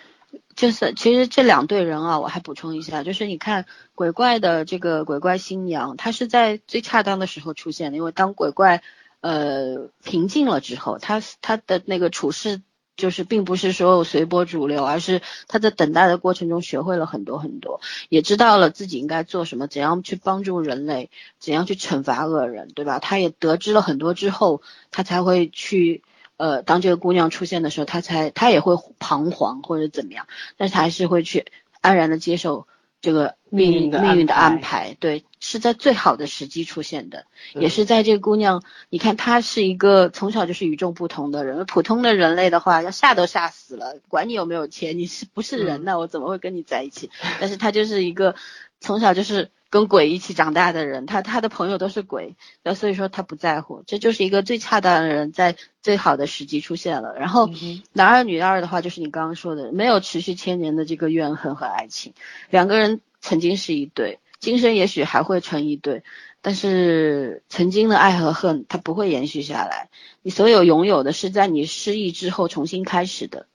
[0.55, 8.81] 就是其实这两对人啊，我还补充一下，就是你看鬼怪的这个鬼怪新娘，她是在最恰当的时候出现的，因为当鬼怪
[9.24, 12.61] 呃平静了之后，他他的那个处事。
[12.95, 21.09] 就是并不是说随波逐流，而是他在等待的过程中学会了很多很多，也知道了自己应该做什么，怎样去帮助人类，
[21.39, 22.99] 怎样去惩罚恶人，对吧？
[22.99, 24.61] 他也得知了很多之后，
[24.91, 26.03] 他才会去
[26.38, 31.47] 呃，当这个姑娘出现的时候，他才他也会彷徨或者怎么样，但是他还是会去
[31.82, 32.67] 安然的接受
[33.01, 45.99] 这个命运的命运的安安排，对，是在最好的时机出现的，嗯也是在这个姑娘，你看她是一个从小就是与众不同的人，普通的人类的话要吓都吓死了，管你有没有钱，你是不是人呢？
[45.99, 47.11] 我怎么会跟你在一起？
[47.39, 48.33] 但是她就是一个
[48.79, 57.13] 从小就是跟鬼一起长大的人，她她的朋友都是鬼，那所以说她不在乎，这就是一个最恰当的人在最好的时机出现了。
[57.19, 62.13] 然后嗯男二女二的话，就是你刚刚说的，没有持续千年的这个怨恨和爱情，
[62.49, 66.03] 两个人曾经是一对，今生也许还会成一对，
[66.41, 69.89] 但是曾经的爱和恨它不会延续下来，
[70.21, 73.47] 你所有拥有的是在你失忆之后重新开始的。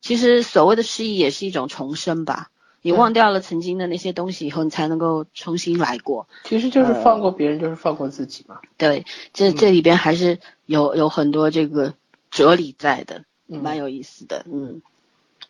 [0.00, 2.50] 其实所谓的失忆也是一种重生吧。
[2.82, 6.28] 你忘掉了曾经的那些东西以后，你才能够重新来过。
[6.44, 11.94] 其实就是放过别人，就是放过自己嘛，对，这这里边还是有有很多这个
[12.30, 14.44] 哲理在的，嗯蛮有意思的。
[14.52, 14.82] 嗯，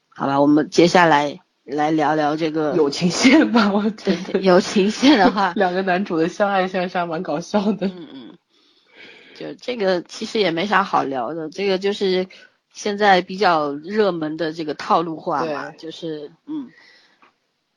[0.08, 8.38] 好吧，我们接下来来聊聊这个友情线吧，我觉对得，友情线的话 两个男主的相爱相杀蛮搞笑的，嗯嗯，
[9.34, 12.28] 就这个其实也没啥好聊的，这个就是
[12.72, 16.70] 现在比较热门的这个套路化嘛，就是嗯，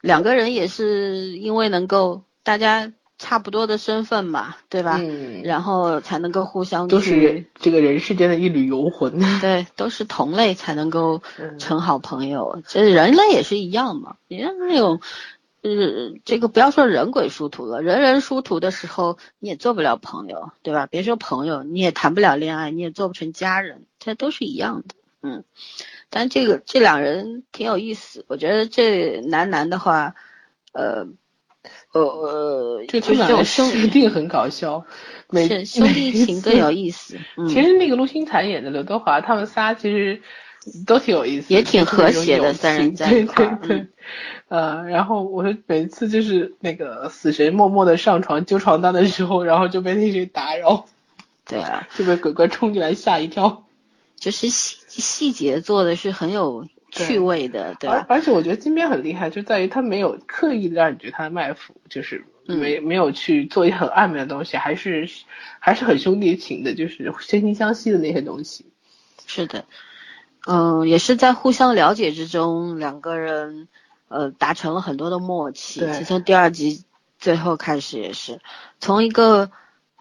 [0.02, 4.98] 两个人也是因为能够大家差不多的身份嘛，对吧？
[5.00, 12.64] 嗯，然后才能够互相都是人这个人世间的一缕游魂， 对，都是同类才能够嗯成好朋友。
[12.66, 15.02] 这人类也是一样嘛，你像那种，
[15.62, 15.70] 呃，
[16.24, 20.88] 这个不要说人鬼殊途了，人人殊途的时候，你也做不了朋友，对吧？
[20.88, 24.96] 别说朋友，你也谈不了恋爱，你也做不成家人，这都是一样的。
[25.22, 25.44] 嗯，
[26.10, 30.16] 但这个这两人挺有意思，我觉得这男男的话，
[30.72, 31.06] 呃。
[31.94, 34.86] 呃呃，就他们俩的种兄设定很搞笑，
[35.30, 37.18] 每是兄弟情更有意思。
[37.38, 40.22] 嗯，其实那个陆星材演的刘德华，他们仨其实
[40.86, 43.88] 都挺有意思，也挺和谐的三人在一块儿对对，
[44.50, 50.86] 呃，然后我就每次就是那个死神默默的上床揪床单的时候，然后就被那谁打扰，
[51.48, 53.64] 对啊，就被鬼怪冲进来吓一跳。
[54.16, 58.06] 就是细细节做的是很有趣味的，对吧？
[58.10, 65.10] 而而且我觉得金边很厉害，就在于他没有刻意的让你觉得他卖腐，就是嗯没、没有去做一些很暧昧的东西，还是
[65.60, 68.66] 还是很兄弟情的，就是惺惺相惜的那些东西。
[69.26, 69.66] 是的，
[70.48, 73.68] 嗯，也是在互相了解之中，两个人
[74.08, 75.80] 呃达成了很多的默契。
[75.80, 76.84] 其实从第二集
[77.18, 78.40] 最后开始也是
[78.80, 79.52] 从一个。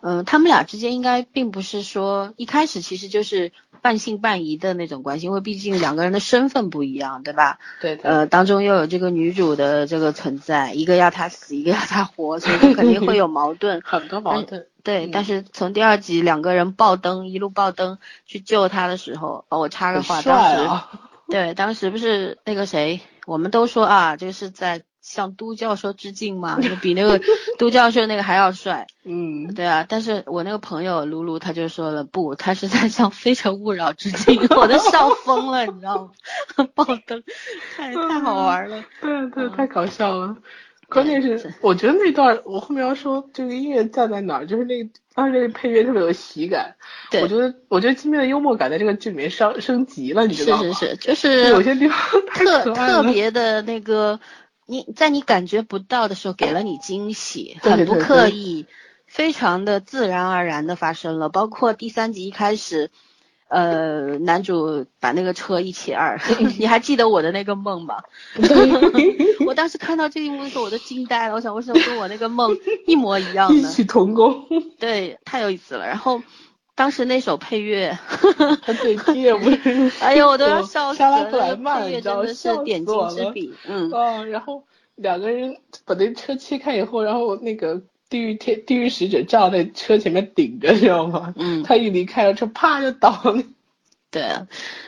[0.00, 3.50] 嗯，他们俩之间应该并不是说一开始其实就是
[3.80, 7.58] 半信半疑的那种关系，因为毕竟两个人的身份不一样，对吧？
[7.80, 13.80] 对的，呃，当中又有这个女主的这个存在，一个要她死，一个要她活，所以肯定会有矛盾。
[13.84, 14.66] 很多矛盾。
[14.82, 20.90] 对，嗯但是从第二集两个人爆灯，一路爆灯去救他的时候，哦，我插个话，当时啊！
[21.28, 27.20] 对，当时不是那个谁，我们都说啊，就是在向都教授致敬嘛，就比那个
[27.58, 28.86] 都教授那个还要帅。
[29.04, 36.04] 嗯，对啊，但是我那个朋友卢卢他就说了，不，他是在向《非诚勿扰》致敬，我都笑疯了，你知道
[36.56, 36.68] 吗？
[36.74, 37.22] 爆灯，
[37.74, 38.84] 太太好玩了。
[39.00, 40.36] 对对，太搞笑了。
[40.90, 44.82] 关键是我觉得那段我后面要说这个音乐站在哪儿，就是那
[45.14, 46.74] 当时那个配乐特别有喜感。
[47.10, 50.72] 对我觉得我觉得金边的幽默感在这个剧里面升升级了，你知道吗？
[50.72, 51.98] 是是，是就是有些地方
[52.32, 54.18] 特特别的那个，
[54.70, 58.66] 你在你感觉不到的时候给了你惊喜，对很不刻意，
[59.06, 61.30] 非常的自然而然的发生了。
[61.30, 62.90] 包括第三集一开始，
[63.48, 66.20] 呃，男主把那个车一起二，
[66.58, 68.02] 你还记得我的那个梦吗？
[69.46, 71.34] 我当时看到这一幕的时候，我都惊呆了。
[71.34, 72.54] 我想，为什么跟我那个梦
[72.86, 73.70] 一模一样呢？
[73.70, 74.44] 异曲同工，
[74.78, 75.86] 对，太有意思了。
[75.86, 76.22] 然后
[76.78, 77.98] 当时那首配乐，
[78.62, 79.90] 他最贴不是？
[80.00, 81.24] 哎呦，我都要笑死了。
[81.56, 83.90] 配乐知道真的是点睛之笔，嗯。
[83.90, 84.62] 哦，然后
[84.94, 91.34] 两个人把那车切开以后，然后那个地狱天地狱使者站在车前面顶着，知道吗？
[91.36, 93.42] 嗯他一离开了车，啪就倒了。
[94.12, 94.46] 对啊，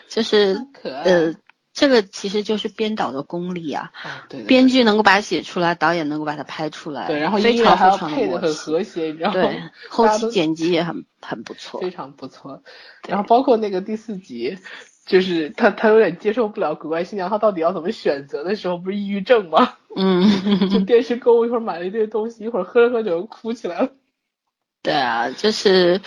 [0.09, 1.35] 就是可爱呃，
[1.73, 9.35] 这个其实就是编导的功力啊，啊，对的编剧能够把它写出来，导演能够把它拍出来，对，然后非常非常配的很和谐，你知道吗？
[9.35, 12.63] 对， 后期剪辑也很很不错非，常不错。
[13.09, 14.59] 然后包括那个第四集，
[15.07, 19.75] 就是他他有点接受不了鬼怪新娘，他到底要怎么选择的时候，不是抑郁症吗？
[19.97, 23.91] 嗯就嗯， 电视购物一会儿买了一堆东西，一会儿喝着喝着就哭起来了。
[24.83, 26.01] 对啊，就是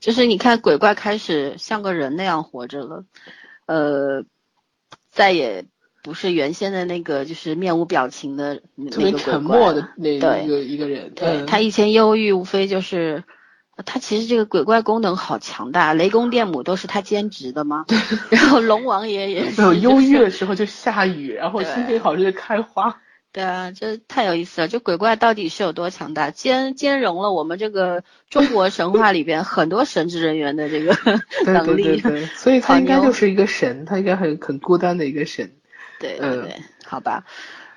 [0.00, 3.04] 就是你看鬼怪开始像个人那样活着了，
[3.66, 4.24] 呃，
[5.14, 5.64] 再也
[6.02, 13.24] 不是原先的那个就是面无表情的那特别那个沉默的那对一个一个人，对嗯他以前忧郁，无非就是，
[13.76, 17.86] 呃他其实这个鬼怪功能好强大，雷公电母都是他兼职的吗，
[18.30, 23.00] 然后龙王爷也是，没有忧郁的时候就下雨，然后心情好时就开花。
[23.34, 24.68] 对啊，这太有意思了。
[24.68, 30.96] 就鬼怪到底是有多强大，兼兼容了我们这个中国 神话里边很多神职人员的这个
[31.44, 32.00] 能对对力。
[32.00, 35.50] 对对，所以 他应该就是一个神，他应该很很孤单的一个神。
[35.98, 37.24] 对嗯对对，好吧，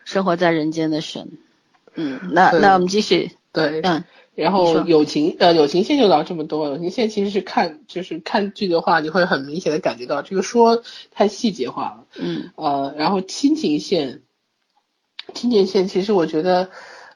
[0.06, 1.28] 生活在人间的神。
[1.96, 3.32] 嗯，那嗯那我们继续。
[3.52, 4.04] 对，嗯
[4.36, 12.06] 然后友情呃友情线就聊这么多，友情线其实是看就是看剧的话，你会很明显的感觉到这个说太细节化了。
[12.20, 14.22] 嗯呃，然后亲情线，
[15.34, 16.70] 亲情线其实我觉得，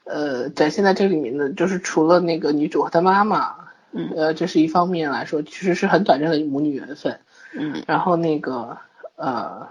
[0.04, 3.54] 呃，展现在这里面的，就是除了那个女主和她妈妈，
[3.92, 7.18] 嗯呃，这是一方面来说，其实是很短暂的母女缘分。
[7.54, 8.78] 嗯然后那个
[9.16, 9.68] 呃，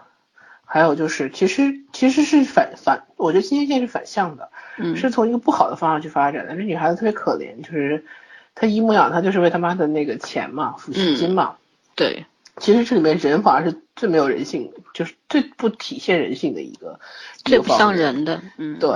[0.66, 6.56] 还有就是，其实其实是反反，我觉得亲情线是反向的，嗯，是从一个不好的方向去发展的。
[6.56, 8.06] 这女孩子特别可怜，就是
[8.54, 11.56] 她姨母养她就是为她妈的那个钱嘛，抚恤金嘛。
[11.96, 12.26] 对，
[12.62, 17.00] 其实这里面人反而是最没有人性，就是最不体现人性的一个，
[17.44, 17.96] 最不像。
[17.96, 18.40] 人的。
[18.58, 18.90] 嗯，对，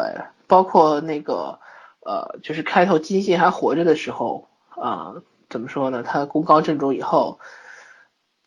[0.47, 1.59] 包括那个
[2.01, 5.15] 呃，就是开头金信还活着的时候，啊、
[5.49, 6.03] 怎么说呢？
[6.03, 7.39] 他功高震主以后，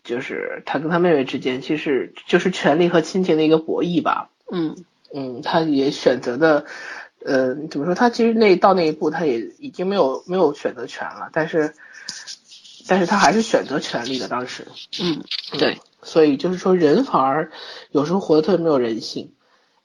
[0.04, 4.30] 就是他跟他妹妹之间，其实就是权力和亲情的一个博弈吧。
[4.52, 4.76] 嗯
[5.12, 6.64] 嗯，他也选择的，
[7.24, 7.94] 呃，怎么说？
[7.94, 11.74] 他其实那到那一步，他也已经没有没有选择权了，但是，
[12.88, 14.26] 但是他还是选择权利的。
[14.26, 14.66] 当时，
[15.00, 15.22] 嗯，
[15.58, 17.52] 对，所以就是说，人反而
[17.92, 19.32] 有时候活得特别没有人性，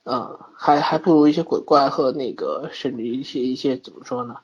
[0.06, 4.38] 嗯，还还不如一些鬼怪和那个甚至一些一些怎么说呢，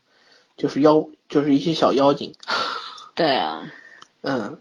[0.58, 2.36] 就是妖，就是一些小妖精，
[3.16, 3.64] 对啊，
[4.22, 4.60] 嗯，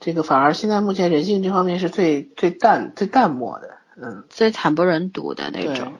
[0.00, 5.92] 这个反而现在目前人性这方面是最最淡最淡漠的，嗯，最惨不忍睹的那种。，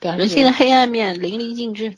[0.00, 1.94] 人性的黑暗面淋漓尽致，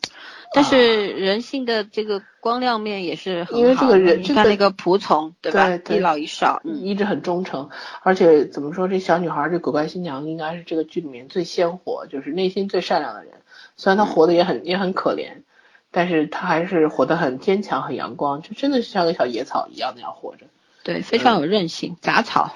[0.54, 3.58] 但啊是人性的这个光亮面也是很好的。
[3.58, 5.66] 因为这个人你这个看那个仆从，对吧？
[5.66, 7.68] 对对一老一少，嗯，一直很忠诚，
[8.02, 13.32] 而且怎么说，这小女孩这鬼怪新娘应该是这个剧里面最鲜活，就是内心最善良的人。
[13.76, 15.42] 虽然她活得也很、也很可怜，
[15.90, 20.46] 但是她还是活得很坚强、很阳光，就真的是像个小野草一样那样活着。
[20.84, 22.54] 对，非常有韧性，杂草。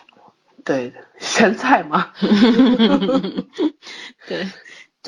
[0.64, 2.12] 对， 咸菜嘛。
[4.28, 4.46] 对，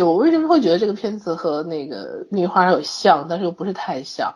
[0.01, 4.35] 就我为什么会觉得这个片子和那个《秘密花园》有像，但是又不是太像。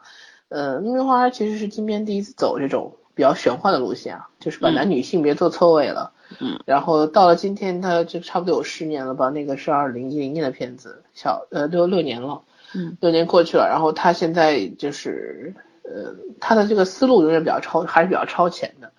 [0.51, 6.13] 呃，《秘密花园》其实是金边第一次走这种比较玄幻的路线啊，就是把嗯男女性别做错位了。
[6.39, 6.61] 嗯。
[6.67, 9.31] 然后到了今天，它就差不多有十年了吧？
[9.31, 12.43] 那个是二零一零年的片子，小呃六六年了。
[12.75, 12.99] 嗯。
[13.01, 18.93] 六年过去了，然后他现在就是呃，他的这个思路永远比较超，还是比较超前的。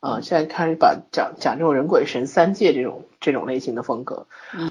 [0.00, 4.26] 啊、现在开始把讲讲这种人鬼神三界这种这种类型的风格。
[4.54, 4.70] 嗯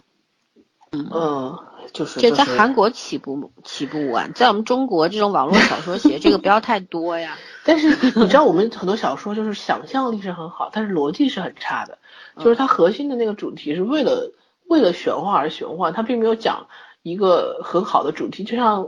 [0.92, 1.58] 嗯，
[1.94, 7.38] 就是这在韩国起步起步晚，在我们中国这种网络小说写 这个不要太多呀。
[7.64, 12.00] 但是你知道，我们很多小说就是想象力是很好，但是逻辑是很差的。
[12.36, 14.32] 嗯就是它核心的那个主题是为了
[14.68, 16.68] 为了玄幻而玄幻，它并没有讲
[17.04, 18.44] 一个很好的主题。
[18.44, 18.88] 就像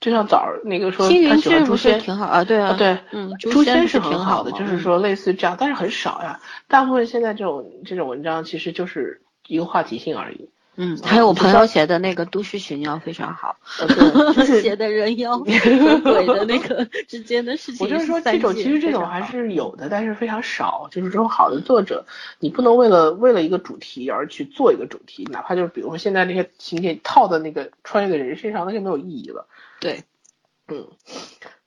[0.00, 2.44] 就像早儿那个说青云他喜欢诛仙，挺好啊？
[2.44, 6.40] 对啊，啊对，嗯，诛仙是挺很好的，就是说类似这样，但是很少呀。
[6.68, 10.50] 大部分现在这种这种文章其实就是一个话题性而已。
[10.76, 13.56] 嗯，还有我朋友写的那个《都市寻妖》非常好，
[14.60, 17.86] 写的人妖 和鬼的那个 之间的事情。
[17.86, 20.88] 我就是说，这种其实这种还是有的，但是非常少。
[20.90, 22.04] 就是这种好的作者，
[22.40, 29.46] 你不能为了为了一个主题而去做一个主题，哪怕就是比如说现在那些情节套在那个穿越的人身上，那就没有意义了。
[29.80, 30.02] 对，
[30.66, 30.88] 嗯，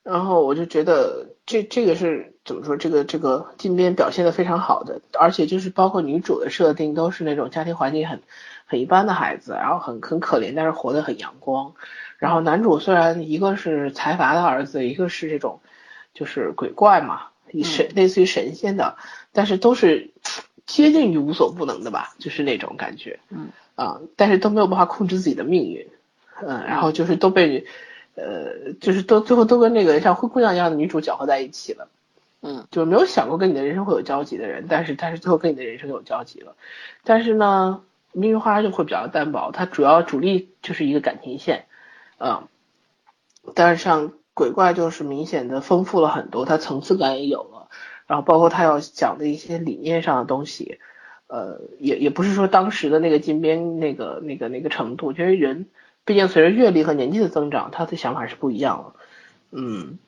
[0.08, 2.78] 然后我就觉得这这个是怎么说？
[2.78, 8.22] 这个这个近边表现的非常好的，而且就是包括女主的设定都是那种家庭环境很
[8.64, 11.74] 很一般的孩子，然后很很可怜，但是活得很阳光。
[12.16, 15.60] 然后男主虽然一个是财阀的儿子，一个是这种
[16.14, 18.96] 就是鬼怪嘛，以神类似于神仙的，
[19.32, 20.10] 但是都是
[20.64, 23.20] 接近于无所不能的吧，就是那种感觉。
[23.28, 25.86] 嗯啊，但是都没有办法控制自己的命运。
[26.40, 27.66] 嗯，然后就是都被。
[28.20, 31.88] 呃，就是都最后都跟那个像灰姑娘一样的女主搅和在一起了，
[32.42, 36.56] 嗯，就没有想过跟你的人生会有交集的人，但是但是最后跟你的人生有交集了，
[37.04, 41.66] 但是呢，命运花就会比较单薄，它主要主力就是一个感情线，
[42.18, 42.48] 嗯，
[43.54, 47.68] 但是像鬼怪就是明显的丰富了很多，它层次感也有了，
[48.08, 50.80] 然后包括他要讲的一些理念上的东西，
[51.28, 55.66] 呃，也也不是说当时的那个金边那个那个那个程度，因为人。
[56.08, 58.94] 毕竟随着阅历和年纪的增长，他的想法是不一样了。
[59.52, 59.98] 嗯，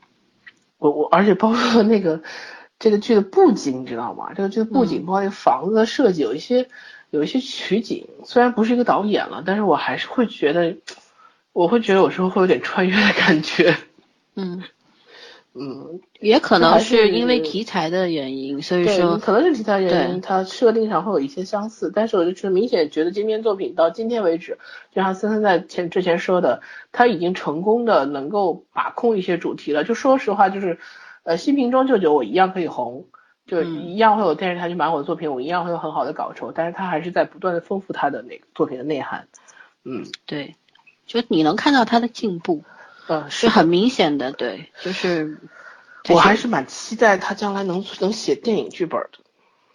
[0.78, 2.22] 我我而且包括那个
[2.78, 4.32] 这个剧的布景，你知道吗？
[4.34, 6.70] 这个剧的布景，包括那个房子的设计，有一些
[7.10, 10.78] 有一些取景，虽然不是一个导演了，但是我还是会觉得，
[11.52, 13.76] 我会觉得有时候会有点穿越的感觉。
[14.36, 14.62] 嗯。
[15.52, 24.58] 嗯，也可能是因为题材的原因，所以对，说可能是题材原因，它设定上会有一些相似，但是我就是明显觉得今天作品到今天为止，
[24.94, 29.82] 就像森森在前之前说的，他已经成功的能够把控一些主题了。
[29.82, 30.78] 就说实话，就是
[31.24, 33.06] 呃，新瓶装旧酒，我一样可以红，
[33.46, 39.26] 就嗯一样会有电视台去买我的作品，我一样会有很好的稿酬，但是他还是在不断的丰富他的那个作品的内涵。
[39.84, 40.54] 嗯对，
[41.06, 42.62] 就你能看到他的进步，
[43.10, 45.36] 呃，是很明显的，对，就是
[46.08, 49.18] 我还是蛮期待他将来能能写电影剧本的。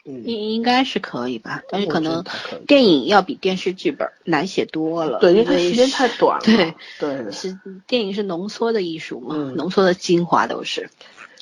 [0.06, 2.24] 嗯，应应该是可以吧，但是可能
[2.66, 6.44] 电影要比电视剧本难写多了，对，因为它时间太短了。
[6.46, 10.90] 对对，是电影是浓缩的艺术嘛，嗯浓缩的精华都是，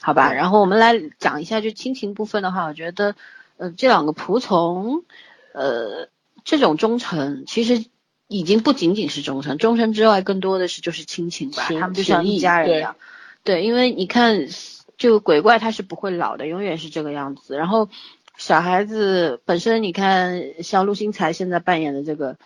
[0.01, 0.29] 好吧。
[0.29, 3.13] 对然后我们来讲一下就亲情部分的话，我觉得，
[3.57, 5.03] 呃，这两个仆从，
[5.51, 6.07] 呃，
[6.43, 7.85] 这种忠诚其实
[8.27, 12.95] 已经不仅仅是忠诚，忠诚之外更多的是就是亲情吧，情他们就像一家人一样。
[13.43, 14.47] 对，因为你看，
[14.97, 17.57] 就鬼怪他是不会老的，永远是这个样子。
[17.57, 17.89] 然后
[18.37, 22.37] 小孩子本身，你看像陆星材现在扮演的这个，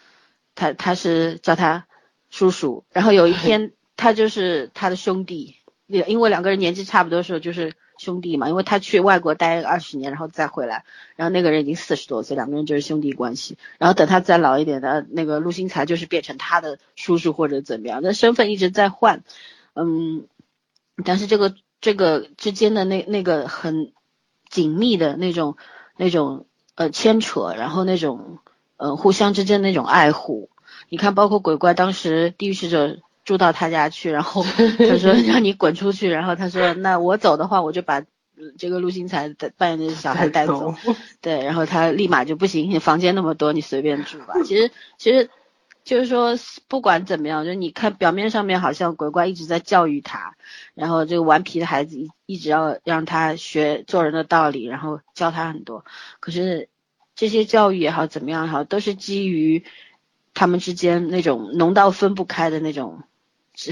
[0.56, 1.86] 他他是叫他
[2.30, 5.56] 叔叔，然后有一天 他就是他的兄弟，
[5.88, 10.86] 因为两个人年纪差不多的时候就是兄弟嘛，因为他去外国待二十年，然后再回来，
[11.16, 13.58] 然后那个人已经四十多岁，两个人就是兄弟关系。
[13.78, 19.24] 然后等他再老一点的那个陆星材就是变成他的叔叔或者怎么样，那身份一直在换，
[19.74, 20.26] 嗯。
[21.06, 23.94] 但是这个这个之间的那那个很
[24.50, 25.56] 紧密的那种
[25.96, 28.40] 那种呃牵扯，然后那种
[28.78, 30.50] 呃互相之间那种爱护，
[30.90, 34.42] 你看，包括鬼怪当时地狱使者住到他家去，然后
[34.80, 38.06] 他说让你滚出去，然后他说那我走的话，我就把呃
[38.58, 40.74] 这个陆星材的扮演的小孩带走，
[41.20, 44.36] 对，然后他立马就不行，你房间那么多，你随便住吧。
[44.48, 45.30] 其实其实
[45.84, 46.36] 就是说，
[46.70, 50.38] 不管怎么样，就你看表面上面好像鬼怪一直在教育他，
[50.74, 55.84] 然后这个顽皮的孩子一一直要让他学做人的道理，然后教他很多。
[56.22, 56.70] 可是
[57.14, 59.66] 这些教育也好，怎么样也好，都是基于
[60.34, 63.04] 他们之间那种浓到分不开的那种。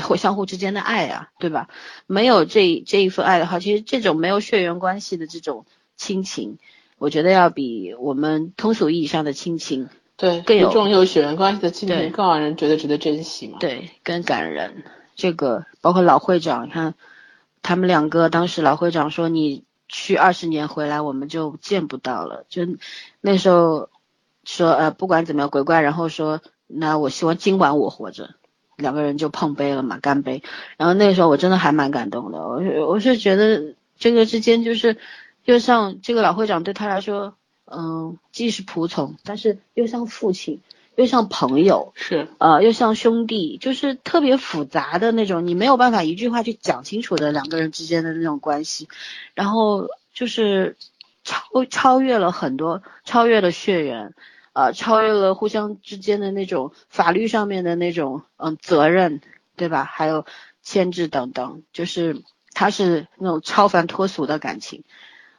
[0.03, 1.69] 会相互之间的爱啊，对吧？
[2.07, 5.65] 没有这这一份爱的话，其实这种没有血缘关系的这种
[5.95, 6.57] 亲情，
[6.97, 13.57] 我觉得要比我们通俗意义上的亲情对，更有这种有血缘关系的亲情更让人觉得值得珍惜嘛。
[13.59, 14.83] 对，更感人。
[15.15, 16.95] 这个包括老会长，你看
[17.61, 22.63] 他们两个当时老会长说你去二十年回来我们就见不到了，就
[23.21, 23.89] 那时候
[24.43, 28.36] 说呃不管怎么样鬼怪，然后说那我希望今晚我活着，
[28.78, 30.43] 两个人就碰杯了嘛，干杯。
[30.78, 34.97] 然后那时候我真的还蛮感动的，我是我是觉得这个之间就是
[35.45, 40.61] 又像这个老会长对他来说，嗯，既是仆从，但是又像父亲，
[40.95, 41.93] 又像朋友。
[41.95, 48.88] 是，呃，又像兄弟，就是特别复杂的那种，你没有办法一句话去讲清楚的两个人之间的那种关系，
[49.34, 50.76] 然后就是
[51.23, 54.13] 超超越了很多，超越了血缘，
[54.55, 59.19] 呃，超越了互相之间的那种法律上面的那种嗯责任，
[59.57, 59.83] 对吧？
[59.83, 60.25] 还有
[60.63, 64.85] 牵制等等，就是他是那种超凡脱俗的感情，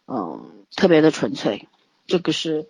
[0.07, 1.67] 嗯，特别的纯粹，
[2.07, 2.67] 这个是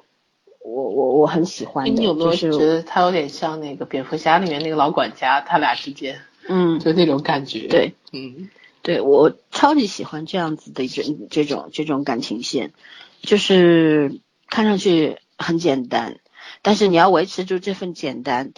[0.65, 7.67] 我我我很喜欢的，你有没有就是觉得他有点像那个蝙蝠侠里面那个老管家，他俩之间嗯，就那种感觉？
[7.67, 8.49] 对，嗯，
[8.83, 12.73] 对我超级喜欢这样子的这这种这种感情线，
[13.21, 16.21] 就是看上去很简单，
[16.67, 18.53] 但是你要维持住这份简单，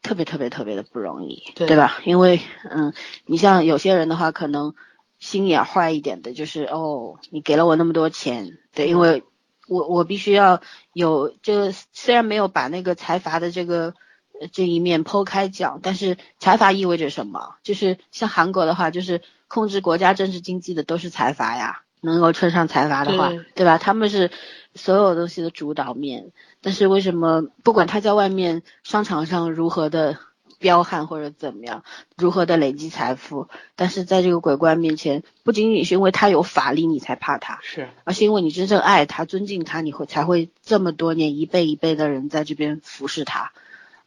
[0.00, 1.98] 特别特别特别的不容易，对吧？
[2.04, 2.40] 因为
[2.70, 2.94] 嗯，
[3.26, 4.76] 你像有些人的话，可能
[5.18, 9.24] 心眼坏一点的，就是哦，你给了我那么多钱，对，因为
[9.66, 13.94] 我我必须要有这个，虽然没有把那个财阀的这个。
[14.40, 17.56] 呃这一面剖开讲，但是财阀意味着什么？
[17.64, 23.78] 就是像韩国的话，就是控制国家政治经济的都是财阀呀，能够称上财阀的话，对对吧？
[23.78, 24.30] 他们是
[24.74, 26.32] 所有东西的主导面。
[26.60, 30.18] 但是为什么不管他在外面商场上如何的
[30.58, 31.84] 彪悍或者怎么样，
[32.16, 33.46] 如何的累积财富，
[33.76, 43.52] 但是在这个鬼怪面前，不仅仅是因为他有法力你才怕他，是而是因为你真正爱他、尊敬他，你会才会这么多年一辈一辈的人在这边服侍他，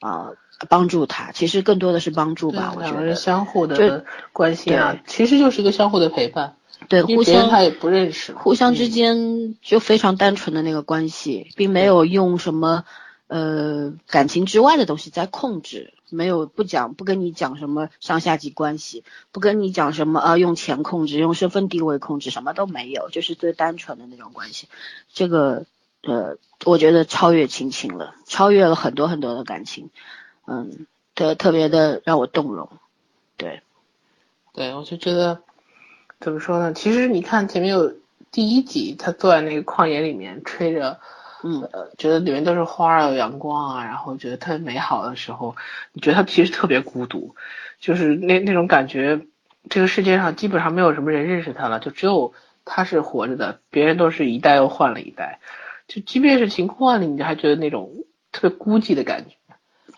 [0.01, 0.31] 啊、
[0.67, 1.31] 帮助他。
[1.31, 3.15] 其实更多的是帮助吧，我觉两个人得。
[3.15, 6.57] 相互就的关心啊，其实就是一个相互的陪伴，
[6.89, 12.83] 对，互相他也不认识，互相之嗯间就非常单纯的那个关系，并没有用什么
[13.27, 24.67] 呃感情之外的东西在控制，没有不讲不跟你讲什么上下级关系，不跟你讲什么啊用钱控制，用身份地位控制，什么都没有，就是最单纯的那种关系。
[25.13, 25.65] 这个
[26.03, 29.91] 呃，我觉得超越亲情了，超越了很多很多的感情，
[30.45, 32.69] 嗯，特特别的让我动容。
[33.37, 33.61] 对，
[34.53, 35.41] 对，我就觉得
[36.21, 36.71] 怎么说呢？
[36.71, 37.91] 其实你看前面有
[38.31, 40.99] 第一集，他坐在那个旷野里面吹着，
[41.43, 45.55] 嗯呃，觉得里面都是花啊，有阳光啊，然后觉得特别美好的时候，
[45.93, 47.35] 你觉得他其实特别孤独，
[47.79, 49.19] 就是那那种感觉，
[49.67, 52.33] 这个世界上基本上没有什么人认识他了，就只有
[52.65, 55.39] 他是活着的，别人都是一代又换了一代，
[55.87, 57.91] 就即便是晴空万里，你还觉得那种
[58.31, 59.35] 特别孤寂的感觉。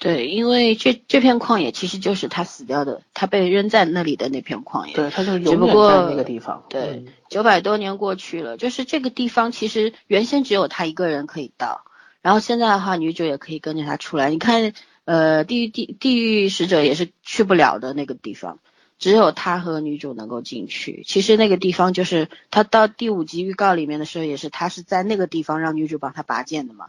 [0.04, 4.94] 对，因为这这片旷野其实就是他死掉的，他被扔在那里的那片旷野。
[4.94, 6.66] 对，他就永远在那个地方。
[6.68, 11.86] 对嗯，九百多年过去了，就是这个地方其实原先只有他一个人可以到，
[12.22, 14.30] 然后现在的话，女主也可以跟着他出来。
[14.30, 14.74] 你看，
[15.06, 18.60] 呃，地狱地地狱使者也是去不了的那个地方，
[19.00, 21.04] 只有他和女主能够进去。
[21.08, 26.88] 其实那个地方就是他到第五集预告里面的时候，也是他是在那个地方让女主帮他拔剑的嘛，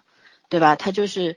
[0.49, 0.75] 对吧？
[0.75, 1.37] 他就是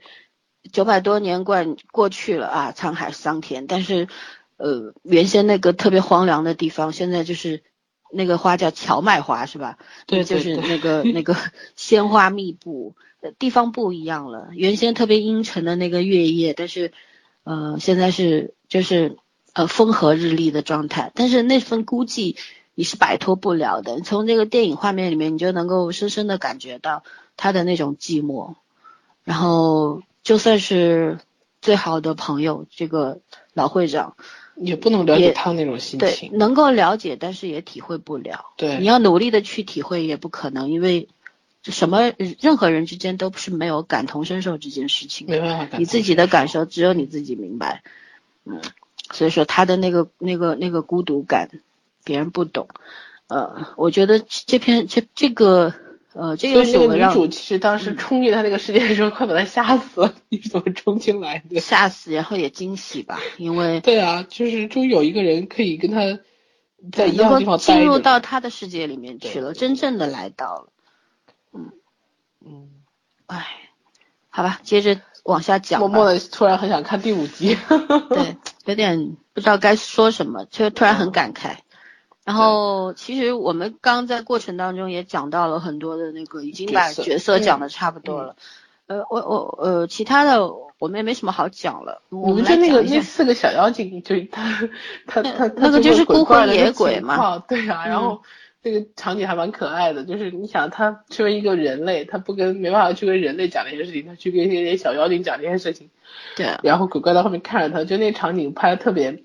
[0.72, 1.56] 九百多年过
[1.90, 4.08] 过去了啊，沧海桑田，但是
[4.56, 7.62] 呃，原先那个特别荒凉的地方，现在就是
[8.10, 9.78] 那个花叫荞麦花是吧？
[10.06, 11.36] 对就是那个那个
[11.76, 14.48] 鲜花密布，呃地方不一样了。
[14.52, 16.92] 原先特别阴沉的那个月夜，但是
[17.44, 19.16] 呃，现在是就是
[19.52, 22.36] 呃风和日丽的状态，但是那份孤寂
[22.74, 24.00] 你是摆脱不了的。
[24.00, 27.02] 从这个电影画面里面，你就能够深深的感觉到
[27.36, 28.54] 他的那种寂寞。
[29.24, 31.20] 然后就算是
[31.62, 33.20] 最好的朋友，这个
[33.54, 34.14] 老会长，
[34.56, 36.36] 也不能了解他那种心情对，情。
[36.36, 38.44] 能够了解，但是也体会不了。
[38.58, 41.08] 对你要努力的去体会也不可能，因为
[41.62, 45.32] 什么任何人之间都是没有感同身受这件事情的。
[45.32, 47.82] 没办法你自己的感受只有你自己明白。
[48.44, 48.60] 嗯，
[49.10, 51.48] 所以说他的那个那个那个孤独感，
[52.04, 52.68] 别人不懂。
[53.28, 55.72] 呃，我觉得这篇这这个
[56.14, 60.14] 呃这个个是我让女主其实当时冲进他那个世界的时候，快把他吓死了。
[60.28, 61.60] 你是怎么冲进来的？
[61.60, 66.00] 吓死，然后也惊喜吧，因为对啊，就是终于有一个人可以跟他
[66.92, 67.98] 在一样的地方进入。
[67.98, 70.72] 到他的世界里面去了，真正的来到了。
[71.52, 71.72] 嗯，
[72.44, 72.68] 嗯，
[73.26, 73.46] 哎，
[74.28, 75.80] 好吧，接着往下讲。
[75.80, 77.56] 默默的突然很想看第五集。
[78.08, 81.56] 对，有点不知道该说什么，就突然很感慨。
[82.28, 88.36] 然后，其实我们刚在过程当中也讲到了很多的那个，已经把角色讲的差不多了。
[88.86, 90.46] 呃，我我呃，其他的
[90.78, 92.02] 我们也没什么好讲了。
[92.10, 92.82] 我们就那个。
[92.82, 94.42] 那四个小妖精，就是他
[95.08, 97.38] 他他他那个就是孤怪魂野鬼嘛。
[97.48, 98.22] 对啊， 然嗯后
[98.62, 105.88] 那个场景还蛮可爱的，就是你想他身为一个人类，他不跟没办法去跟人类讲这些事情，他去跟一些小妖精讲这些事情，
[106.36, 109.22] 对啊，然后鬼怪在后面看着他，就那场景拍的特别，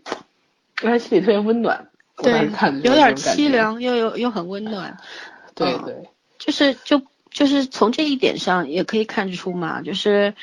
[0.81, 1.89] 让他心里特别温暖。
[2.21, 2.49] 对
[2.83, 3.49] 有点凄。
[3.49, 4.97] 凉，又有又很温暖。
[5.01, 6.09] 嗯对对，
[6.39, 6.99] 就是就
[7.31, 10.33] 就是从这一点上也可以看出嘛，就是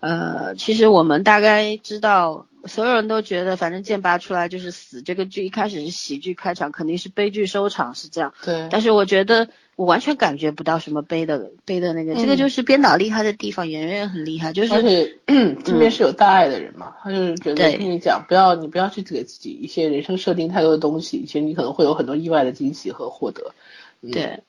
[0.00, 8.34] 呃，其实我们大概知道，所有人都觉得反正剑拔出来就是死，这个剧一开始是喜剧开场，肯定是悲剧收场，是这样。
[8.44, 9.48] 对，但是我觉得
[9.78, 15.08] 我完全感觉不到什么悲的悲的那个，这个嗯就是编导厉害的地方，演员也很厉害，就是而且
[15.62, 23.54] 这边是有大爱的人嘛，他就是觉得对跟你讲，不要你不要去给自己一些人生设定太多的东西，其实你可能会有很多意外的惊喜和获得。
[24.02, 24.40] 嗯、对，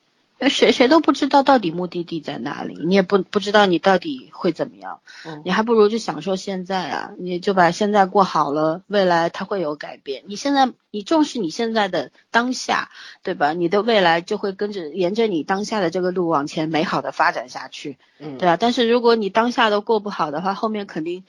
[0.48, 10.22] 谁谁都不知道到底目的地在哪里，你也不不知道你到底会怎么样，嗯你还不如就享受现在啊，你就把现在过好了，未来它会有改变。
[10.26, 12.90] 你现在你重视你现在的当下，
[13.22, 13.52] 对吧？
[13.52, 18.56] 你的未来就会跟着沿着你当下的这个路往前美好的发展下去，嗯，对啊。
[18.56, 21.24] 但是如果你当下都过不好的话，后面肯定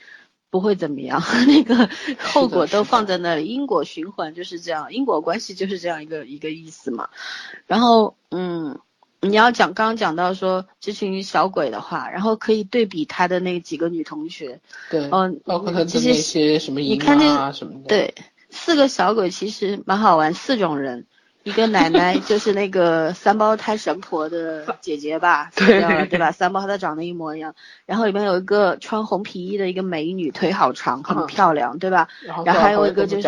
[0.49, 1.89] 不会怎么样， 那个
[2.19, 7.09] 后果都放在那里，因果循环就是这样，因果关系就是这样一个一个意思嘛。
[7.67, 8.79] 然后，嗯，
[9.21, 18.15] 你要讲刚刚讲到说这群小鬼的话，然后可以对比他的那几个女同学，对，嗯包括他的这些那些什么姨你看啊什么的，，对，
[18.49, 21.05] 四个小鬼其实蛮好玩，四种人。
[21.43, 26.31] 一个奶奶 就是那个三胞胎神婆的姐姐吧，死对掉了对吧？
[26.31, 27.55] 三胞胎长得一模一样，
[27.87, 32.09] 然后里面有一个穿红皮衣的一个美女，腿好长，很嗯漂亮，对吧？
[32.45, 33.27] 然后还有一个个就是，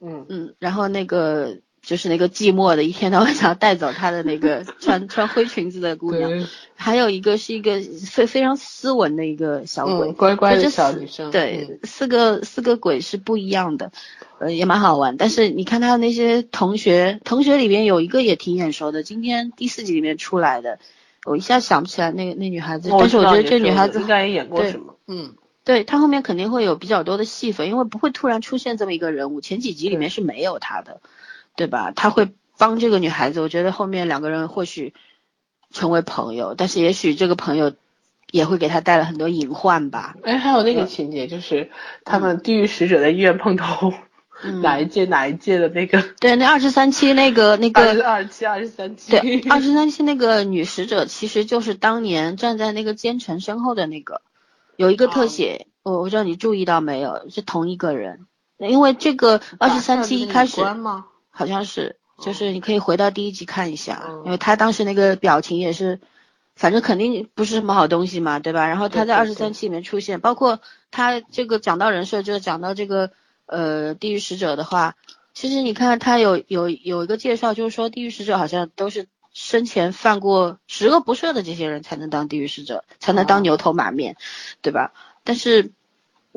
[0.00, 1.56] 嗯，嗯，然后那个
[1.88, 13.90] 就是那个寂寞的，一天到晚想要带走她的那个穿 穿灰裙子的姑娘，还有一个是一个非非常斯文的一个小鬼，嗯，乖乖的小女生，对，四个四个鬼是不一样的，
[14.38, 15.16] 呃，也蛮好玩。
[15.16, 20.78] 但是你看他的那些同学，同学里边有一个也挺眼熟的，今天第四集里面出来的，
[21.24, 25.32] 我一下想不起来那个那女孩子，嗯，但是我觉得这女孩子应该也演过什么，嗯，
[25.64, 31.00] 对她后面肯定会有比较多的戏份，因为不会突然出现这么一个人物，前几集里面是没有她的，
[31.58, 31.90] 对吧？
[31.90, 34.94] 他会帮这个女孩子，我觉得后面两个人或许
[35.72, 37.74] 成为朋友，但是也许这个朋友
[38.30, 40.14] 也会给他带来很多隐患吧。
[40.22, 41.70] 哎，还有那个情节就是
[42.04, 43.92] 他们地狱使者在医院碰头，
[44.44, 54.22] 嗯 哪一届哪一届的那个对，那二十三期那个那 二十个，二期、二十三期，对，二十三期那个女使者，其实就是当年站在那个奸臣身后的那个，
[54.76, 58.26] 有一个特写，我我不知道你注意到没有，是同一个人。
[58.58, 61.06] 因为这个二十三期一开始关吗？
[61.38, 66.00] 好像是，就是你可以回到第一集看一下，嗯因为他当时那个表情也是，
[66.56, 68.66] 反正肯定不是什么好东西嘛，对吧？
[68.66, 70.60] 然后他在二十三期里面出现，包括
[70.90, 73.12] 他这个讲到人设，就是讲到这个
[73.46, 74.96] 呃地狱使者的话，
[75.32, 84.16] 其实你看他有有有一个介绍，就是说地狱使者好像都是生前犯过十恶不赦的这些人才能当地狱使者，才能当哦牛头马面，
[84.60, 84.92] 对吧？
[85.22, 85.70] 但是。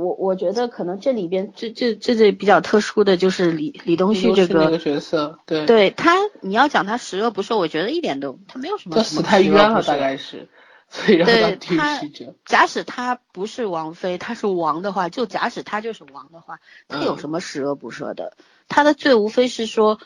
[0.01, 10.49] 我我觉得可能这里边这这这这比较特殊的就是李李东旭这个个角色，对，对他，你要讲他十恶不赦，我觉得一点都他没有什么他什么死太冤了，大概是，
[10.89, 12.01] 所以让他对当地狱他。
[12.45, 18.33] 假使他不是王妃，他是王的话，就假使他就是王的话，他有嗯什么十恶不赦的？
[18.67, 19.99] 他的罪无非是说，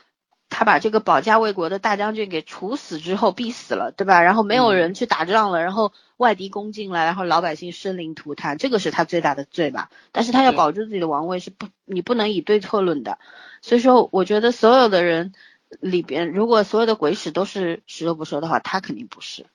[0.50, 4.22] 他把这个保家卫国的大将军给处死之后必死了，对吧？
[4.22, 9.90] 然后没有嗯人去打仗了，然后外敌攻进来，然后老百姓生灵涂炭，这个是他最大的罪吧？
[10.12, 13.18] 但是他要保住自己的王位，是不你不能以对错论的。
[13.62, 15.34] 所以说，我觉得所有的人
[15.80, 19.46] 里边，如果所有的鬼使都是十恶不赦的话，他肯定不是。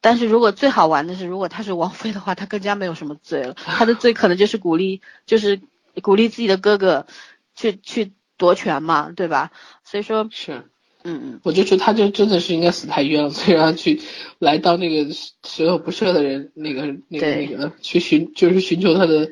[0.00, 3.54] 但是如果最好玩的是，如果他是王妃的话，他更加没有什么罪了。
[3.54, 5.60] 他的罪可能就是鼓励，就是
[6.02, 7.06] 鼓励自己的哥哥
[7.54, 8.12] 去去
[8.42, 9.52] 夺权嘛，对吧？
[9.84, 10.64] 所以说，是，
[11.04, 14.02] 嗯嗯，我就觉得他就真的是应该死太冤了，所以让他去
[14.40, 15.14] 来当那个
[15.44, 19.30] 十恶不赦的人，那个那个那个去寻就是寻求他的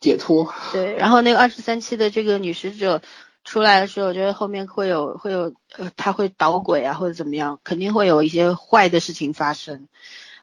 [0.00, 0.52] 解脱。
[0.72, 0.96] 对。
[0.96, 3.00] 然后那个二十三期的这个女使者
[3.44, 9.86] 出来的时候，我觉得后面会有会有呃，他会捣鬼啊，或者怎么样，肯定会有一些坏的事情发生。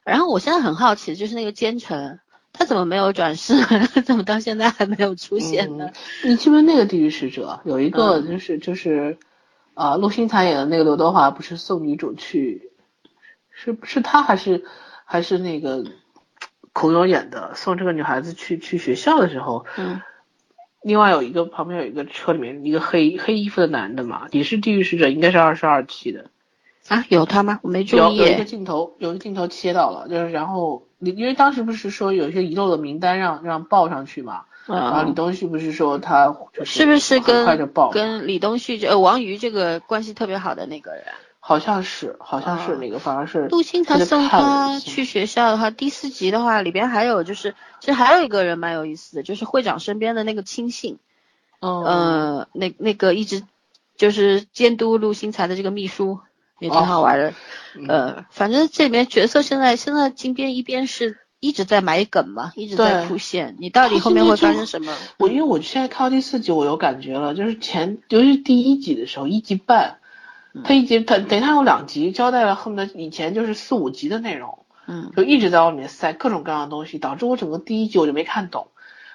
[0.04, 2.18] 然后我现在很好奇，就是那个奸臣。
[2.60, 3.54] 他怎么没有转世？
[4.04, 5.90] 怎么到现在还没有出现呢？
[6.22, 9.16] 你记不记得那个地狱使者有一个嗯就是就是，
[9.72, 12.70] 啊、陆星材演的那个刘德华不是送女主去，
[13.50, 14.62] 是是他还是
[15.06, 15.86] 还是那个
[16.74, 20.02] 孔勇演的送这个女孩子去去学校的时候，嗯
[20.82, 26.26] 另外有一个旁边有一个车里面一个黑黑衣服的男的嘛，也是地狱使者，应该是二十二期的。
[26.88, 27.58] 啊，有他吗？
[27.62, 28.44] 我没注意有有一个。
[28.44, 41.04] 镜头，有一个镜头切到了，就是然后你因为当时不是说有一些遗漏的名单让让报上去嘛，然后李嗯，东旭不是说他就是不是很快就跟报，跟李东旭这呃王瑜这个关系特别好的那个人？
[41.42, 50.98] 好像是好像是啊那个，反而是陆星他就材送他去学校的话，第四集的话里边还有就是，其实还有一个人蛮有意思的，就是会长身边的那个亲信，
[51.60, 53.42] 嗯呃，那那个一直
[53.96, 56.20] 就是监督陆星材的这个秘书
[56.60, 57.34] 也挺好玩的，
[57.76, 57.86] 嗯。
[57.88, 64.94] 呃，反正这里面角色现在现在金边一边是一直在埋梗嘛，一直在对铺线，你到底后面会发生什么？
[65.18, 69.98] 我因为我现在看到第四集，我有感觉了，就是前尤其是第一集的时候，一集半，
[70.54, 70.62] 嗯。
[70.62, 75.10] 他一集他等于他有两集交代了恨不得以前就是四五集的内容，嗯。
[75.16, 78.68] 就一直在往里面塞各种各样的东西，导致我整个第一集我就没看懂。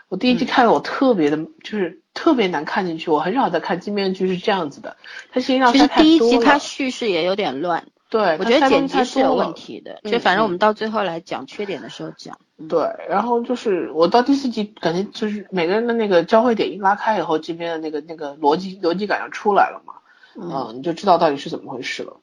[0.07, 3.12] 我第一集看的我特别的，就是特别难看进去。
[3.12, 4.98] 我很少在看金边剧是这样子的，
[5.32, 12.40] 它实际上其实第一集它叙事也有点乱，对，我觉得剪辑是有问题的，嗯就反正我嗯们到最后来讲缺点的时候讲。
[12.58, 19.96] 嗯对，然后就是我到第四集，感觉就是每个人的那个交汇点一拉开以后，这边的那个那个逻辑逻辑感就出来了嘛，
[20.38, 22.18] 嗯嗯，你就知道到底是怎么回事了。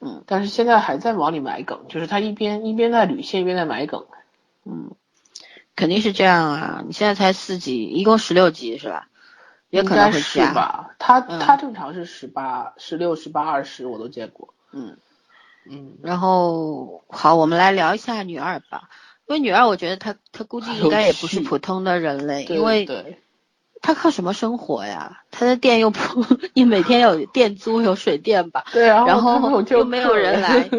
[0.00, 4.04] 嗯但是现在还在往里埋梗，就是他一边一边在捋线，一边在埋梗。
[4.64, 4.90] 嗯，
[5.76, 6.82] 肯定是这样啊！
[6.84, 9.06] 你现在才四集，一共十六集是吧？
[9.70, 10.52] 也可能是加。
[10.52, 10.94] 吧？
[10.98, 14.54] 他嗯他正常是十八、十六、十八、二十，我都见过。
[14.72, 14.96] 嗯，
[15.64, 18.88] 嗯，然后好，我们来聊一下女二吧。
[19.26, 22.86] 因为女二，我觉得她她估计应该也不是普通的人类，因为，
[23.82, 25.22] 她靠什么生活呀？
[25.32, 26.24] 她的店又不，
[26.54, 28.64] 你每天有店租有水电吧？
[28.72, 30.70] 对，然然后他没有后又没有人来，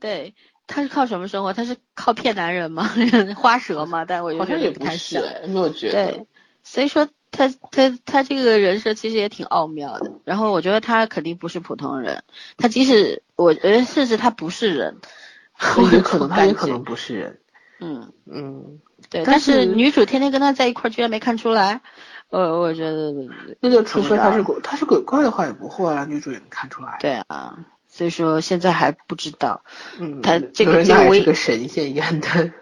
[0.00, 0.34] 对，
[0.66, 1.52] 她是靠什么生活？
[1.52, 2.88] 她是靠骗男人吗？
[3.36, 4.06] 花蛇吗？
[4.06, 5.22] 但我就觉得好像也不不太像。
[5.22, 6.26] 是哎，没有觉对。，
[6.62, 10.12] 所以说他他他这个人设其实也挺奥妙的。
[10.24, 12.22] 然后我觉得他肯定不是普通人，
[12.56, 14.98] 他即使我觉得甚至他不是人，
[15.76, 17.38] 我有可能，他也可能不是人。
[17.80, 18.78] 嗯，嗯，
[19.08, 19.22] 对。
[19.24, 21.80] 但但是是女主天天跟他在一块儿，居然没看出来，
[22.28, 23.12] 我，我觉得
[23.60, 27.58] 那就除非他是鬼，他是鬼怪的话也不会啊，女主也能看出来。，对啊。
[27.92, 29.64] 所以说现在还不知道，
[29.98, 32.52] 嗯，他这个这个是个神仙一样的。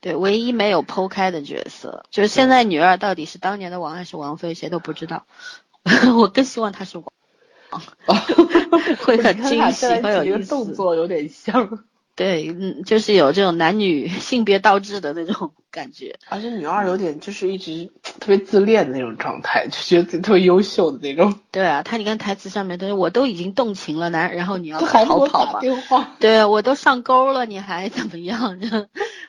[0.00, 5.26] 对，唯一没有剖开的角色，就是现在女二到底是当年的王还是王妃，谁都不知道。
[6.18, 7.06] 我更希望她是王，
[9.04, 10.48] 会很惊喜，很有意思。
[10.48, 11.84] 动作有点像。
[12.20, 16.18] 对，嗯，就是有这种男女 性别倒置的那种 感觉。
[16.28, 21.34] 而且女二有点就是一直特别自恋的那种状态，就觉得自己特别优秀的那种。
[21.50, 25.60] 对啊，她你看台词上面都是我都已经动情了，男，然后你要 逃跑嘛？
[25.60, 26.14] 电话。
[26.20, 28.60] 对啊，我都上钩了，你还怎么样？
[28.60, 28.68] 就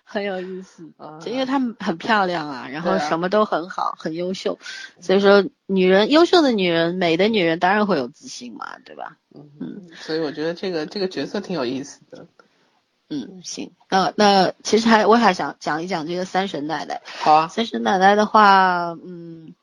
[0.04, 0.92] 很有意思。
[0.98, 4.60] 啊就因为她很漂亮啊，然后什么都很好，很优秀，
[5.00, 9.16] 所以说女人优秀的女人、美的女人当然会有自信嘛，对吧？
[9.34, 12.28] 嗯，所以我觉得这个这个角色挺有意思的。
[13.12, 17.02] 嗯，行，那那其实还我还想讲一讲这个三神奶奶。
[17.04, 19.54] 好啊，三神奶奶的话，嗯，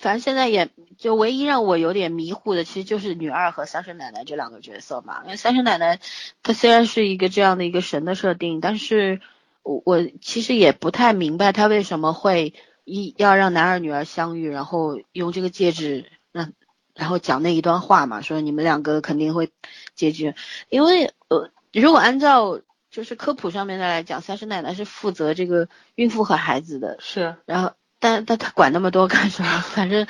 [0.00, 5.22] 反正现在也就唯一让我有点迷糊的，其实就是女二和三神奶奶这两个角色嘛。
[5.24, 6.00] 因为三神奶奶
[6.42, 9.20] 她虽然是一个这样的一个神的设定，但是
[9.62, 12.54] 我我其实也不太明白她为什么会
[12.84, 16.52] 一要让男二女儿相遇，然后用这个戒指让。
[16.94, 19.50] 然后讲那一段话嘛，说你们两个肯定会
[19.94, 20.34] 结局，
[20.70, 22.58] 因为呃，如果按照
[22.96, 29.60] 就是科普上面的来讲，三神奶奶是负责这个孕妇和孩子的，是然后，但但他管那么多干什么？
[29.60, 30.06] 反正，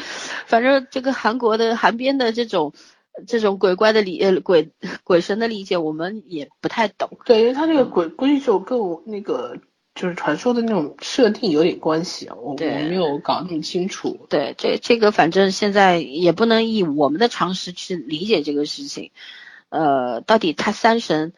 [0.47, 2.75] 反正这个韩国的韩边的这种
[3.27, 4.71] 这种鬼怪的理呃鬼
[5.03, 7.11] 鬼神的理解，我们也不太懂。
[7.25, 9.57] 对，因为他这个鬼估计就跟我那个
[9.97, 14.29] 就是传说的那种设定有点关系啊，我我没有搞那么清楚。
[14.31, 19.11] 对，这这个反正现在也不能以我们的常识去理解这个事情。
[19.71, 21.33] 呃，到底他三神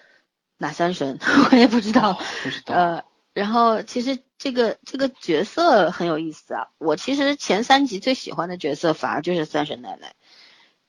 [0.58, 1.18] 哪三神
[1.50, 2.20] 我也不知道。
[2.42, 2.74] 不知道。
[2.74, 6.68] 呃，然后其实这个这个角色很有意思啊。
[6.78, 10.12] 我其实前三集最喜欢的角色反而就是三神奶奶，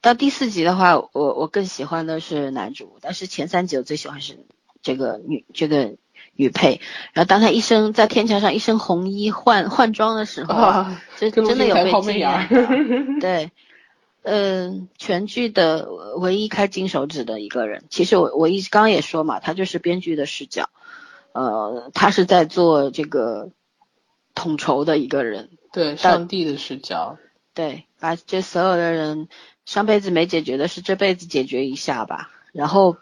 [0.01, 4.39] 到第四集的话，我我更喜欢的是男主，但是前三集我最喜欢是
[4.81, 5.95] 这个女这个
[6.33, 6.81] 女配。
[7.13, 12.57] 然后当她一身在天桥上一身红衣换换装的时候啊，啊，真的有被泡面惊艳到。
[12.57, 13.19] 儿。
[13.19, 13.51] 对，
[14.21, 20.69] 嗯、全剧的唯一开金手指的一个人，其实我我一直刚刚也说嘛，他就是编剧的视角，
[21.31, 23.49] 呃，他是在做这个
[24.35, 27.17] 统筹的一个人，对，上帝的视角。
[27.53, 29.27] 对，把这所有的人
[29.65, 32.29] 上辈子没解决的事，这辈子解决一下吧。
[32.53, 32.97] 然后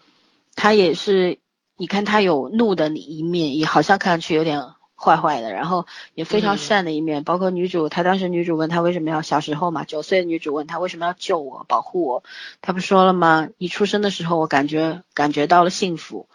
[0.55, 1.37] 他也是，
[1.75, 4.63] 你看他有怒的一面，也好像看上去有点
[4.99, 7.23] 坏坏的，然后也非常嗯善的一面。
[7.23, 12.23] 包括女主，她当时女主问她为什么要小时候嘛，九岁的女主问她为什么要救我、保护我，
[12.61, 13.49] 她不说了吗？
[13.57, 16.27] 一出生的时候，我感觉感觉到了幸福。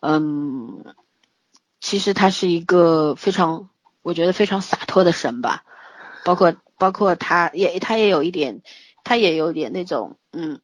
[0.00, 0.84] 嗯，
[1.80, 3.68] 其实他是一个非常，
[4.02, 5.64] 我觉得非常洒脱的神吧。
[6.24, 8.62] 包括包括他也他也有一点，
[9.04, 10.60] 他也有点那种嗯，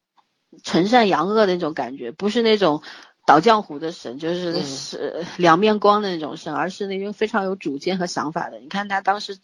[0.63, 2.83] 惩善扬恶的那种感觉，不是那种
[3.27, 8.59] 倒浆糊的神，就是嗯是两面光的那种神，而是那种非常有主见和想法的。
[8.59, 9.39] 你看他当时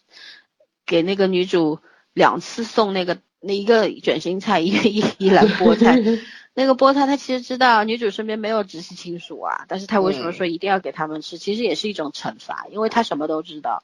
[0.86, 1.78] 给那个女主
[2.12, 5.98] 两次送那个那一个卷心菜，一个一一篮菠菜，
[6.52, 11.38] 那个菠菜他其实知道女主身边没有直系亲属啊，但是他为什么说一定要给他们吃？
[11.38, 13.82] 其实也是一种惩罚，因为他什么都知道，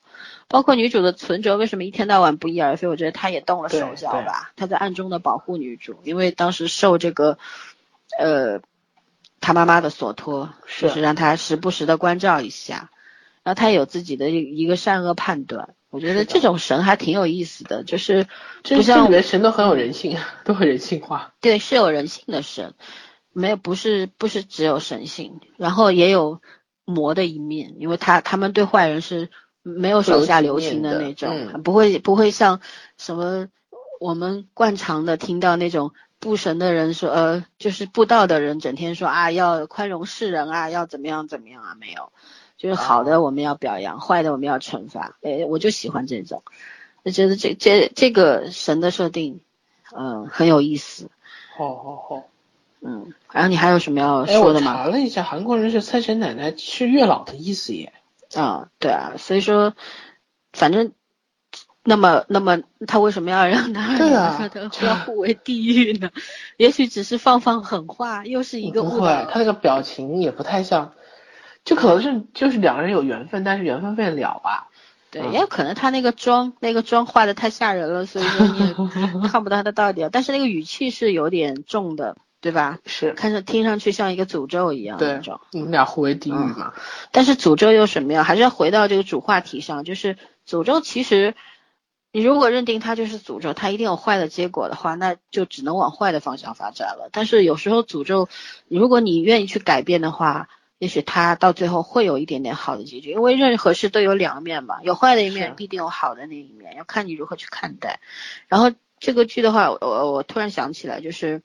[0.48, 7.38] 包括女主的存折为什么一天到晚不翼而飞，我觉得他也动了手脚吧，他在暗中的保护女主，因为当时受这个
[8.18, 8.60] 呃
[9.46, 12.90] 他妈妈的所托，是就是让他时不时的关照一下，
[13.44, 15.76] 然后他有自己的一一个善恶判断。
[15.88, 18.24] 我觉得这种神还挺有意思的，就是
[18.64, 21.32] 这这不像里面神都很有人性， 都很人性化。
[21.40, 22.74] 对，是有人性的神。
[23.32, 26.40] 没有，不是不是只有神性，然后也有
[26.84, 29.30] 魔的一面，因为他他们对坏人是
[29.62, 32.60] 没有手下留情的那种，不会不会像
[32.98, 33.46] 什么
[34.00, 42.12] 我们惯常的听到那种布神的人说，呃，就是布道的人整天说啊要宽容世人啊，要怎么样怎么样啊，没有，
[42.56, 46.42] 就是好的我们要表扬，坏的我们要惩罚，诶，我就喜欢这种，
[47.02, 49.40] 我觉得这这这个神的设定，
[49.94, 51.10] 嗯、很有意思。
[51.56, 52.22] 好好好。
[52.82, 54.74] 嗯，然后你还有什么要说的吗？
[54.74, 57.92] 查了一下，韩国人是财神奶奶是月老的意思耶。
[58.34, 59.74] 啊、对啊，所以说，
[60.52, 60.92] 反正，
[61.86, 66.10] 那么那么他为什么要让他对啊他的要互为地狱呢？
[66.56, 69.26] 也许只是放放狠话，又是一个误会。
[69.30, 70.92] 他那个表情也不太像，
[71.64, 74.66] 就可能是就是两个人有缘分，但是缘分未了啊。
[75.10, 78.74] 对，嗯也有可能他那个妆那个妆画的太吓人了，所以说你也
[79.30, 80.08] 看不到他的到底。
[80.10, 82.78] 但是那个语气是有点重的，对吧？
[82.84, 86.72] 是，看着听上去像一个诅咒一样那对种。，你们俩互为地狱嘛。
[87.12, 88.24] 但是诅咒又什么样？
[88.24, 90.16] 还是要回到这个主话题上，就是
[90.48, 91.34] 诅咒其实，
[92.16, 97.10] 你如果认定它就是诅咒，它一定有坏的结果的话，那就只能往坏的方向发展了。
[97.12, 98.30] 但是有时候诅咒，
[98.68, 100.48] 如果你愿意去改变的话，
[100.78, 108.00] 也许它到最后会有一点点好的结局，因为任何事都有两面嘛，有坏的一面，必定有好的那一面，要看你如何去看待。
[108.48, 111.42] 然后这个剧的话，我我我突然想起来，就是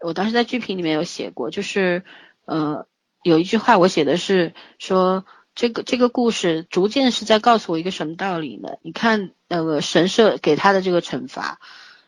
[0.00, 2.04] 我当时在剧评里面有写过，就是
[2.46, 2.86] 呃
[3.22, 5.26] 有一句话我写的是说
[5.56, 8.68] 这个这个故事逐渐是在告诉我一个什么道理呢？
[8.82, 11.58] 你看那个神社给他的这个惩罚，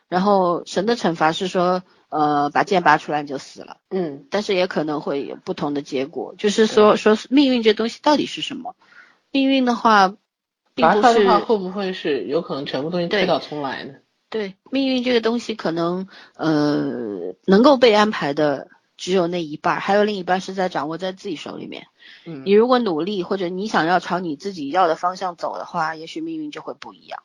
[0.07, 3.77] 然后神的惩罚是说呃把剑拔出来你就死了。
[3.89, 8.75] 嗯，但是也可能会有不同的结果，就是说说命运这东西到底是什么？
[9.31, 10.15] 命运的话，
[10.75, 13.95] 并不是会不会是有可能全部东西对推倒重来呢？
[14.29, 21.87] 对命运这个东西，可能呃能够被安排的只有那一半，还有另一半是在掌握在自己手里面。
[22.25, 27.23] 嗯你如果努力，或者你想要朝你自己要的方向走的话，也许命运就会不一样。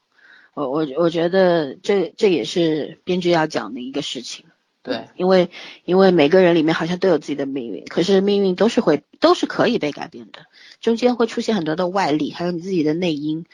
[0.55, 4.47] 我我我觉得这这也是编剧要讲的一个事情。
[4.83, 5.51] 对，因为
[5.85, 10.41] 因为每个人里面好像都有自己的命运，可是命运都是会都是可以被改变的，
[10.81, 13.47] 中间会出现很多的外力，还有你自己的内因，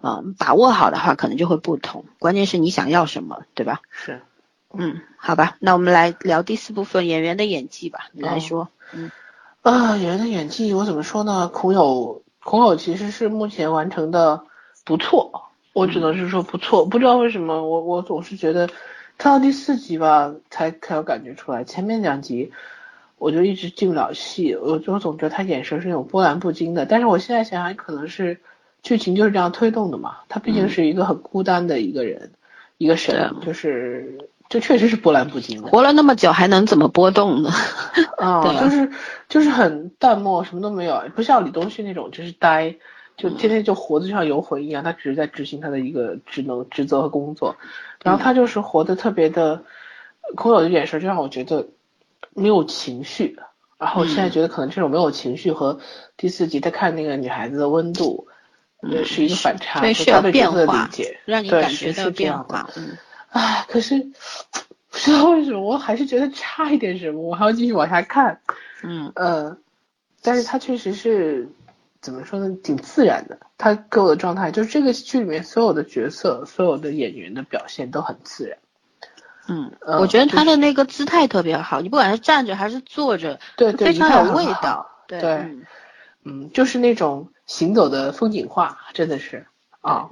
[0.00, 2.04] 啊、把握好的话可能就会不同。
[2.18, 3.80] 关键是你想要什么，对吧？
[3.92, 4.20] 是。
[4.74, 8.68] 嗯，好吧，那我们来聊第四部分演员的演技吧，你来说。
[9.62, 11.46] 啊，演员的演技我怎么说呢？
[11.46, 14.42] 孔友，孔友其实是目前完成的
[14.84, 16.84] 不错，我只能是说不错。
[16.84, 18.68] 不知道为什么，我我总是觉得
[19.18, 21.62] 看到第四集吧，才才有感觉出来。
[21.62, 22.50] 前面两集
[23.18, 26.84] 我就一直进不了戏，我就总觉得他眼神是那种波澜不惊的。
[26.84, 28.40] 但是我现在想想，可能是
[28.82, 30.16] 剧情就是这样推动的嘛。
[30.28, 32.32] 他毕竟是一个很孤单的一个人，
[32.78, 35.68] 一个神，就是就确实是波澜不惊的。
[35.68, 37.50] 活了那么久，还能怎么波动呢？
[38.18, 38.90] 啊、就是
[39.26, 42.76] 就是很淡漠，什么都没有，不像李东旭那种就是呆，
[43.16, 47.56] 就天天就活得就像游魂一样，他只是在执行他的一个职能、职责和工作，
[48.04, 49.64] 然后他就是活得特别的，
[50.36, 51.68] 空有的眼神就让我觉得
[52.34, 53.38] 没有情绪，
[53.78, 55.78] 然后我现在觉得可能这种没有情绪和
[56.18, 58.28] 第四集他看那个女孩子的温度，
[58.82, 62.68] 呃，是一个反差，对，就是他有对角色的变化理解，，让你感觉到变化。
[62.76, 62.98] 嗯，
[63.32, 63.98] 唉，可是
[64.90, 68.40] 不知道为什么，我还是觉得差一点什么，我还要继续往下看。
[68.82, 69.56] 嗯呃，
[70.22, 71.48] 但是他确实是
[72.00, 73.38] 怎么说呢，挺自然的。
[73.56, 78.58] 他给我的状态就是这个剧里面所有的角色、所有的演员的表现都很自然。
[79.48, 84.44] 嗯，呃我觉得他的那个姿态特别好，你不管是站着还是坐着，对对，非常有味。
[84.62, 84.88] 道。
[85.08, 85.66] 对对嗯
[86.24, 89.46] 嗯，就是那种行走的风景画，真的是
[89.80, 90.10] 啊，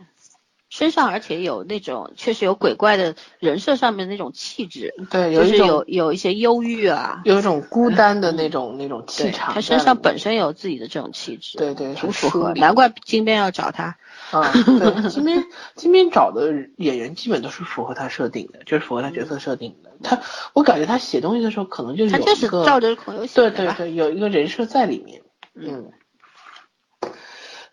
[0.70, 9.52] 身上而且有那种确实有鬼怪的人设上面那种气质，对，就是一种有有一些忧郁啊，有一种孤单的那种、那种气，场。
[9.52, 13.96] 他身上本身有自己的这种气质，对对很挺符合，难怪金边要找他。
[14.30, 15.44] 啊，对，金边
[15.74, 19.90] 金边找的演员基本都是符合他设定的，就是符合他角色设定的。
[20.04, 20.20] 他，
[20.52, 25.20] 我感觉他写东西的时候可能就是他就是有一个照着孔刘写对对对，有一个人设在里面。
[25.54, 25.90] 嗯。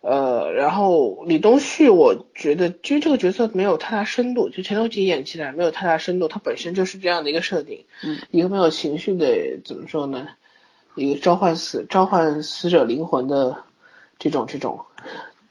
[0.02, 10.28] 呃，然后李东旭，我觉得其实这个角色没有太大深度，就前头几集演起来没有太大深度，他本身就是这样的一个设定，嗯，一个没有情绪的，怎么说呢？
[10.96, 13.56] 一个召唤死召唤死者灵魂的
[14.18, 14.80] 这种这种，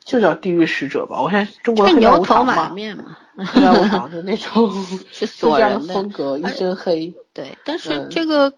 [0.04, 1.22] 就叫地狱使者吧。
[1.22, 4.72] 我现在中国这黑白牛头马无常嘛，面嘛，黑白无常的那种，
[5.12, 7.14] 是就这样锁人的的风格，一身黑。
[7.32, 8.52] 对，但是嗯这个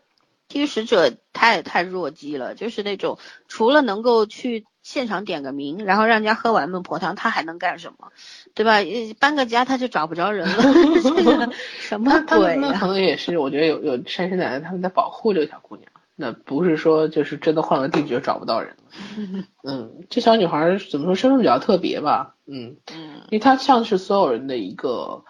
[0.48, 3.18] 地狱使者太太弱鸡了，就是那种
[3.48, 8.08] 除了能够去现场点个名，然后让人家喝完孟婆汤，他还能干什么？
[8.54, 8.76] 对吧？
[8.76, 8.86] 呃
[9.20, 10.56] 搬个家他就找不着人了，
[11.16, 19.44] 这个 什么鬼可能也是，我觉得有有山神奶奶他们在保护这个小姑娘，那不是说就是真的换个地址就找不到人了。
[19.62, 22.34] 嗯，这小女孩儿怎么说身份比较特别吧？
[22.46, 25.24] 嗯，嗯因为她像是所有人的一个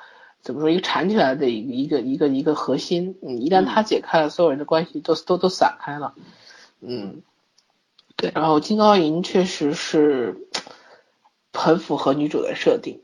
[0.49, 3.19] 怎么说一个缠起来的一个一个一个一个核心。
[3.21, 6.15] 嗯，一旦它解开了，所有人的关系都都都散开了。
[6.81, 7.21] 嗯，
[8.17, 10.49] 对然后金高银确实是
[11.53, 13.03] 很符合女主的设定。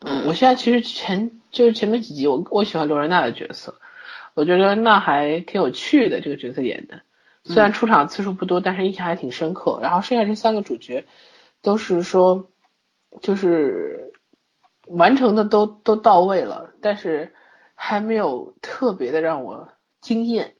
[0.00, 3.80] 嗯，我现在其实前就是前面几集我我喜欢罗仁娜的角色，
[4.34, 7.02] 我觉得刘仁娜还挺有趣的，这个角色演的，
[7.44, 9.78] 虽然出场次数不多，但是印象还挺深刻。
[9.80, 11.06] 然后剩下这三个主角
[11.62, 12.48] 都是说
[13.22, 14.12] 就是
[14.86, 17.34] 完成的都都到位了，但是
[17.74, 19.68] 还没有特别的让我
[20.00, 20.54] 惊艳。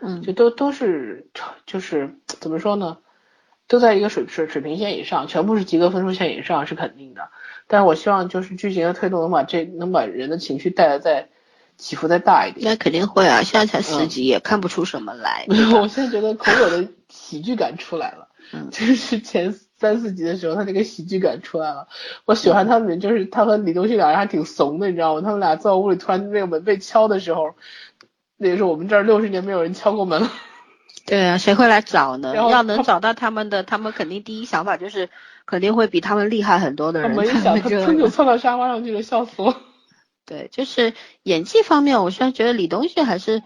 [0.00, 1.28] 嗯就都都是
[1.66, 2.98] 就是怎么说呢，
[3.66, 7.30] 都在一个水水水平线以上，全部是及格分数线以上是肯定的。
[7.66, 11.28] 但是我希望就是剧情的推动能把这能把人的情绪带的再
[11.76, 12.64] 起伏再大一点。
[12.64, 15.46] 那肯定会啊，现在才四集，也看不出什么来。
[15.50, 21.88] 没有，我现在觉得孔有的喜剧感出来了，嗯 就是前三四集的时候，他那个喜剧感出来了。
[22.24, 25.20] 我喜欢他们，就是他和李东旭俩人还挺怂的，你知道吗？
[25.20, 27.54] 他们俩在屋里突然那个门被敲的时候，
[28.36, 30.30] 那个时候我们这儿六十年没有人敲过门了。
[31.06, 32.34] 对啊，谁会来找呢？
[32.34, 35.08] 要能找到他们的，他们肯定第一想法就是
[35.46, 38.10] 肯定会比他们厉害很多的他人门一响，才会这他噌就样。
[38.10, 39.56] 窜到沙发上去了，笑死我。
[40.26, 40.92] 对，就是
[41.22, 43.42] 演技方面，我虽然觉得李东旭还是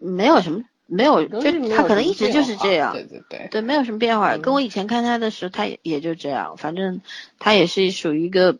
[0.00, 0.62] 没有什么，
[0.92, 1.40] 没有，就
[1.70, 3.04] 他可能一直就是这样对。
[3.04, 4.34] 对对，对，没有什么变化。
[4.36, 7.00] 嗯跟我以前看他的时候，他也也就这样，反正
[7.38, 8.58] 他也是属于一个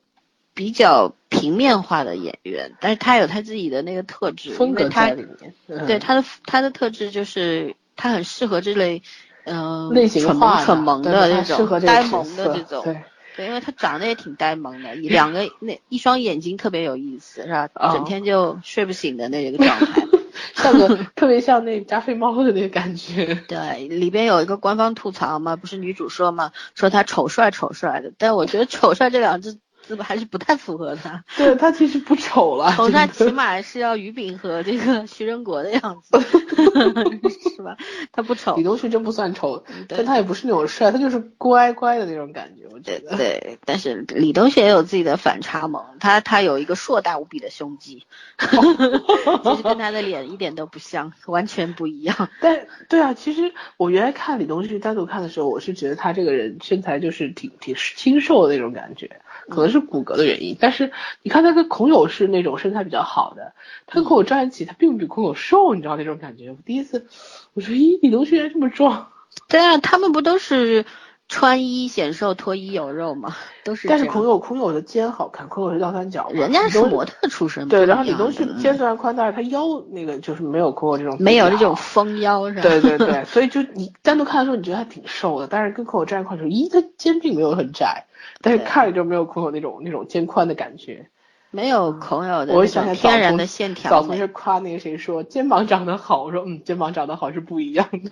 [0.55, 5.55] 比较平面化的演员，但是他有他自己的那个特质，风格他在里面。
[5.69, 9.03] 嗯对他的他的特质就是他很适合这类，
[9.45, 12.85] 嗯、类型蠢萌蠢萌的那种适合这个角呆萌的这种。
[12.85, 13.03] 对，
[13.37, 17.69] 对，因为他长得也挺呆萌的，两个那一双眼睛特别有意思，是吧？
[17.75, 20.02] 哦整天就睡不醒的那个状态。
[20.55, 23.35] 像个特别像那加菲猫的那个感觉。
[23.48, 31.25] 对，里边有一个官方吐槽嘛，不是女主说嘛，说他丑帅丑帅的，但我觉得丑帅这两只字还是不太符合他。
[31.37, 36.21] 对他其实不丑了，丑帅真的起码是要于炳和这个徐仁国的样子，
[37.57, 37.77] 是吧？
[38.13, 43.17] 他不丑李，东旭真不算丑，但他也不是那种帅，他就是乖乖的那种感觉，我觉得。
[43.17, 48.05] 对，但是李东旭也有自己的反差萌，他他有一个硕大无比的胸肌，
[48.39, 52.29] 其实跟他的脸一点都不像，完全不一样。
[52.41, 60.56] 但对啊，其实我原来看李东旭单独看的时候，我是觉得他这个人身材就是挺挺清瘦的那种感觉，可能是骨骼的原因。
[60.59, 60.93] 但是
[61.23, 63.55] 你看他跟孔友是那种身材比较好的，
[63.86, 66.51] 他跟孔友站一起，他并不比孔友瘦，你知道那种感觉。
[66.51, 67.06] 我第一次
[67.55, 69.10] 我说，咦，李东旭原来这么壮。
[69.48, 70.85] 对啊，他们不都是
[71.28, 73.35] 穿衣显瘦，脱衣有肉嘛？
[73.65, 73.89] 都是。
[73.89, 82.62] 但是孔友孔友的肩好看，孔友是倒三角，人家是模特出身，对，然后李样东旭的肩虽然宽，但是他腰那个就是没有孔友这种没有这种丰腰是吧？
[82.62, 88.05] 对对对， 所以就你单独看的时候，你觉得他挺瘦的，但是跟孔友站一块儿的时候，咦，他肩并没有很窄，
[88.43, 91.09] 但是看着就没有孔友那种那种肩宽的感觉。
[91.55, 94.27] 没有孔友的我想天然的线条美早同学。
[94.28, 98.11] 夸那个谁说肩膀长得好，我说嗯，肩膀长得好是不一样的。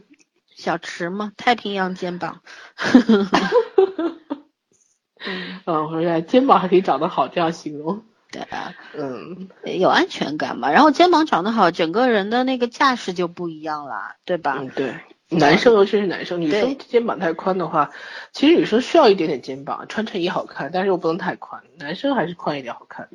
[0.61, 2.41] 小池嘛，太平洋肩膀。
[5.27, 8.03] 嗯，我说原来肩膀还可以长得好，这样形容。
[8.31, 10.70] 对啊，嗯，有安全感嘛。
[10.70, 14.59] 然后肩膀长得好，整个人的那个架势就不一样啦，对吧？
[14.61, 14.95] 嗯，对。
[15.32, 17.91] 男生尤其是男生，女生肩膀太宽的话，
[18.32, 21.62] 其实女生需要一点点肩膀，穿衬衣好看，但是又不能太宽。
[21.78, 23.09] 男生还是宽一点好看。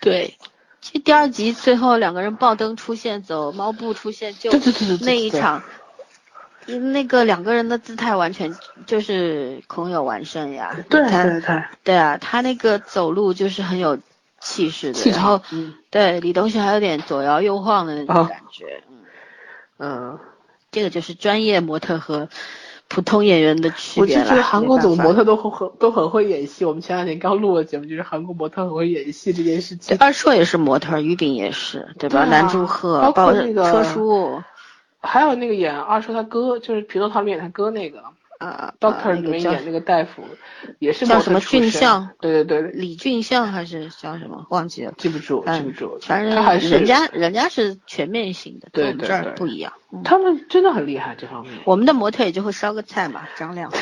[0.00, 0.36] 对。
[0.82, 5.62] 其实第二集最后两个人爆灯出现，走猫步出现，就对对对对对那一场，
[6.66, 8.54] 那个两个人的姿态完全
[8.86, 10.76] 就是孔有完胜呀。
[10.88, 13.98] 对对对，对啊，他那个走路就是很有
[14.40, 15.40] 气势的，然后。
[15.52, 18.96] 嗯对李东旭还有点左摇右晃的那种哦感觉，嗯，
[19.76, 20.18] 嗯，
[20.70, 22.30] 这个就是专业模特和
[22.88, 24.30] 普通演员的区我就别啦。
[24.30, 26.64] 觉得韩国怎么模特都很很都很会演戏。
[26.64, 29.94] 我们前两天刚录了节目，就是韩国模特很会演戏这件事情。
[30.00, 32.24] 二硕也是模特，于炳也是，对吧？
[32.24, 34.42] 对啊南柱赫，包括括那个车叔
[35.02, 38.02] 还有那个演二叔他哥，就是《匹诺曹》里面演他哥那个
[38.38, 40.22] 呃，Doctor 里面演那个大夫，
[40.78, 42.08] 也是叫什么俊相？
[42.20, 44.46] 对对对，李俊相还是叫什么？
[44.50, 44.92] 忘记了。
[44.98, 45.98] 记不住，嗯记不住。
[46.02, 49.72] 反正他还是人家人家是全面型的，对跟我们这儿对对不一样。
[49.92, 53.70] 嗯他们真的很厉害这方面，我们的模特也就会烧个菜嘛，张亮。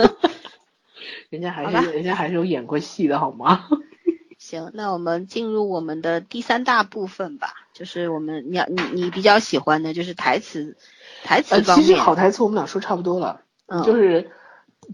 [1.30, 3.66] 人家还是人家还是有演过戏的好吗？
[4.38, 10.76] 行，那我们进入我们的第三大部分吧，就是我们你要你你比较喜欢的就是台词，
[11.24, 11.94] 台词呃，方其实。
[11.94, 14.30] 好台词我们俩说差不多了，嗯就是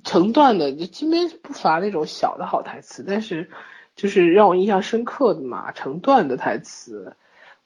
[0.04, 3.50] 成段的，就今天不乏那种小的好台词，但是
[3.96, 7.16] 就是让我印象深刻的嘛，成段的台词，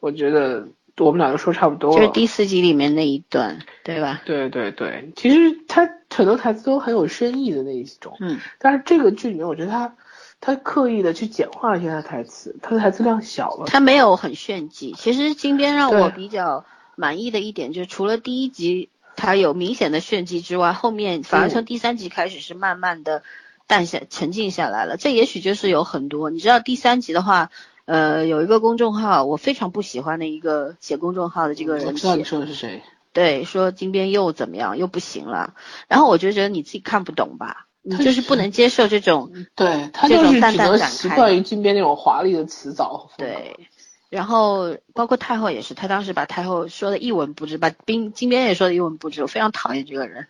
[0.00, 0.66] 我觉得
[0.96, 1.96] 我们俩都说差不多了。
[1.98, 4.22] 就是第四集里面那一段，对吧？
[4.24, 9.94] 对对对，其实他很多台词都很有深意的那一种，嗯，但是这个剧里面，我觉得他
[10.40, 13.66] 他刻意的去简化了一些他的台词，他的台词量小了。
[13.66, 14.94] 他没有很炫技。
[14.98, 16.64] 其实金边让我比较
[16.96, 23.22] 满意的一点，就是除了第一集他有明显的炫技之外，后面反而从第三集开始是慢慢的
[23.66, 24.96] 淡下沉静下来了。
[24.96, 27.50] 这也许就是有很多，你知道第三集的话。
[27.86, 32.84] 呃，有一个公众号，我非常不喜欢的一个写公众号的这个我人知道你，说的是谁。
[33.12, 35.54] 对，说金边又怎么样，又不行了。
[35.88, 43.10] 然后我就觉得你自己看不懂吧，你就是不能接受这种对他就是只能习惯于金边那种华丽的辞藻。
[43.16, 43.68] 对，
[44.10, 50.26] 然后包括太后也是，他当时把太后说的一文不值，把冰金边也说的一文不值，我非常讨厌这个人。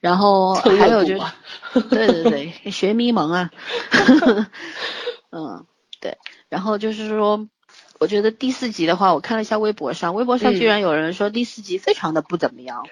[0.00, 1.20] 然后 还有就是
[1.90, 3.50] 对对对， 学迷蒙啊，
[5.30, 5.66] 嗯，
[6.00, 6.16] 对。
[6.48, 7.48] 然后就是说，
[7.98, 12.86] 我觉得第四集的话，我看了一下微博上，微博上居嗯然有人说第四集非常的不怎么样。
[12.86, 12.90] 嗯，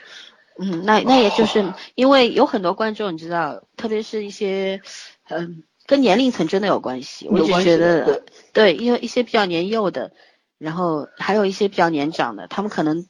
[0.85, 4.81] 那那也就是因为有很多观众，你知道，特别是一些，
[5.29, 7.29] 嗯，跟年龄层真的有关系。
[7.29, 8.23] 我觉得，
[8.53, 10.13] 对，因为一些比较年幼的，
[10.59, 13.07] 然后还有一些比较年长的，他们可能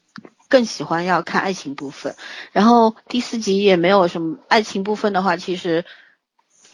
[0.48, 2.14] 更喜欢要看爱情部分。
[2.52, 5.84] 然后第四集也没有什么爱情部分的话，其实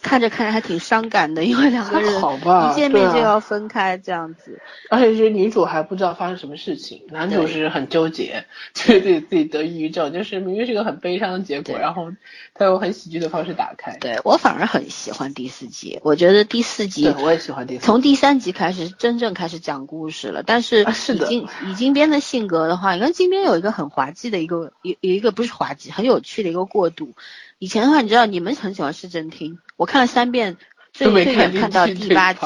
[0.00, 4.60] 看着看着还挺伤感的，因为两个人好吧一见面就要分开这样子。
[4.90, 8.44] 而且是女主还不知道发生什么事情，男主是很纠结，
[8.86, 12.10] 对 自己自己得抑郁症，就是明明是个很悲伤的结果，然后
[12.54, 13.96] 他用很喜剧的方式打开。
[13.98, 17.84] 对我反而很喜欢第四集，我觉得第四集对，我也喜欢第四。
[17.84, 27.12] 从第三集开始真正开始讲故事了，但是啊是的已经已经编的性格的话，你看金边有一个很滑稽的一个有有一个不是滑稽，很有趣的一个过渡。
[27.58, 30.56] 以前的话，你知道你们很喜欢市政厅，我看了三遍，
[30.92, 32.40] 最都没最远看到第八集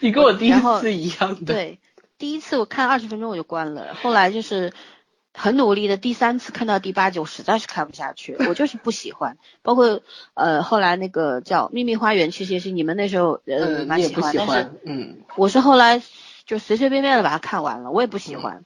[0.00, 1.52] 你跟我第一次一样的。
[1.52, 1.80] 对，
[2.16, 4.72] 第一次我看二十分钟我就关了，后来就是
[5.34, 9.36] 很努力的，第三次看到第八集，我实在是看不下去，我就是不喜欢。
[9.62, 10.00] 包括
[10.34, 16.00] 呃后来那个叫《秘密花园》，其实也是你们那时候呃蛮喜欢，但是嗯，我是后来
[16.46, 18.58] 就随随便便的把它看完了，我也不喜欢。
[18.58, 18.60] 嗯，《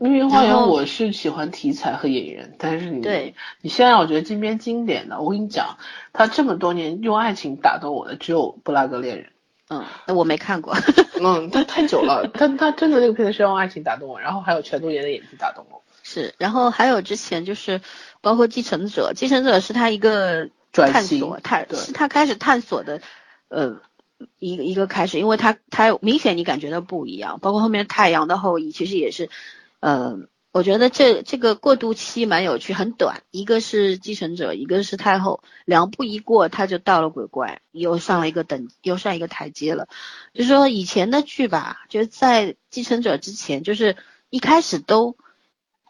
[0.00, 5.78] 秘密花园我是喜欢题材和演员，但是你对你现在我觉得金边经典的，我跟你讲，
[6.12, 9.26] 他这么多年用爱情打动我的只有《布拉格恋人》。
[9.68, 10.76] 嗯，那我没看过。
[11.20, 15.82] 嗯，他太久了，但他真的那个片子是用爱情打动我，然后还有全度妍的演技打动我。
[16.04, 17.80] 是，然后还有之前就是
[18.20, 23.00] 包括《继承者》，《继承者》是他一个转型探索，探对是他开始探索的，
[23.48, 23.80] 呃，
[24.38, 29.28] 一个一个开始，因为他他明显你感觉到不一样，包括后面《太阳的后裔》其实也是，
[29.80, 30.18] 呃，
[30.52, 39.88] 我觉得这这个过渡期蛮有趣，很短，一个是继承者，一个是太后，两步一过他就到了鬼怪，又上了一个等，又上一个台阶了。
[40.32, 43.96] 就是说以前的剧吧，就是在继承者之前，就是
[44.30, 45.16] 一开始都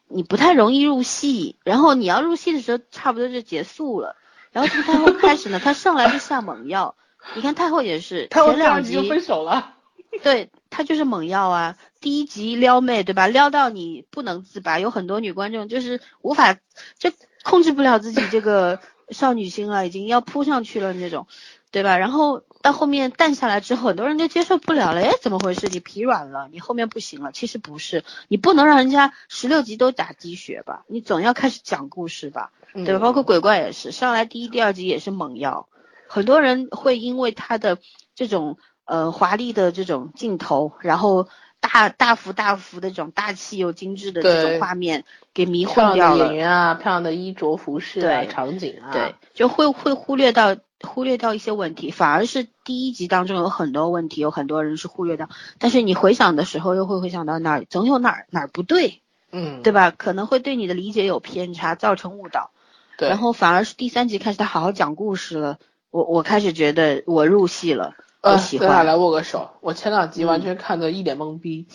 [0.08, 4.16] 你不太容易入戏，然后你要入戏的时候，差不多就结束了。
[4.50, 6.96] 然后从太后开始呢，他上来就下猛药。
[7.34, 9.74] 你看太后也是，他前两集就分手了。
[10.22, 11.76] 对他就是猛药啊！
[12.00, 13.26] 第一集撩妹对吧？
[13.26, 16.56] 撩到你不能自拔，有很多女观众就是无法
[16.98, 17.10] 就
[17.42, 18.80] 控制不了自己这个
[19.10, 21.26] 少女心了，已经要扑上去了那种，
[21.70, 21.98] 对吧？
[21.98, 25.68] 然后到后面淡下来之后，很多人就接受不了了，哎，怎么回事？
[25.68, 27.30] 你疲软了，你后面不行了？
[27.32, 30.84] 其实不是，你不能让人家十六集都打鸡血吧？
[30.86, 33.00] 你总要开始讲故事吧，对吧？
[33.00, 35.68] 包括鬼怪也是，上来第一、第二集也是猛药，
[36.08, 37.78] 很多人会因为他的
[38.14, 38.58] 这种。
[38.88, 41.26] 呃，华丽的这种镜头，然后
[41.58, 45.02] 大大幅大幅的这种大气又精致的这种画面，
[45.34, 46.26] 给迷惑掉了。
[46.26, 55.28] 演员啊，漂亮的衣着服饰啊，场景啊，对，就会会忽略到忽略掉一些问题，反而是第一集当中有很多问题，有很多人是忽略掉，
[55.58, 59.02] 但是你回想的时候又会回想到哪儿总有哪儿哪儿不对，
[59.32, 59.90] 嗯，对吧？
[59.90, 62.52] 可能会对你的理解有偏差，造成误导。
[62.96, 65.58] 对，然后反而是第三集开始他好好讲故事了，
[65.96, 67.94] 我我开始觉得我入戏了。
[68.20, 69.48] 我喜欢，咱俩来握个手。
[69.62, 71.66] 我前两集完全看的一脸懵逼。
[71.70, 71.74] 嗯、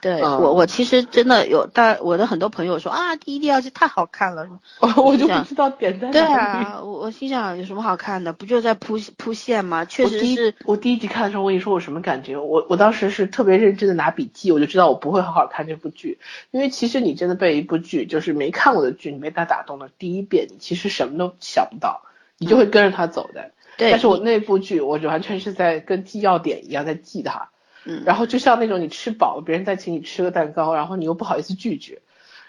[0.00, 4.44] 对、嗯、我，我其实真的有，但我的很多朋友说啊，第一、第二季太好看了，
[4.80, 6.12] 我就不知道点在哪。
[6.12, 8.32] 对啊，我我心想有什么好看的？
[8.32, 9.84] 不就在铺铺线吗？
[9.84, 10.72] 确实是我。
[10.72, 12.36] 我第一集看的时候，我跟你说我什么感觉？
[12.36, 16.18] 我我当时是特别认真的拿笔记，我就知道我不会好好看这部剧，
[16.50, 22.00] 因为其实你真的被一部剧，就是没看过的剧，你被它打动了，第一遍你其实什么都想不到，
[22.38, 23.42] 你就会跟着它走的。
[23.42, 27.50] 嗯对，但是我那部剧，我完全是在跟记要点一样在记它，
[27.84, 32.02] 嗯，然后就像那种你吃饱了，别人再请你吃个蛋糕，然后你又不好意思拒绝，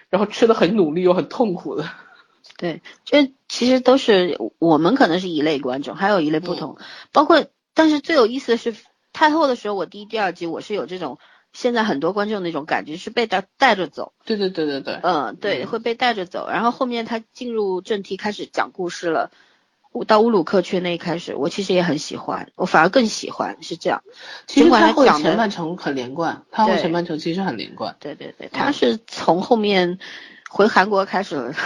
[0.10, 1.90] 然后吃的很努力又很痛苦的。
[2.58, 8.76] 对，这其实都是我们可能是一类观众，还有一类不同，嗯、包括但是最有意思的是
[9.14, 11.18] 太后的时候，我第一、第二集我是有这种
[11.54, 14.12] 现在很多观众那种感觉，是被带带着走。
[14.26, 16.48] 对对对对对，嗯，对，会被带着走。
[16.50, 19.32] 然后后面他进入正题，开始讲故事了。
[20.08, 24.02] 到乌鲁克区那一开始，我其实也很喜欢，我反而更喜欢是这样。
[24.48, 27.96] 其实他会前半程很连贯，他会前半程其实很连贯。
[28.00, 30.00] 对对对，他是从后面
[30.50, 31.54] 回韩国开始了。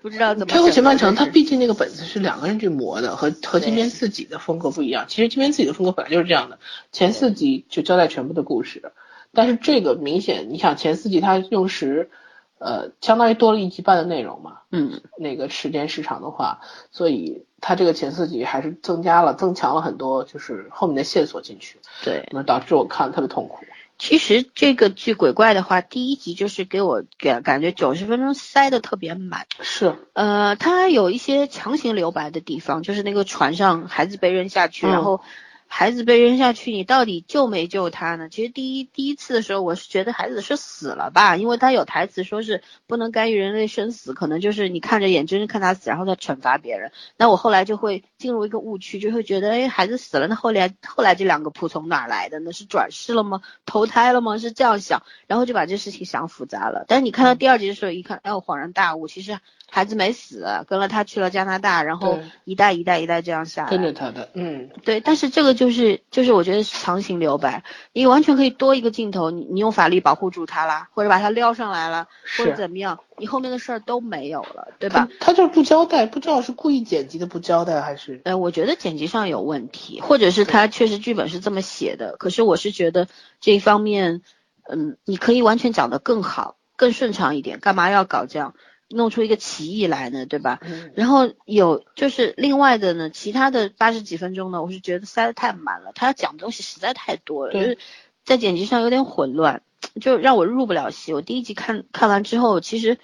[0.00, 0.54] 不知道怎么。
[0.54, 5.06] 他前半程，他毕竟那个本子是两个人去磨的，和和金边自己的风格不一样。
[5.08, 6.60] 其实金边自己的风格本来就是这样的，
[6.92, 8.92] 前四集就交代全部的故事，
[9.34, 12.10] 但是这个明显，你想前四集他用时，
[12.58, 16.60] 呃，相当于多了一集半的内容嘛，嗯，那个时间时长的话，
[16.90, 23.58] 所以它这个前四集还是增加了、增强了很多，就是后面的线索进去，对，那导致我看特别痛苦。
[23.98, 35.20] 其实这个剧鬼怪的话，第一集就是给我感感觉九十分钟塞的特别满，是，呃，它有一些强行留白的地方，就是那个船上孩子被扔下去，然后。
[35.70, 38.28] 孩子被扔下去，你到底救没救他呢？
[38.30, 46.90] 其实第一第一次的时候，我是觉得孩子是死了吧，因为他有台词说是不能干预人类生死，可能就是你看着眼睁睁看他死，然后再惩罚别人。
[47.16, 52.52] 那我后来就会进入一个误区，就会觉得，哎，孩子死了，那后来后来这两个仆从哪来的呢？
[52.52, 53.42] 是转世了吗？
[53.66, 54.38] 投胎了吗？
[54.38, 56.86] 是这样想，然后就把这事情想复杂了。
[56.88, 59.38] 但是你看到第二集的时候，一看，哎，我恍然大悟，其实。
[59.70, 65.00] 孩子没死，跟了他去了加拿大，然后一代一代一代这样下来，跟着他的，嗯，对。
[65.00, 67.62] 但是这个就是就是我觉得是强行留白，
[67.92, 75.06] 你完全可以多一个镜头，你你用法律保护住他啦，或者把他撩上来了，或者怎么样，你后面的事儿都没有了，对吧？
[75.20, 78.20] 他就是不交代，不知道是故意剪辑的不交代还是？
[78.24, 83.06] 呃，我觉得剪辑上有问题，或者是他确实剧本是这么写的，可是我是觉得
[83.40, 84.22] 这一方面，
[84.68, 88.54] 嗯，你可以完全讲得更好，更顺畅一点，干嘛要搞这样？
[88.90, 90.60] 弄出一个奇异来呢，对吧？
[90.94, 97.78] 然后有就是另外的呢，其他的八十几分钟呢，我是觉得塞得太满了，他要讲的东西实在太多了，就是
[98.24, 99.62] 在剪辑上有点混乱，
[100.00, 101.12] 就让我入不了戏。
[101.12, 102.98] 我第一集看看完之后，其实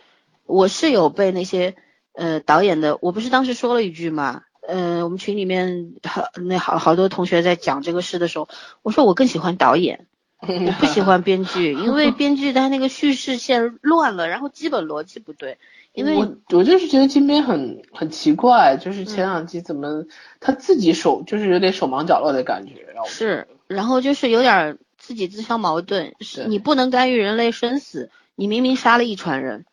[0.46, 1.74] 我是有被那些
[2.14, 8.48] 呃导演的，我不是当时说了一句嘛，呃，我们群里面好那好好多同学在讲这个事的时候，
[8.82, 10.06] 我说我更喜欢导演。
[10.46, 15.58] 我不喜欢编剧，因为编剧他那个叙事线乱了，然后基本逻辑不对。
[15.92, 20.04] 因为我我就是觉得金边很很奇怪，就是前两集怎么
[20.40, 26.14] 他自己手就是有点手忙脚乱的感觉，是，然后就是有点自己自相矛盾。
[26.20, 29.64] 是你不能干预人类生死，你明明杀了一船人。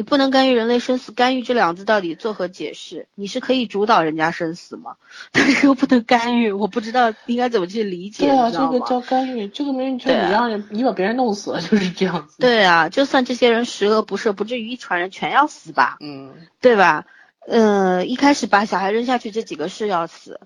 [0.00, 3.06] 你不能干预人类生死，干预这两字到底作何解释？
[3.14, 4.96] 你是可以主导人家生死吗？
[5.30, 8.24] 但是又不能干预，我不知道应该怎么去理解。
[8.24, 12.36] 对啊，这个叫干预，这个没人权你让人，你把别人弄死了就是这样子。
[12.38, 15.98] 对啊，就算这些人十恶不赦，不至于一船人全要死吧？
[16.00, 16.32] 嗯，
[16.62, 17.04] 对吧？
[17.46, 20.40] 嗯，一开始把小孩扔下去，这几个是要死。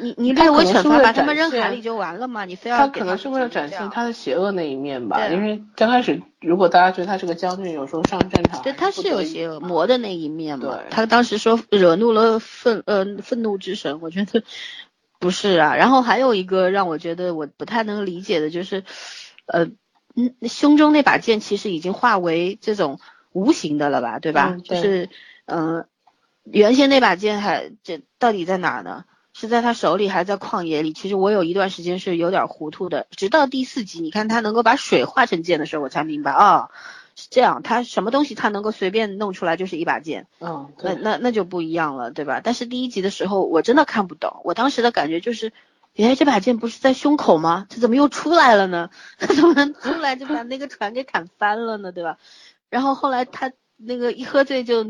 [0.00, 2.44] 你你略微惩罚把他们扔海里就完了嘛？
[2.44, 5.26] 你非要他可能是为了展现他的邪恶那一面吧？
[5.28, 10.78] 因为刚开始如果大家觉得他是个将军，有时候上战场，对他是有邪恶魔的那一面嘛？
[10.90, 14.44] 他当时说惹怒了愤呃愤怒之神，我觉得
[15.18, 15.74] 不是啊。
[15.74, 18.84] 然后还有一个让我觉得我不太能理解的就是，
[19.46, 19.70] 呃
[20.14, 23.00] 嗯胸中那把剑其实已经化为这种
[23.32, 24.18] 无形的了吧？
[24.18, 24.56] 对吧？
[24.62, 25.08] 就是
[25.46, 25.86] 嗯
[26.44, 29.04] 原先那把剑还这到底在哪呢？
[29.34, 30.92] 是在他手里，还是在旷野里？
[30.92, 36.70] 其实我有一段时间是有点糊涂的，直到第四集，你看他能够把水化成剑的时候，我才明白啊，
[37.16, 42.40] 是这样，他什么东西他能够随便弄出来就是一把剑，嗯，那那那就不一样了，对吧？
[42.44, 45.52] 但是第一集的时候我真的看不懂，我当时的感觉就是，
[45.96, 47.66] 哎，这把剑不是在胸口吗？
[47.70, 48.90] 这怎么又出来了呢？
[49.18, 51.90] 他怎么出来就把那个船给砍翻了呢？
[51.90, 52.18] 对吧？
[52.68, 54.84] 然后后来他那个一喝醉就。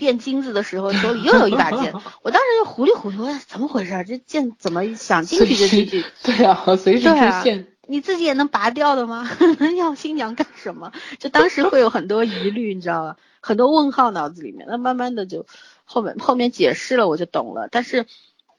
[0.00, 1.92] 变金子的时候，手里又有一把剑，
[2.24, 3.90] 我当时就糊里糊涂，怎么回事？
[4.08, 6.02] 这剑怎么想进去就进去？
[6.22, 7.14] 对啊，随时出
[7.44, 7.66] 现。
[7.86, 9.28] 你自己也能拔掉的吗？
[9.76, 10.90] 要新娘干什么？
[11.18, 13.16] 就当时会有很多疑虑，你知道吧？
[13.40, 14.66] 很多问号脑子里面。
[14.66, 15.44] 那慢慢的就
[15.84, 17.68] 后面后面解释了，我就懂了。
[17.70, 18.06] 但是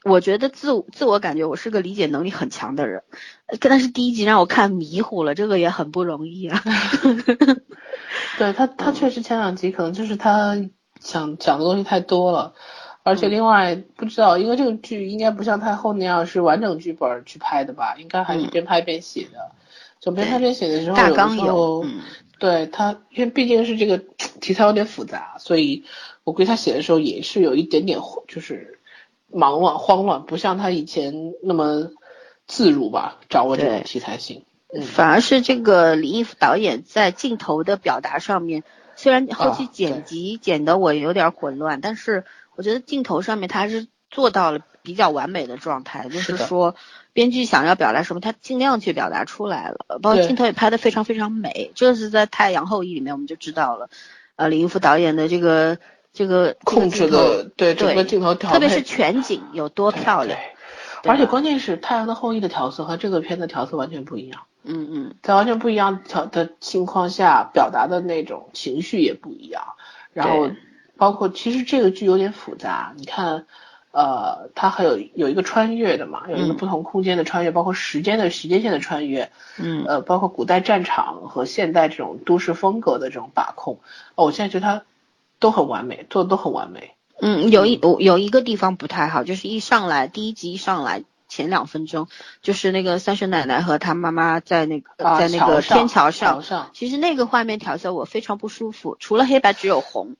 [0.04, 3.02] 我觉得自自我感觉我是个理解能力很强的人，
[3.60, 6.64] 但是第一集让我看迷糊了，这个也很不容易啊。
[8.38, 10.56] 对他，他确实前两集可能就是他。
[11.02, 12.54] 想讲的东西太多了，
[13.04, 17.96] 而且另外不知道，因为这个剧应该不像太后那样是完整剧本去拍的吧？
[17.98, 19.52] 应该还是边拍边写的。
[20.00, 21.86] 就边拍边写的时候，大纲有。
[22.40, 25.84] 对他，因为毕竟是这个题材有点复杂，所以
[26.24, 28.80] 我估计他写的时候也是有一点点就是
[29.28, 31.92] 忙乱慌乱，不像他以前那么
[32.48, 34.44] 自如吧，掌握这种题材性。
[34.88, 38.64] 反而是这个李易甫导演在镜头的表达上面。
[39.02, 42.24] 虽然后期剪辑剪得我有点混乱，但是
[42.56, 46.76] 我觉得镜头上面他还是做到了比较完美的状态，就是说
[47.12, 53.90] 编剧想要表达什么，他尽量去表达出来了，包括镜头也拍得非常非常美，这是在《太阳后裔》里面我们就知道了，
[54.36, 55.80] 呃，李云福导演的这个
[56.14, 60.40] 这个控制这个的对整个镜头调，特别是全景有多漂亮，
[61.06, 69.64] 而且关键是《太阳的后裔》的调色和这个片的调色完全不一样，嗯嗯，在完全不一样调的情况下，表达的那种情绪也不一样。
[70.14, 70.52] 然后
[70.98, 73.46] 包括其实这个剧有点复杂，你看，
[73.92, 79.84] 呃，它还有有一个穿越的嘛，有一个嗯不同空间的穿越，包括时间的时间线的穿越，嗯。
[79.86, 83.80] 呃，包括古代战场和现代这种都市风格的这种把控，
[84.16, 84.84] 哦，我现在觉得它
[85.40, 86.92] 都很完美，做的都很完美。
[87.20, 92.10] 嗯，有一有有一个地方不太好，就是一上来第一集一上来前两分钟，
[92.42, 100.18] 就是那个三婶奶奶和她妈妈在那个、啊在那个桥上天桥桥上其实那个画面调色我非常不舒服，除了黑白只有红，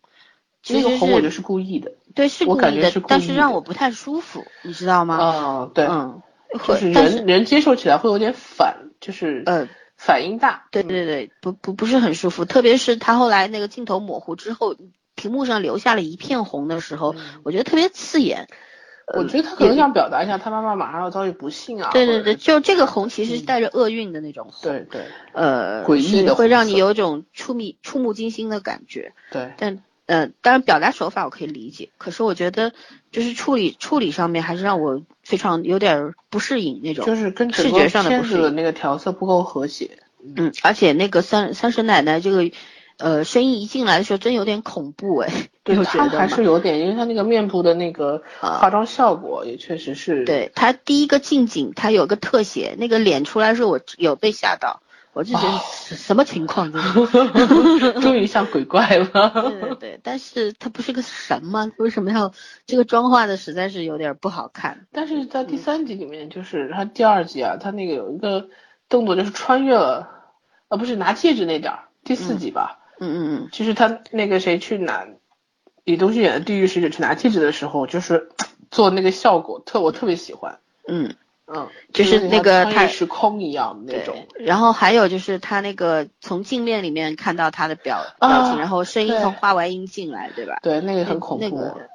[0.64, 5.18] 其那个红我觉得是故意的，对是我故意的，感觉是但是让我不太舒服，你知道吗？
[5.22, 6.22] 嗯，对，嗯，
[6.66, 9.68] 就是人人接受起来会有点反，就是呃
[9.98, 10.68] 反应大。
[10.72, 14.78] 对对对，不不不是很舒服，特别是他后来那个镜头模糊之后，
[15.16, 18.48] 屏幕上留下了一片红的时候，我觉得特别刺眼。
[19.08, 21.90] 我觉得他可能想表达一下他妈妈马上要遭遇不幸啊。
[21.92, 25.02] 对对对，就这个红其实是带着厄运的那种红，对对
[25.34, 29.14] 呃，诡异的会让你有种触目触目惊心的感觉。
[29.32, 32.74] 对，但呃，当然表达手法我可以理解，可是我觉得
[33.12, 38.56] 就是处理处理上面还是让我非常有点儿不适应那种，就是跟视觉上的不适应。
[38.56, 40.00] 那个调色不够和谐。
[40.24, 42.52] 嗯，而且那个三三婶奶奶这个
[43.02, 45.30] 呃声音一进来的时候，真有点恐怖哎，
[45.64, 50.24] 他还是有点，因为他那个面部的那个啊化妆效果也确实是。
[50.26, 54.82] 对他第一个近景，他有个特写，那个脸出来时候我有被吓到，
[55.14, 56.72] 我就觉得哦什什么情况？
[58.02, 59.30] 终于像鬼怪了。
[59.34, 61.72] 对对对，但是他不是个神吗？
[61.78, 62.32] 为什么要
[62.66, 64.88] 这个妆化的实在是有点不好看？
[64.92, 68.48] 但是在第三集里面，就是他第二集啊，他那个有一个
[68.90, 70.10] 动作，就是穿越了，
[70.68, 75.06] 啊，不是拿戒指那点儿，第四集吧，嗯嗯嗯，就是他那个谁去拿
[75.84, 78.30] 李东旭演的地狱使者去拿戒指的时候，就是
[78.72, 81.16] 做那个效果特我特别喜欢，嗯，
[81.48, 84.28] 嗯，就是那个他时空一样的那种，。
[84.40, 90.60] 然后还有就是他那个从镜面里面看到他的表表情，啊然后声音从花外音进来，对吧？
[90.62, 91.44] 对，那个很恐怖。
[91.44, 91.90] 那个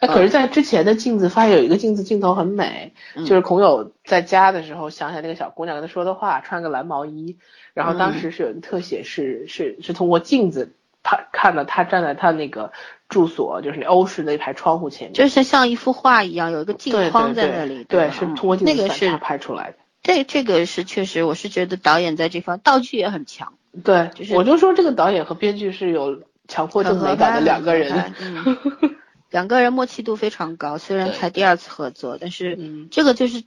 [0.00, 7.36] 哎，可是，在之前的镜子发现有一个镜子镜头很美，嗯就是孔友在家的时候想起来那个小姑娘跟他说的话，穿个蓝毛衣，
[7.74, 10.72] 然后当嗯时是有一个特写是，是是通过镜子
[11.02, 12.72] 他看到他站在他那个
[13.10, 19.76] 住所，就是那欧式的一排窗户前面，就是像一幅画一样，有一个镜框在那里，对，是通过镜子反差拍出来的。
[20.02, 23.52] 这这个是确实，我是觉得导演在这方道具也很强，
[23.84, 28.14] 对，就是我就说这个导演和编剧是有强迫症美感的两个人。
[29.30, 33.44] 两个人默契度非常高，虽然才第二次合作，但是嗯这个就是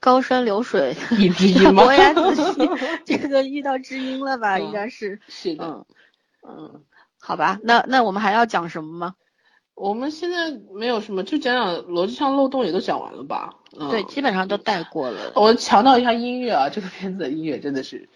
[0.00, 0.94] 高山流水
[1.74, 2.68] 伯牙子期，
[3.04, 4.56] 这个遇到知音了吧？
[4.56, 5.84] 嗯应该是，是的，嗯
[6.48, 6.82] 嗯，
[7.20, 9.14] 好吧，那那我们还要讲什么吗？
[9.74, 13.54] 我们现在没有什么，就讲讲逻辑上漏洞也都讲完了吧？
[13.78, 15.32] 嗯、对，基本上都带过了。
[15.36, 18.08] 我强调一下音乐啊，这个片子的音乐真的是，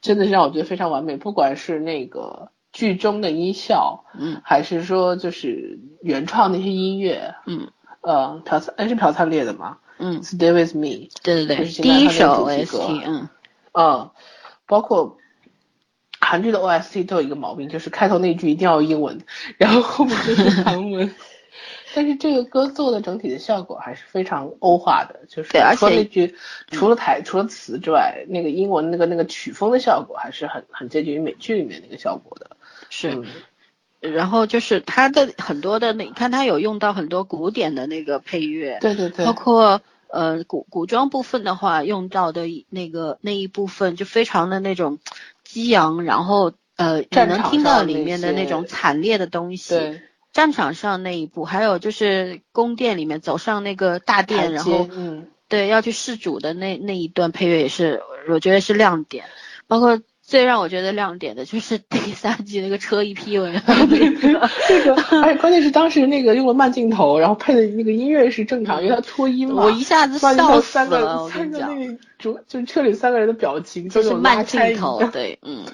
[0.00, 4.42] 真的是让我觉得非常完美，不管是那个剧中的音效，嗯。
[4.44, 7.70] 还是说就是原创那些音乐，嗯。
[8.02, 9.78] 呃，朴灿，哎是朴灿烈的吗？
[9.96, 12.78] 嗯，？Stay with me，对对对，第一首主题歌。
[12.80, 13.28] OST，嗯。
[13.72, 14.10] 嗯，
[14.66, 15.16] 包括
[16.20, 19.22] 韩剧的 OST 都有一个毛病，就是开头那句一定要用英文，
[19.56, 21.14] 然后后面就是韩文。
[21.96, 26.34] 但是这个歌做的整体的效果还是非常欧化的，就是对而且除了那句，
[26.72, 32.56] 除了台除了词之外，那个英文那个那个曲风的效果还是很很接近于美剧里面那个效果的。
[32.94, 33.10] 是。
[33.10, 33.24] 嗯
[34.12, 44.98] 然后就是他的很多的那，你看他有用到很多古典的那个配乐，对对对包，括呃古古装部分的话，用到的那个那一部分就非常的那种
[45.42, 49.74] 激昂，然后呃你能听到里面的那种惨烈的东西。
[49.74, 50.02] 对，
[50.34, 59.24] 战场上那一步，还有就是宫殿里面走上那个大殿，然后嗯，对要去试主的那那一段配乐也是，我觉得是亮点。
[59.66, 59.98] 包括
[60.34, 63.52] 最让我觉得亮点的就是第 三季那个车一劈尾，
[64.66, 69.62] 这个，而且关键是当时那个用了慢镜头，然后配的那个音乐是正常，因为他脱音嘛。
[69.62, 71.78] 我一下子笑死三个了，我跟你讲。
[71.78, 75.64] 那个主就是车里三个人的表情就是慢镜头，对，嗯，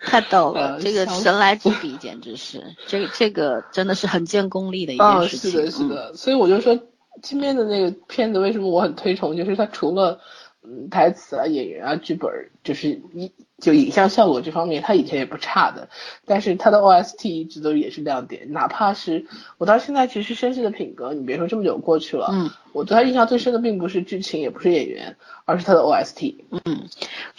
[0.00, 5.50] 太逗了， 呃这个神来之笔简直是，这这个真的是很见功力的一啊，件事情。
[5.50, 6.78] 是的，是嗯，的，所以我就说
[7.20, 10.20] 今天的那个片子为什么我很推崇，就是它除了
[10.62, 15.88] 嗯台词啊、演员啊、剧本儿，就是一就影像效果这方面，他以前也不差的，
[16.26, 19.26] 但是他的 OST 一直都也是亮点，哪怕是
[19.58, 25.16] 我到现在其实绅士的品格，你别说这么久过去了，嗯，我对他印象最深的并不是剧情，也不是演员，
[25.46, 26.44] 而是他的 OST。
[26.64, 26.88] 嗯，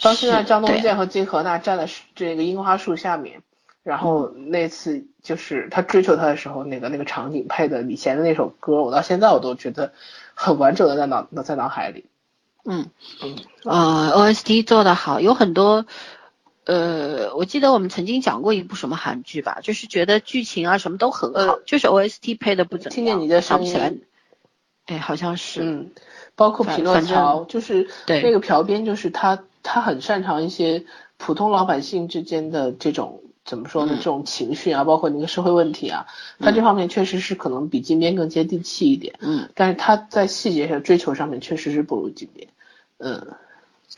[0.00, 3.42] 到现在张东健和金荷娜站在这个樱花树下面，
[3.84, 9.92] 然后那次就是他追求她的时候，那个那个场景配的李贤的那首歌，我到现在我都觉得
[10.34, 12.06] 很完整的在脑在脑海里。
[12.64, 12.90] 嗯。
[13.22, 15.84] 嗯，呃，OST 做的好，有很多，
[16.64, 22.94] 呃，我记得我们曾经讲过一部什么韩剧吧，就是觉得剧情啊什么都很好，呃就是 OST 配的不怎么样。
[22.94, 24.02] 听见你的声想不起来音，
[24.86, 25.90] 哎，好像是，嗯，
[26.36, 28.22] 包括匹诺曹，就是对。
[28.22, 30.84] 那个朴编，就是他他很擅长一些
[31.18, 33.96] 普通老百姓之间的这种怎么说呢，嗯。
[33.98, 36.06] 这种情绪啊，包括那个社会问题啊，
[36.38, 42.48] 他这方面确实是可能比金边更接地气一点，嗯，但是他在细节上追求上面确实是不如金边，
[43.02, 43.34] 嗯，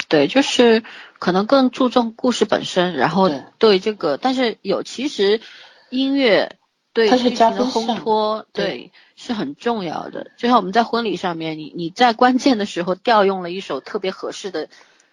[0.09, 0.83] 对，就是
[1.19, 5.41] 可能更注重故事本身，然后对对这个，但是有其实
[5.91, 6.57] 音乐
[6.95, 10.31] 对它是剧情的烘托，对对是很重要的。
[10.39, 14.69] 就像我们在婚礼上面，你你在关键的时候调用了一首特别合适的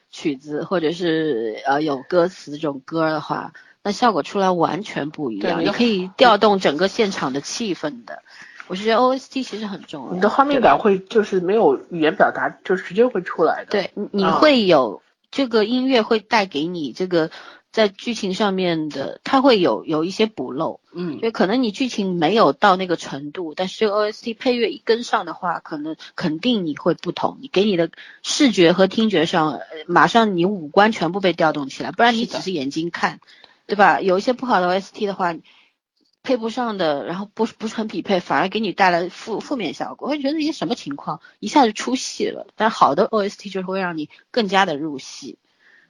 [0.09, 3.51] 曲子，或者是呃有歌词这种歌的话，
[3.84, 5.63] 那效果出来完全不一样。
[5.63, 8.23] 你可以调动整个现场的气氛的。
[8.72, 17.31] 我是觉得 OST 其实很重要，你的画面感会就是没有语言表达，就直接会出来的，，对，你会有、这个音乐会带给你这个
[17.73, 27.89] 在剧情上面的，它会有有一些补漏，嗯，就可能你剧情没有到那个程度，但是这个 OST 配乐一跟上的话，可能肯定你会不同，你给你的
[28.23, 33.19] 视觉和听觉上，呃马上你五官全部被调动起来，不然你只是眼睛看，
[33.68, 33.99] 对吧？
[33.99, 35.35] 有一些不好的 OST 的话。
[36.23, 42.48] 配不上的，然后不是不是很匹配，反而给你带来负负面效果，会觉得一些什么情况，一下就出戏了。
[42.56, 45.38] 但好的 OST 就是会让你更加的入戏，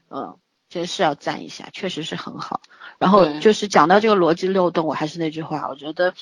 [0.10, 0.38] 嗯，
[0.70, 2.62] 这是要赞一下，确实是很好。
[2.98, 6.14] 然后就是讲到这个逻辑漏洞，我还是那句话，我觉得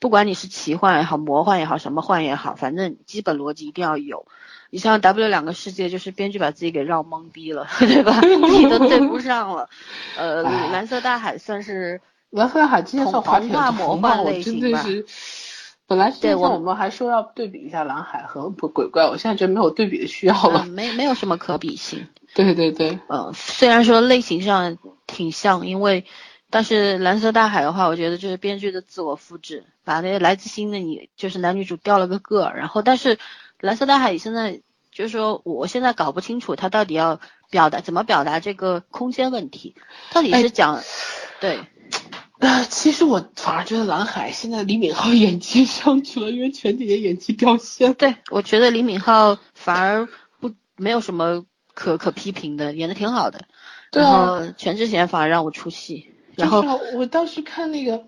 [0.00, 4.26] 不管你是奇幻也好，魔幻也好，什么幻也好，反正基本逻辑一定要有。
[4.70, 8.18] 你像 W 两个世界，就是编剧把自己给绕懵逼了， 对吧？
[8.24, 9.68] 自己都对不上了。
[10.16, 12.00] 呃，蓝色大海算是
[12.32, 15.06] 蓝色大海今天算滑铁童话魔卢嘛我幻类型吧真的是，
[15.86, 20.70] 本来之前对我我们还说要对比一下蓝海和鬼怪，我现在觉得没有对比的需要了嗯，。
[20.70, 22.08] 没没有什么可比性。
[22.34, 26.06] 对对对，呃，虽然说类型上挺像，因为
[26.48, 33.18] 但是蓝色大海的话，我觉得就是编剧的自我复制，把那个来自星的你就是男女主调了个个，然后但是
[33.60, 39.74] 蓝色大海现在就是说我现在搞不清楚他到底要表达怎么表达这个空间问题，
[40.14, 40.80] 到底哎是讲、
[41.38, 41.60] 对
[42.42, 47.94] 呃，其实我反而觉得蓝海现在李敏镐演技上去了，因为全体的演技掉线。
[47.94, 50.08] 对，我觉得李敏镐反而
[50.40, 53.46] 不没有什么可可批评的，演的挺好的，然
[53.92, 56.08] 对啊后全智贤反而让我出戏。
[56.34, 58.02] 然后就是我当时看那个，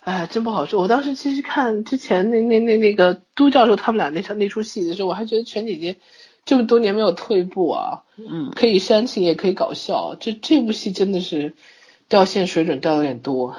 [0.00, 0.82] 哎，真不好说。
[0.82, 5.96] 我当时其实看之前那那那那个都教授他们俩那场那出戏的时候，我还觉得全姐姐
[6.44, 10.14] 这么多年没有退步啊，嗯，可以煽情也可以搞笑。
[10.20, 11.54] 这这部戏真的是
[12.10, 13.56] 掉线水准掉的有点多。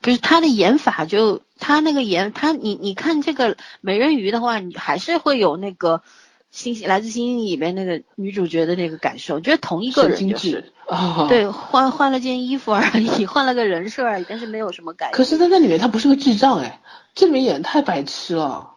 [0.00, 6.02] 不是他的演法就他那个演他你你看这个美人鱼的话，你还是会有那个
[6.50, 11.26] 星星来自星星里边那个女主角的那个感受，我觉得同一个人就是质啊，。
[11.28, 15.16] 对换换了件衣服而已，换了个人设而已，但是没有什么改变。
[15.16, 16.80] 可是在那里面他不是个智障哎，
[17.14, 18.70] 这里面演得太白痴了。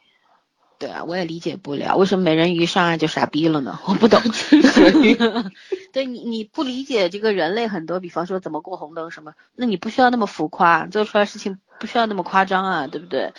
[0.79, 3.79] 对啊，我也理解不了为什么美人鱼上岸就傻逼了呢？
[3.85, 4.21] 我不懂。
[5.93, 13.33] 对你你不理解这个人类很多，比方说怎么过红灯什么，那你不需要那么浮夸，做出来事情不需要那么夸张啊，对不对？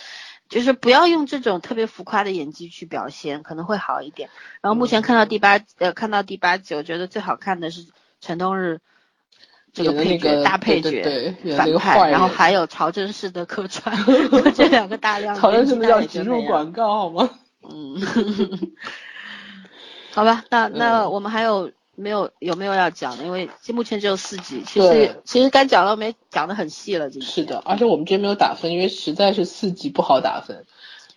[0.47, 4.29] 就是不要用这种特别浮夸的演技去表现，可能会好一点。
[4.61, 7.87] 然后目前看到第八呃看到第八集，我觉得最好看的是
[8.21, 8.79] 陈冬日
[9.75, 13.95] 这个那配角、个大配对角对对演那反派，然后还有曹真式的客串，
[14.55, 15.41] 这两个大亮点。
[15.41, 17.29] 好像真的要植入广告好吗？
[17.69, 17.99] 嗯，
[20.13, 23.23] 好吧，那那嗯我们还有没有有没有要讲的？
[23.25, 30.65] 因为目前只有四集，其实其实该讲的没讲的很细了，今天是的，而且我们这边没有打分，因为实在是四集不好打分。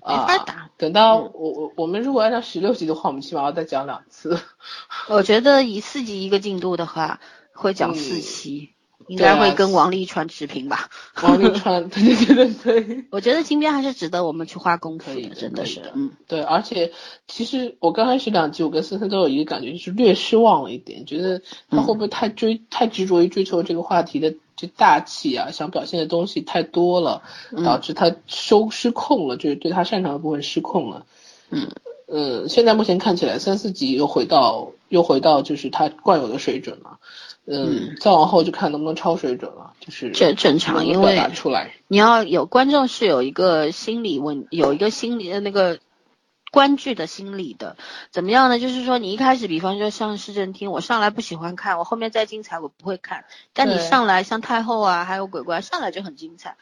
[0.06, 0.70] 没啊，法打。
[0.78, 4.40] 等到嗯我我我们如果按照十六集的话，我们起码要再讲两次。
[5.08, 7.20] 我觉得以四集一个进度的话，
[7.58, 8.70] 会讲嗯四期，
[9.08, 10.88] 应该会跟王沥川持平吧。
[11.22, 16.92] 王沥川，对对对对对 我觉得金边还是值得我们去花功夫的真的是嗯，对，而且
[17.26, 31.06] 其实我刚开始两集，我跟森森都有一个感觉，就是略失望了一点，觉得他会不会太追、太执着于追求这个话题的这大气啊，想表现的东西太多了，嗯导致他收失控了，就是对他擅长的部分失控了。
[31.50, 31.68] 嗯
[32.10, 36.98] 嗯，现在目前看起来三四集又回到又回到就是他惯有的水准了。
[37.50, 41.72] 嗯，再往后就看能不能超水准了，就是这正常，因为出来。
[41.88, 45.78] 你要有观众是有一个心理问，有一个心理的那个
[46.50, 47.76] 观剧的心理的，
[48.10, 48.58] 怎么样呢？
[48.58, 56.56] 就是说你一开始，比方说像市政厅，我上来不喜欢看，我后面再精彩我不会看，但你上来像太后啊，还有鬼怪上来就很精彩。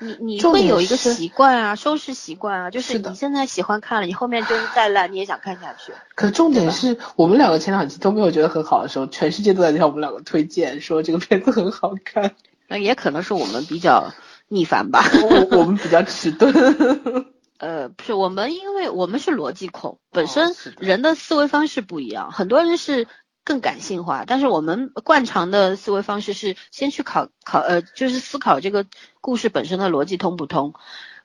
[0.00, 5.92] 你你会有一个习惯啊，收拾习惯啊，就是你现在喜欢看了，你后面就是再烂你也想看下去。
[6.14, 12.34] 可重点是我们两个前两集都没有觉得很好的时候，全世界都在向我们两个推荐，说这个片子很好看。
[12.66, 14.12] 那也可能是我们比较
[14.48, 15.04] 逆反吧。
[15.22, 16.52] 我我们比较迟钝。
[17.58, 23.06] 呃，不是我们，因为我们是逻辑控，本哦身人的思维方式不一样，很多人是
[23.44, 28.86] 更感性化，但是我们惯常的思维方式是先去考考呃，就是思考这个
[29.20, 30.74] 故事本身的逻辑通不通。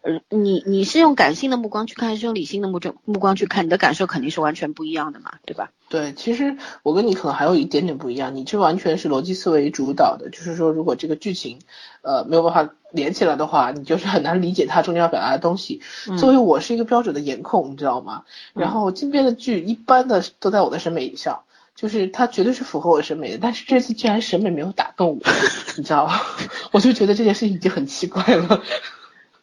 [0.02, 3.66] 呃，你你是用感性的目光去看，还是用理性的目光目光去看？
[3.66, 5.72] 你的感受肯定是完全不一样的嘛，对吧？
[5.90, 11.60] 对，其实我跟你可能还有一点点不一样，你这完全是逻辑思维主导的，就是说如果这个剧情，
[12.02, 15.82] 呃，没有办法连起来的话，你就是很难理解它中间要表达的东西。
[16.08, 18.24] 嗯作为我是一个标准的颜控，你知道吗？
[18.56, 21.41] 嗯然后金边的剧一般的都在我的审美以上，
[21.80, 25.31] 就是它绝对是符合我审美的，但是这次居然审美没有打动我，
[25.77, 26.19] 你知道吗？
[26.73, 28.61] 我就觉得这件事情已经很奇怪了。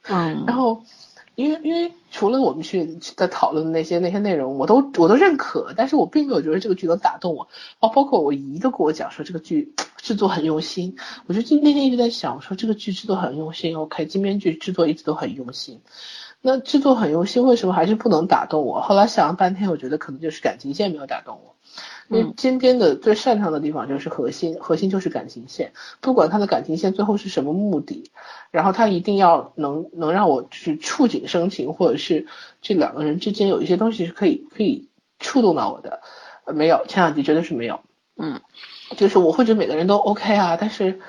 [0.03, 0.83] 嗯然后，
[1.35, 7.49] 因为因为除了我们去在讨论的那些那些内容，我都我都认可，但是我并没有觉得这个剧能打动我。
[7.81, 10.97] 哦，包括我姨都跟我讲说这个剧制作很用心，
[11.27, 15.81] 我就今那天一直在想，我说这个剧制作很用心，OK，金编剧制作一直都很用心。
[16.43, 18.83] 那制作很用心，为什么还是不能打动我？
[18.83, 21.56] 后来想了半天，我觉得可能就是感情线没有打动我。
[22.09, 22.35] 因为嗯。
[22.37, 28.11] 金边的最擅长的地方就是核心，核心就是感情线，不管他的感情线最后是什么目的，
[28.51, 32.27] 然后他一定要能能让我去触景生情，或者是
[32.63, 34.89] 这两个人之间有一些东西是可以可以
[35.19, 36.01] 触动到我的，
[36.45, 37.81] 呃，没有，前两集绝对是没有，
[38.17, 38.41] 嗯，
[38.97, 41.01] 就是我会觉得每个人都 OK 啊，但是，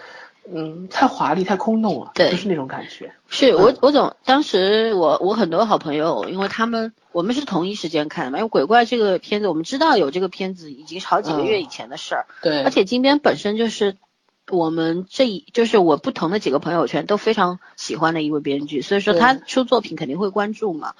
[0.50, 13.98] 嗯，太华丽太空洞了，对就是那种感觉，是我我总当时我我很多好朋友，因为他们我们是同一时间看的嘛，因为鬼怪这个片子我们知道有这个片子已经是好几个月以前的事儿，对，而且金边本身就是
[14.50, 20.94] 我们这一就是我不同的几个朋友圈都非常喜欢的一位编剧，所以说他出作品肯定会关注嘛。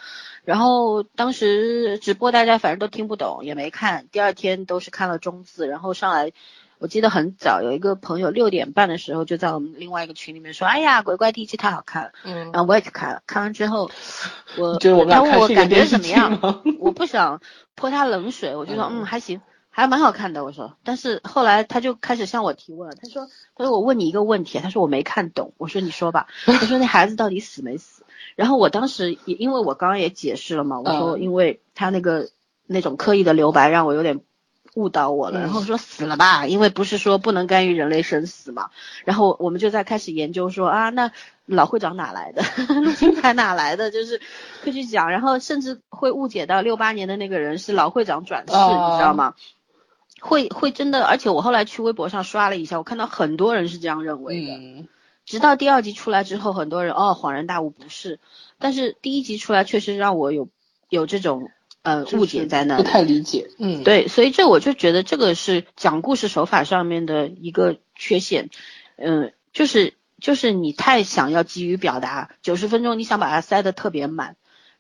[0.44, 6.34] 然后当时直播大家反正都听不懂，也没看，第二天都是看了中字，然后上来。
[6.80, 13.90] 我记得很早，有一个朋友六点半的时候就在我们另外一个群里面说：“哎呀，鬼怪第一季太好看了。”嗯然后我也去看了，看完之后，
[14.58, 16.40] 我他问我感觉怎么样，
[16.80, 17.42] 我不想
[17.76, 20.44] 泼他冷水，我就说嗯嗯还行，还蛮好看的。
[20.46, 28.04] 我说，但是后来他就开始向我提问了，他说他说我问你一个问题，他说我没看懂，我说你说吧， 他说那孩子到底死没死？
[28.36, 32.30] 然后我当时也因为我刚刚也解释了嘛，我说嗯因为他那个
[32.68, 34.22] 那种刻意的留白让我有点。
[34.78, 38.70] 误导我了，嗯然后说死了吧，因为不是说不能干预人类生死嘛。
[39.06, 41.12] 然后我们就在开始研究说啊，那
[41.48, 42.44] 老会长哪来的？
[42.82, 43.90] 陆 金才哪来的？
[43.90, 44.22] 就是
[44.64, 49.34] 会去讲，然后甚至会误解到六八年的那个人是老会长转世，哦你知道吗？
[50.22, 54.54] 会会真的，而且我后来去微博上刷了一下，我看到很多人是这样认为的。
[54.54, 54.88] 嗯，
[55.26, 58.20] 直到第二集出来之后，很多人哦恍然大悟不是，
[58.60, 60.50] 但是第一集出来确实让我有
[60.90, 61.50] 有这种
[61.82, 62.84] 呃误解在那里。
[62.84, 68.50] 不太理解，嗯，，对，所以这我就觉得这个是讲故事手法上面的一个缺陷，
[68.96, 74.36] 嗯，就是就是你太想要急于表达，九十分钟你想把它塞得特别满，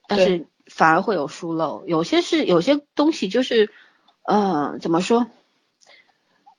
[0.08, 1.84] 但是反而会有疏漏。
[1.88, 3.70] 有些是有些东西就是，
[4.24, 5.28] 呃，怎么说？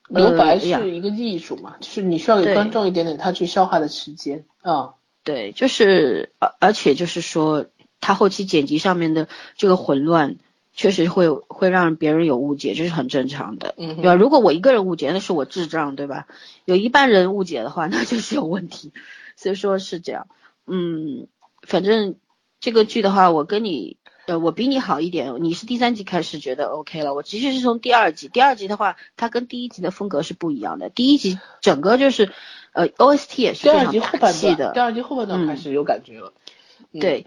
[0.07, 4.95] 留白是一个艺术嘛，就是你需要给观众一点点他去消化的时间啊。
[5.23, 7.67] 对，就是而而且就是说，
[8.01, 9.27] 它后期剪辑上面的
[9.57, 10.37] 这个混乱，
[10.73, 13.75] 确实会会让别人有误解，这是很正常的。
[13.77, 14.15] 嗯对吧？
[14.15, 16.27] 如果我一个人误解，那是我智障，对吧？
[16.65, 18.93] 有一半人误解的话，那就是有问题。
[19.35, 20.27] 所以说是这样。
[20.67, 21.27] 嗯，
[21.63, 22.15] 反正
[22.59, 23.97] 这个剧的话，我跟你，
[24.27, 25.33] 呃，我比你好一点。
[25.41, 28.27] 你是第三集开始觉得 OK 了，我其实是从第二集。
[28.27, 30.89] 第二集的话，它跟第一集的风格是不一样的。
[30.89, 32.31] 第一集整个就是，
[32.73, 34.79] 呃，OST 也是第二非常大集后半段，气的第。
[34.79, 36.33] 二集后半段嗯开始有感觉了。
[36.91, 37.25] 嗯，对，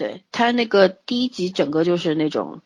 [0.00, 2.62] 对，他那个第一集整个就是那种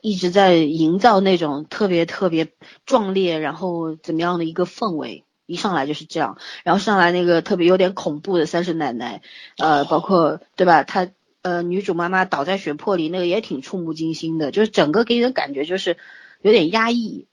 [0.00, 2.48] 一直在营造那种特别特别
[2.86, 9.20] 壮烈，然后怎么样的一个氛围，一上来就是这样，然后上来那个特别有点恐怖的三婶奶奶，
[9.58, 10.84] 呃，包括对吧？
[10.84, 11.10] 她
[11.42, 15.98] 呃女主妈妈倒在血泊里，那个也挺触目惊心的，就是整个给人感觉就是
[16.40, 17.26] 有点压抑。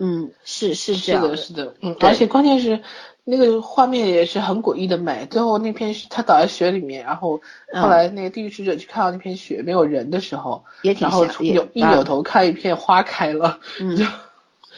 [0.00, 2.82] 嗯，是是这样是的，是的，嗯，而且关键是
[3.30, 5.26] 那个画面也是很诡异的美。
[5.30, 7.40] 最后那片是他倒在雪里面，然后
[7.72, 14.04] 嗯后来那个地狱使者去看到那片雪没有人的时候，也挺然后扭一啊扭头看一片花开了， 嗯就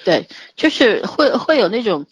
[0.04, 2.06] 对，就是会会有那种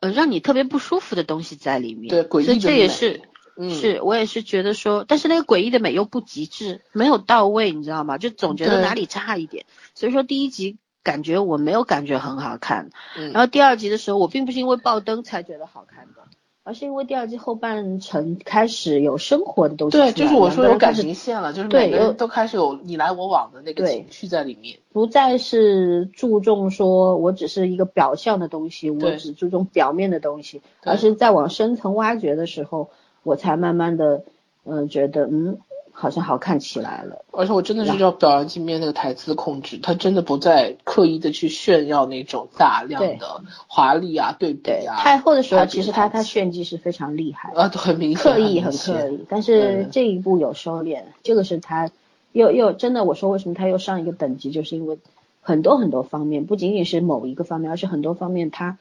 [0.00, 2.08] 呃让你特别不舒服的东西在里面。
[2.08, 3.20] 对诡异的所以这也是。
[3.56, 8.18] 嗯，是我也是觉得说，但是那个诡异的美又不极致，没有到位，你知道吗？
[8.18, 9.64] 就总觉得哪里差一点。
[9.94, 13.30] 所以说第一集感觉我没有感觉很好看，嗯。
[13.30, 16.22] 然后第二集的时候，我并不是因为爆灯才觉得好看的，
[16.64, 24.78] 而是因为第二季后半程开始有生活的东西对，就是我说有感情线了，就是每个人都开始有你来我往的那个情绪在里面。
[24.92, 32.88] 不再是注重说我只是一个表象的东西，我只注重表面的东西，而是在往深层挖掘的时候，
[33.22, 34.24] 我才慢慢的，
[34.64, 35.58] 嗯、觉得嗯，
[35.96, 37.24] 好像好看起来了。
[37.30, 44.96] 而且我真的是要表扬金边那个台词控制，他真的不再刻意的去炫耀那种大量的华丽啊、对比对，啊。
[44.96, 51.90] 太后的时候，其实他他炫技是非常厉害，啊，都很明显，刻意很刻意，但是嗯这一部有收敛，这个是他
[52.32, 54.98] 又又真的，我说为什么他又上一个等级，就是因为
[55.40, 58.78] 很多很多方面，不仅仅是某一个方面，而是很多方面他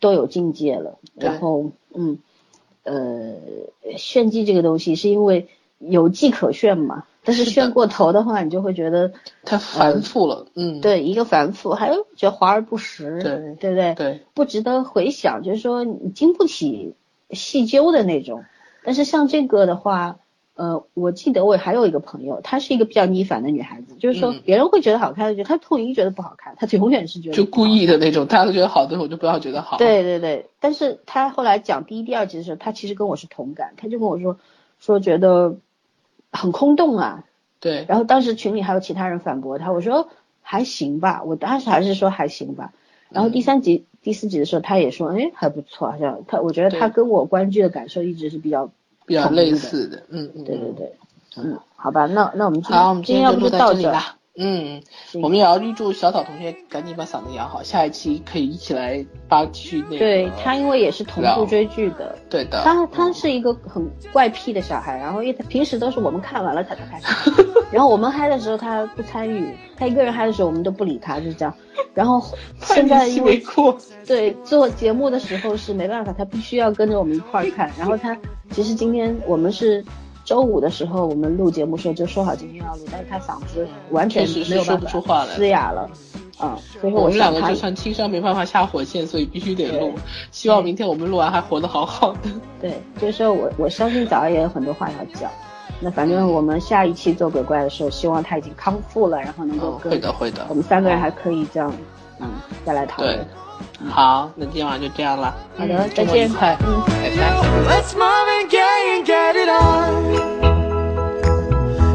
[0.00, 0.98] 都有境界了。
[1.16, 2.18] 然后嗯
[2.84, 3.34] 呃，
[3.96, 5.48] 炫技这个东西是因为
[5.88, 9.12] 有迹可炫嘛，但是炫过头的话，你就会觉得
[9.44, 13.94] 太繁复了，嗯，对一个繁复，还有觉得华而不实，对对不对？
[13.94, 16.94] 对不值得回想，就是说你经不起
[17.30, 18.44] 细究的那种。
[18.84, 20.16] 但是像这个的话，
[20.54, 34.36] 呃，我记得我还有一个朋友，她是一个比较逆反的女孩子，就是说嗯别人会觉得好看，就她统一觉得不好看，她永远是觉得就故意的那种，大家都觉得好的，我就不要觉得好。，对对对，但是她后来讲第一、第二集的时候，她其实跟我是同感，她就跟我说
[34.80, 35.54] 说觉得
[36.32, 37.24] 很空洞啊。
[37.60, 40.08] 对，然后当时群里还有其他人反驳他，我说
[40.42, 42.72] 还行吧，我当时还是说还行吧。
[43.10, 48.70] 然后第三集、第四集的时候，他也说，哎，还不错，好像他，我觉得他跟我观剧的感受一直是比较
[49.06, 50.44] 比较类似的，嗯嗯，嗯。
[50.44, 50.92] 对对对，
[51.36, 54.16] 嗯，好吧，那那我们今好，我们今天要不就到这里啦。
[54.38, 54.80] 嗯，
[55.10, 59.98] 行我们也要预祝小草同学赶紧把嗓子养好，下一期可以一起来扒去那个。
[59.98, 67.30] 对他因为也是同步追剧的，对的，他他是一个很怪癖的小孩，然后因为他平时都是我们看完了他才开始，
[67.70, 71.54] 然后我们嗨的时候他不参与，他一个人嗨的时候我们都不理他，就是这样。
[71.92, 72.24] 然后
[72.62, 73.76] 现在因为过，
[74.06, 77.70] 对做节目的时候是没办法，他必须要跟着我们一块儿看。
[77.78, 78.16] 然后他
[78.50, 79.84] 其实今天我们是
[80.24, 85.90] 周五的时候我们录节目时候就说好今天要录，但是他嗓子完全确实是没有办法说不出话来嘶哑了，
[86.40, 89.92] 嗯，所以说我们两个就算轻伤没办法下火线，所以必须得录。
[90.30, 92.30] 希望明天我们录完还活得好好的。
[92.60, 95.30] 对，就是说我我相信早上也有很多话要讲。
[95.80, 100.54] 那反正我们下一期做鬼怪的时候，希望他已经康复了，然后能够会的会的我。
[100.54, 101.72] 们三个人还可以这样，
[102.20, 102.28] 嗯，
[102.64, 103.26] 再来讨对论。，
[103.90, 105.34] 好，那今天晚上就这样了。
[105.56, 108.61] 好的嗯再见周末愉快，嗯拜拜。
[108.84, 110.12] And get it on.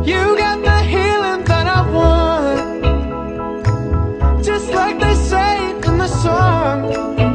[0.06, 2.82] You got the healing that I want.
[4.44, 7.27] Just like they say in the song.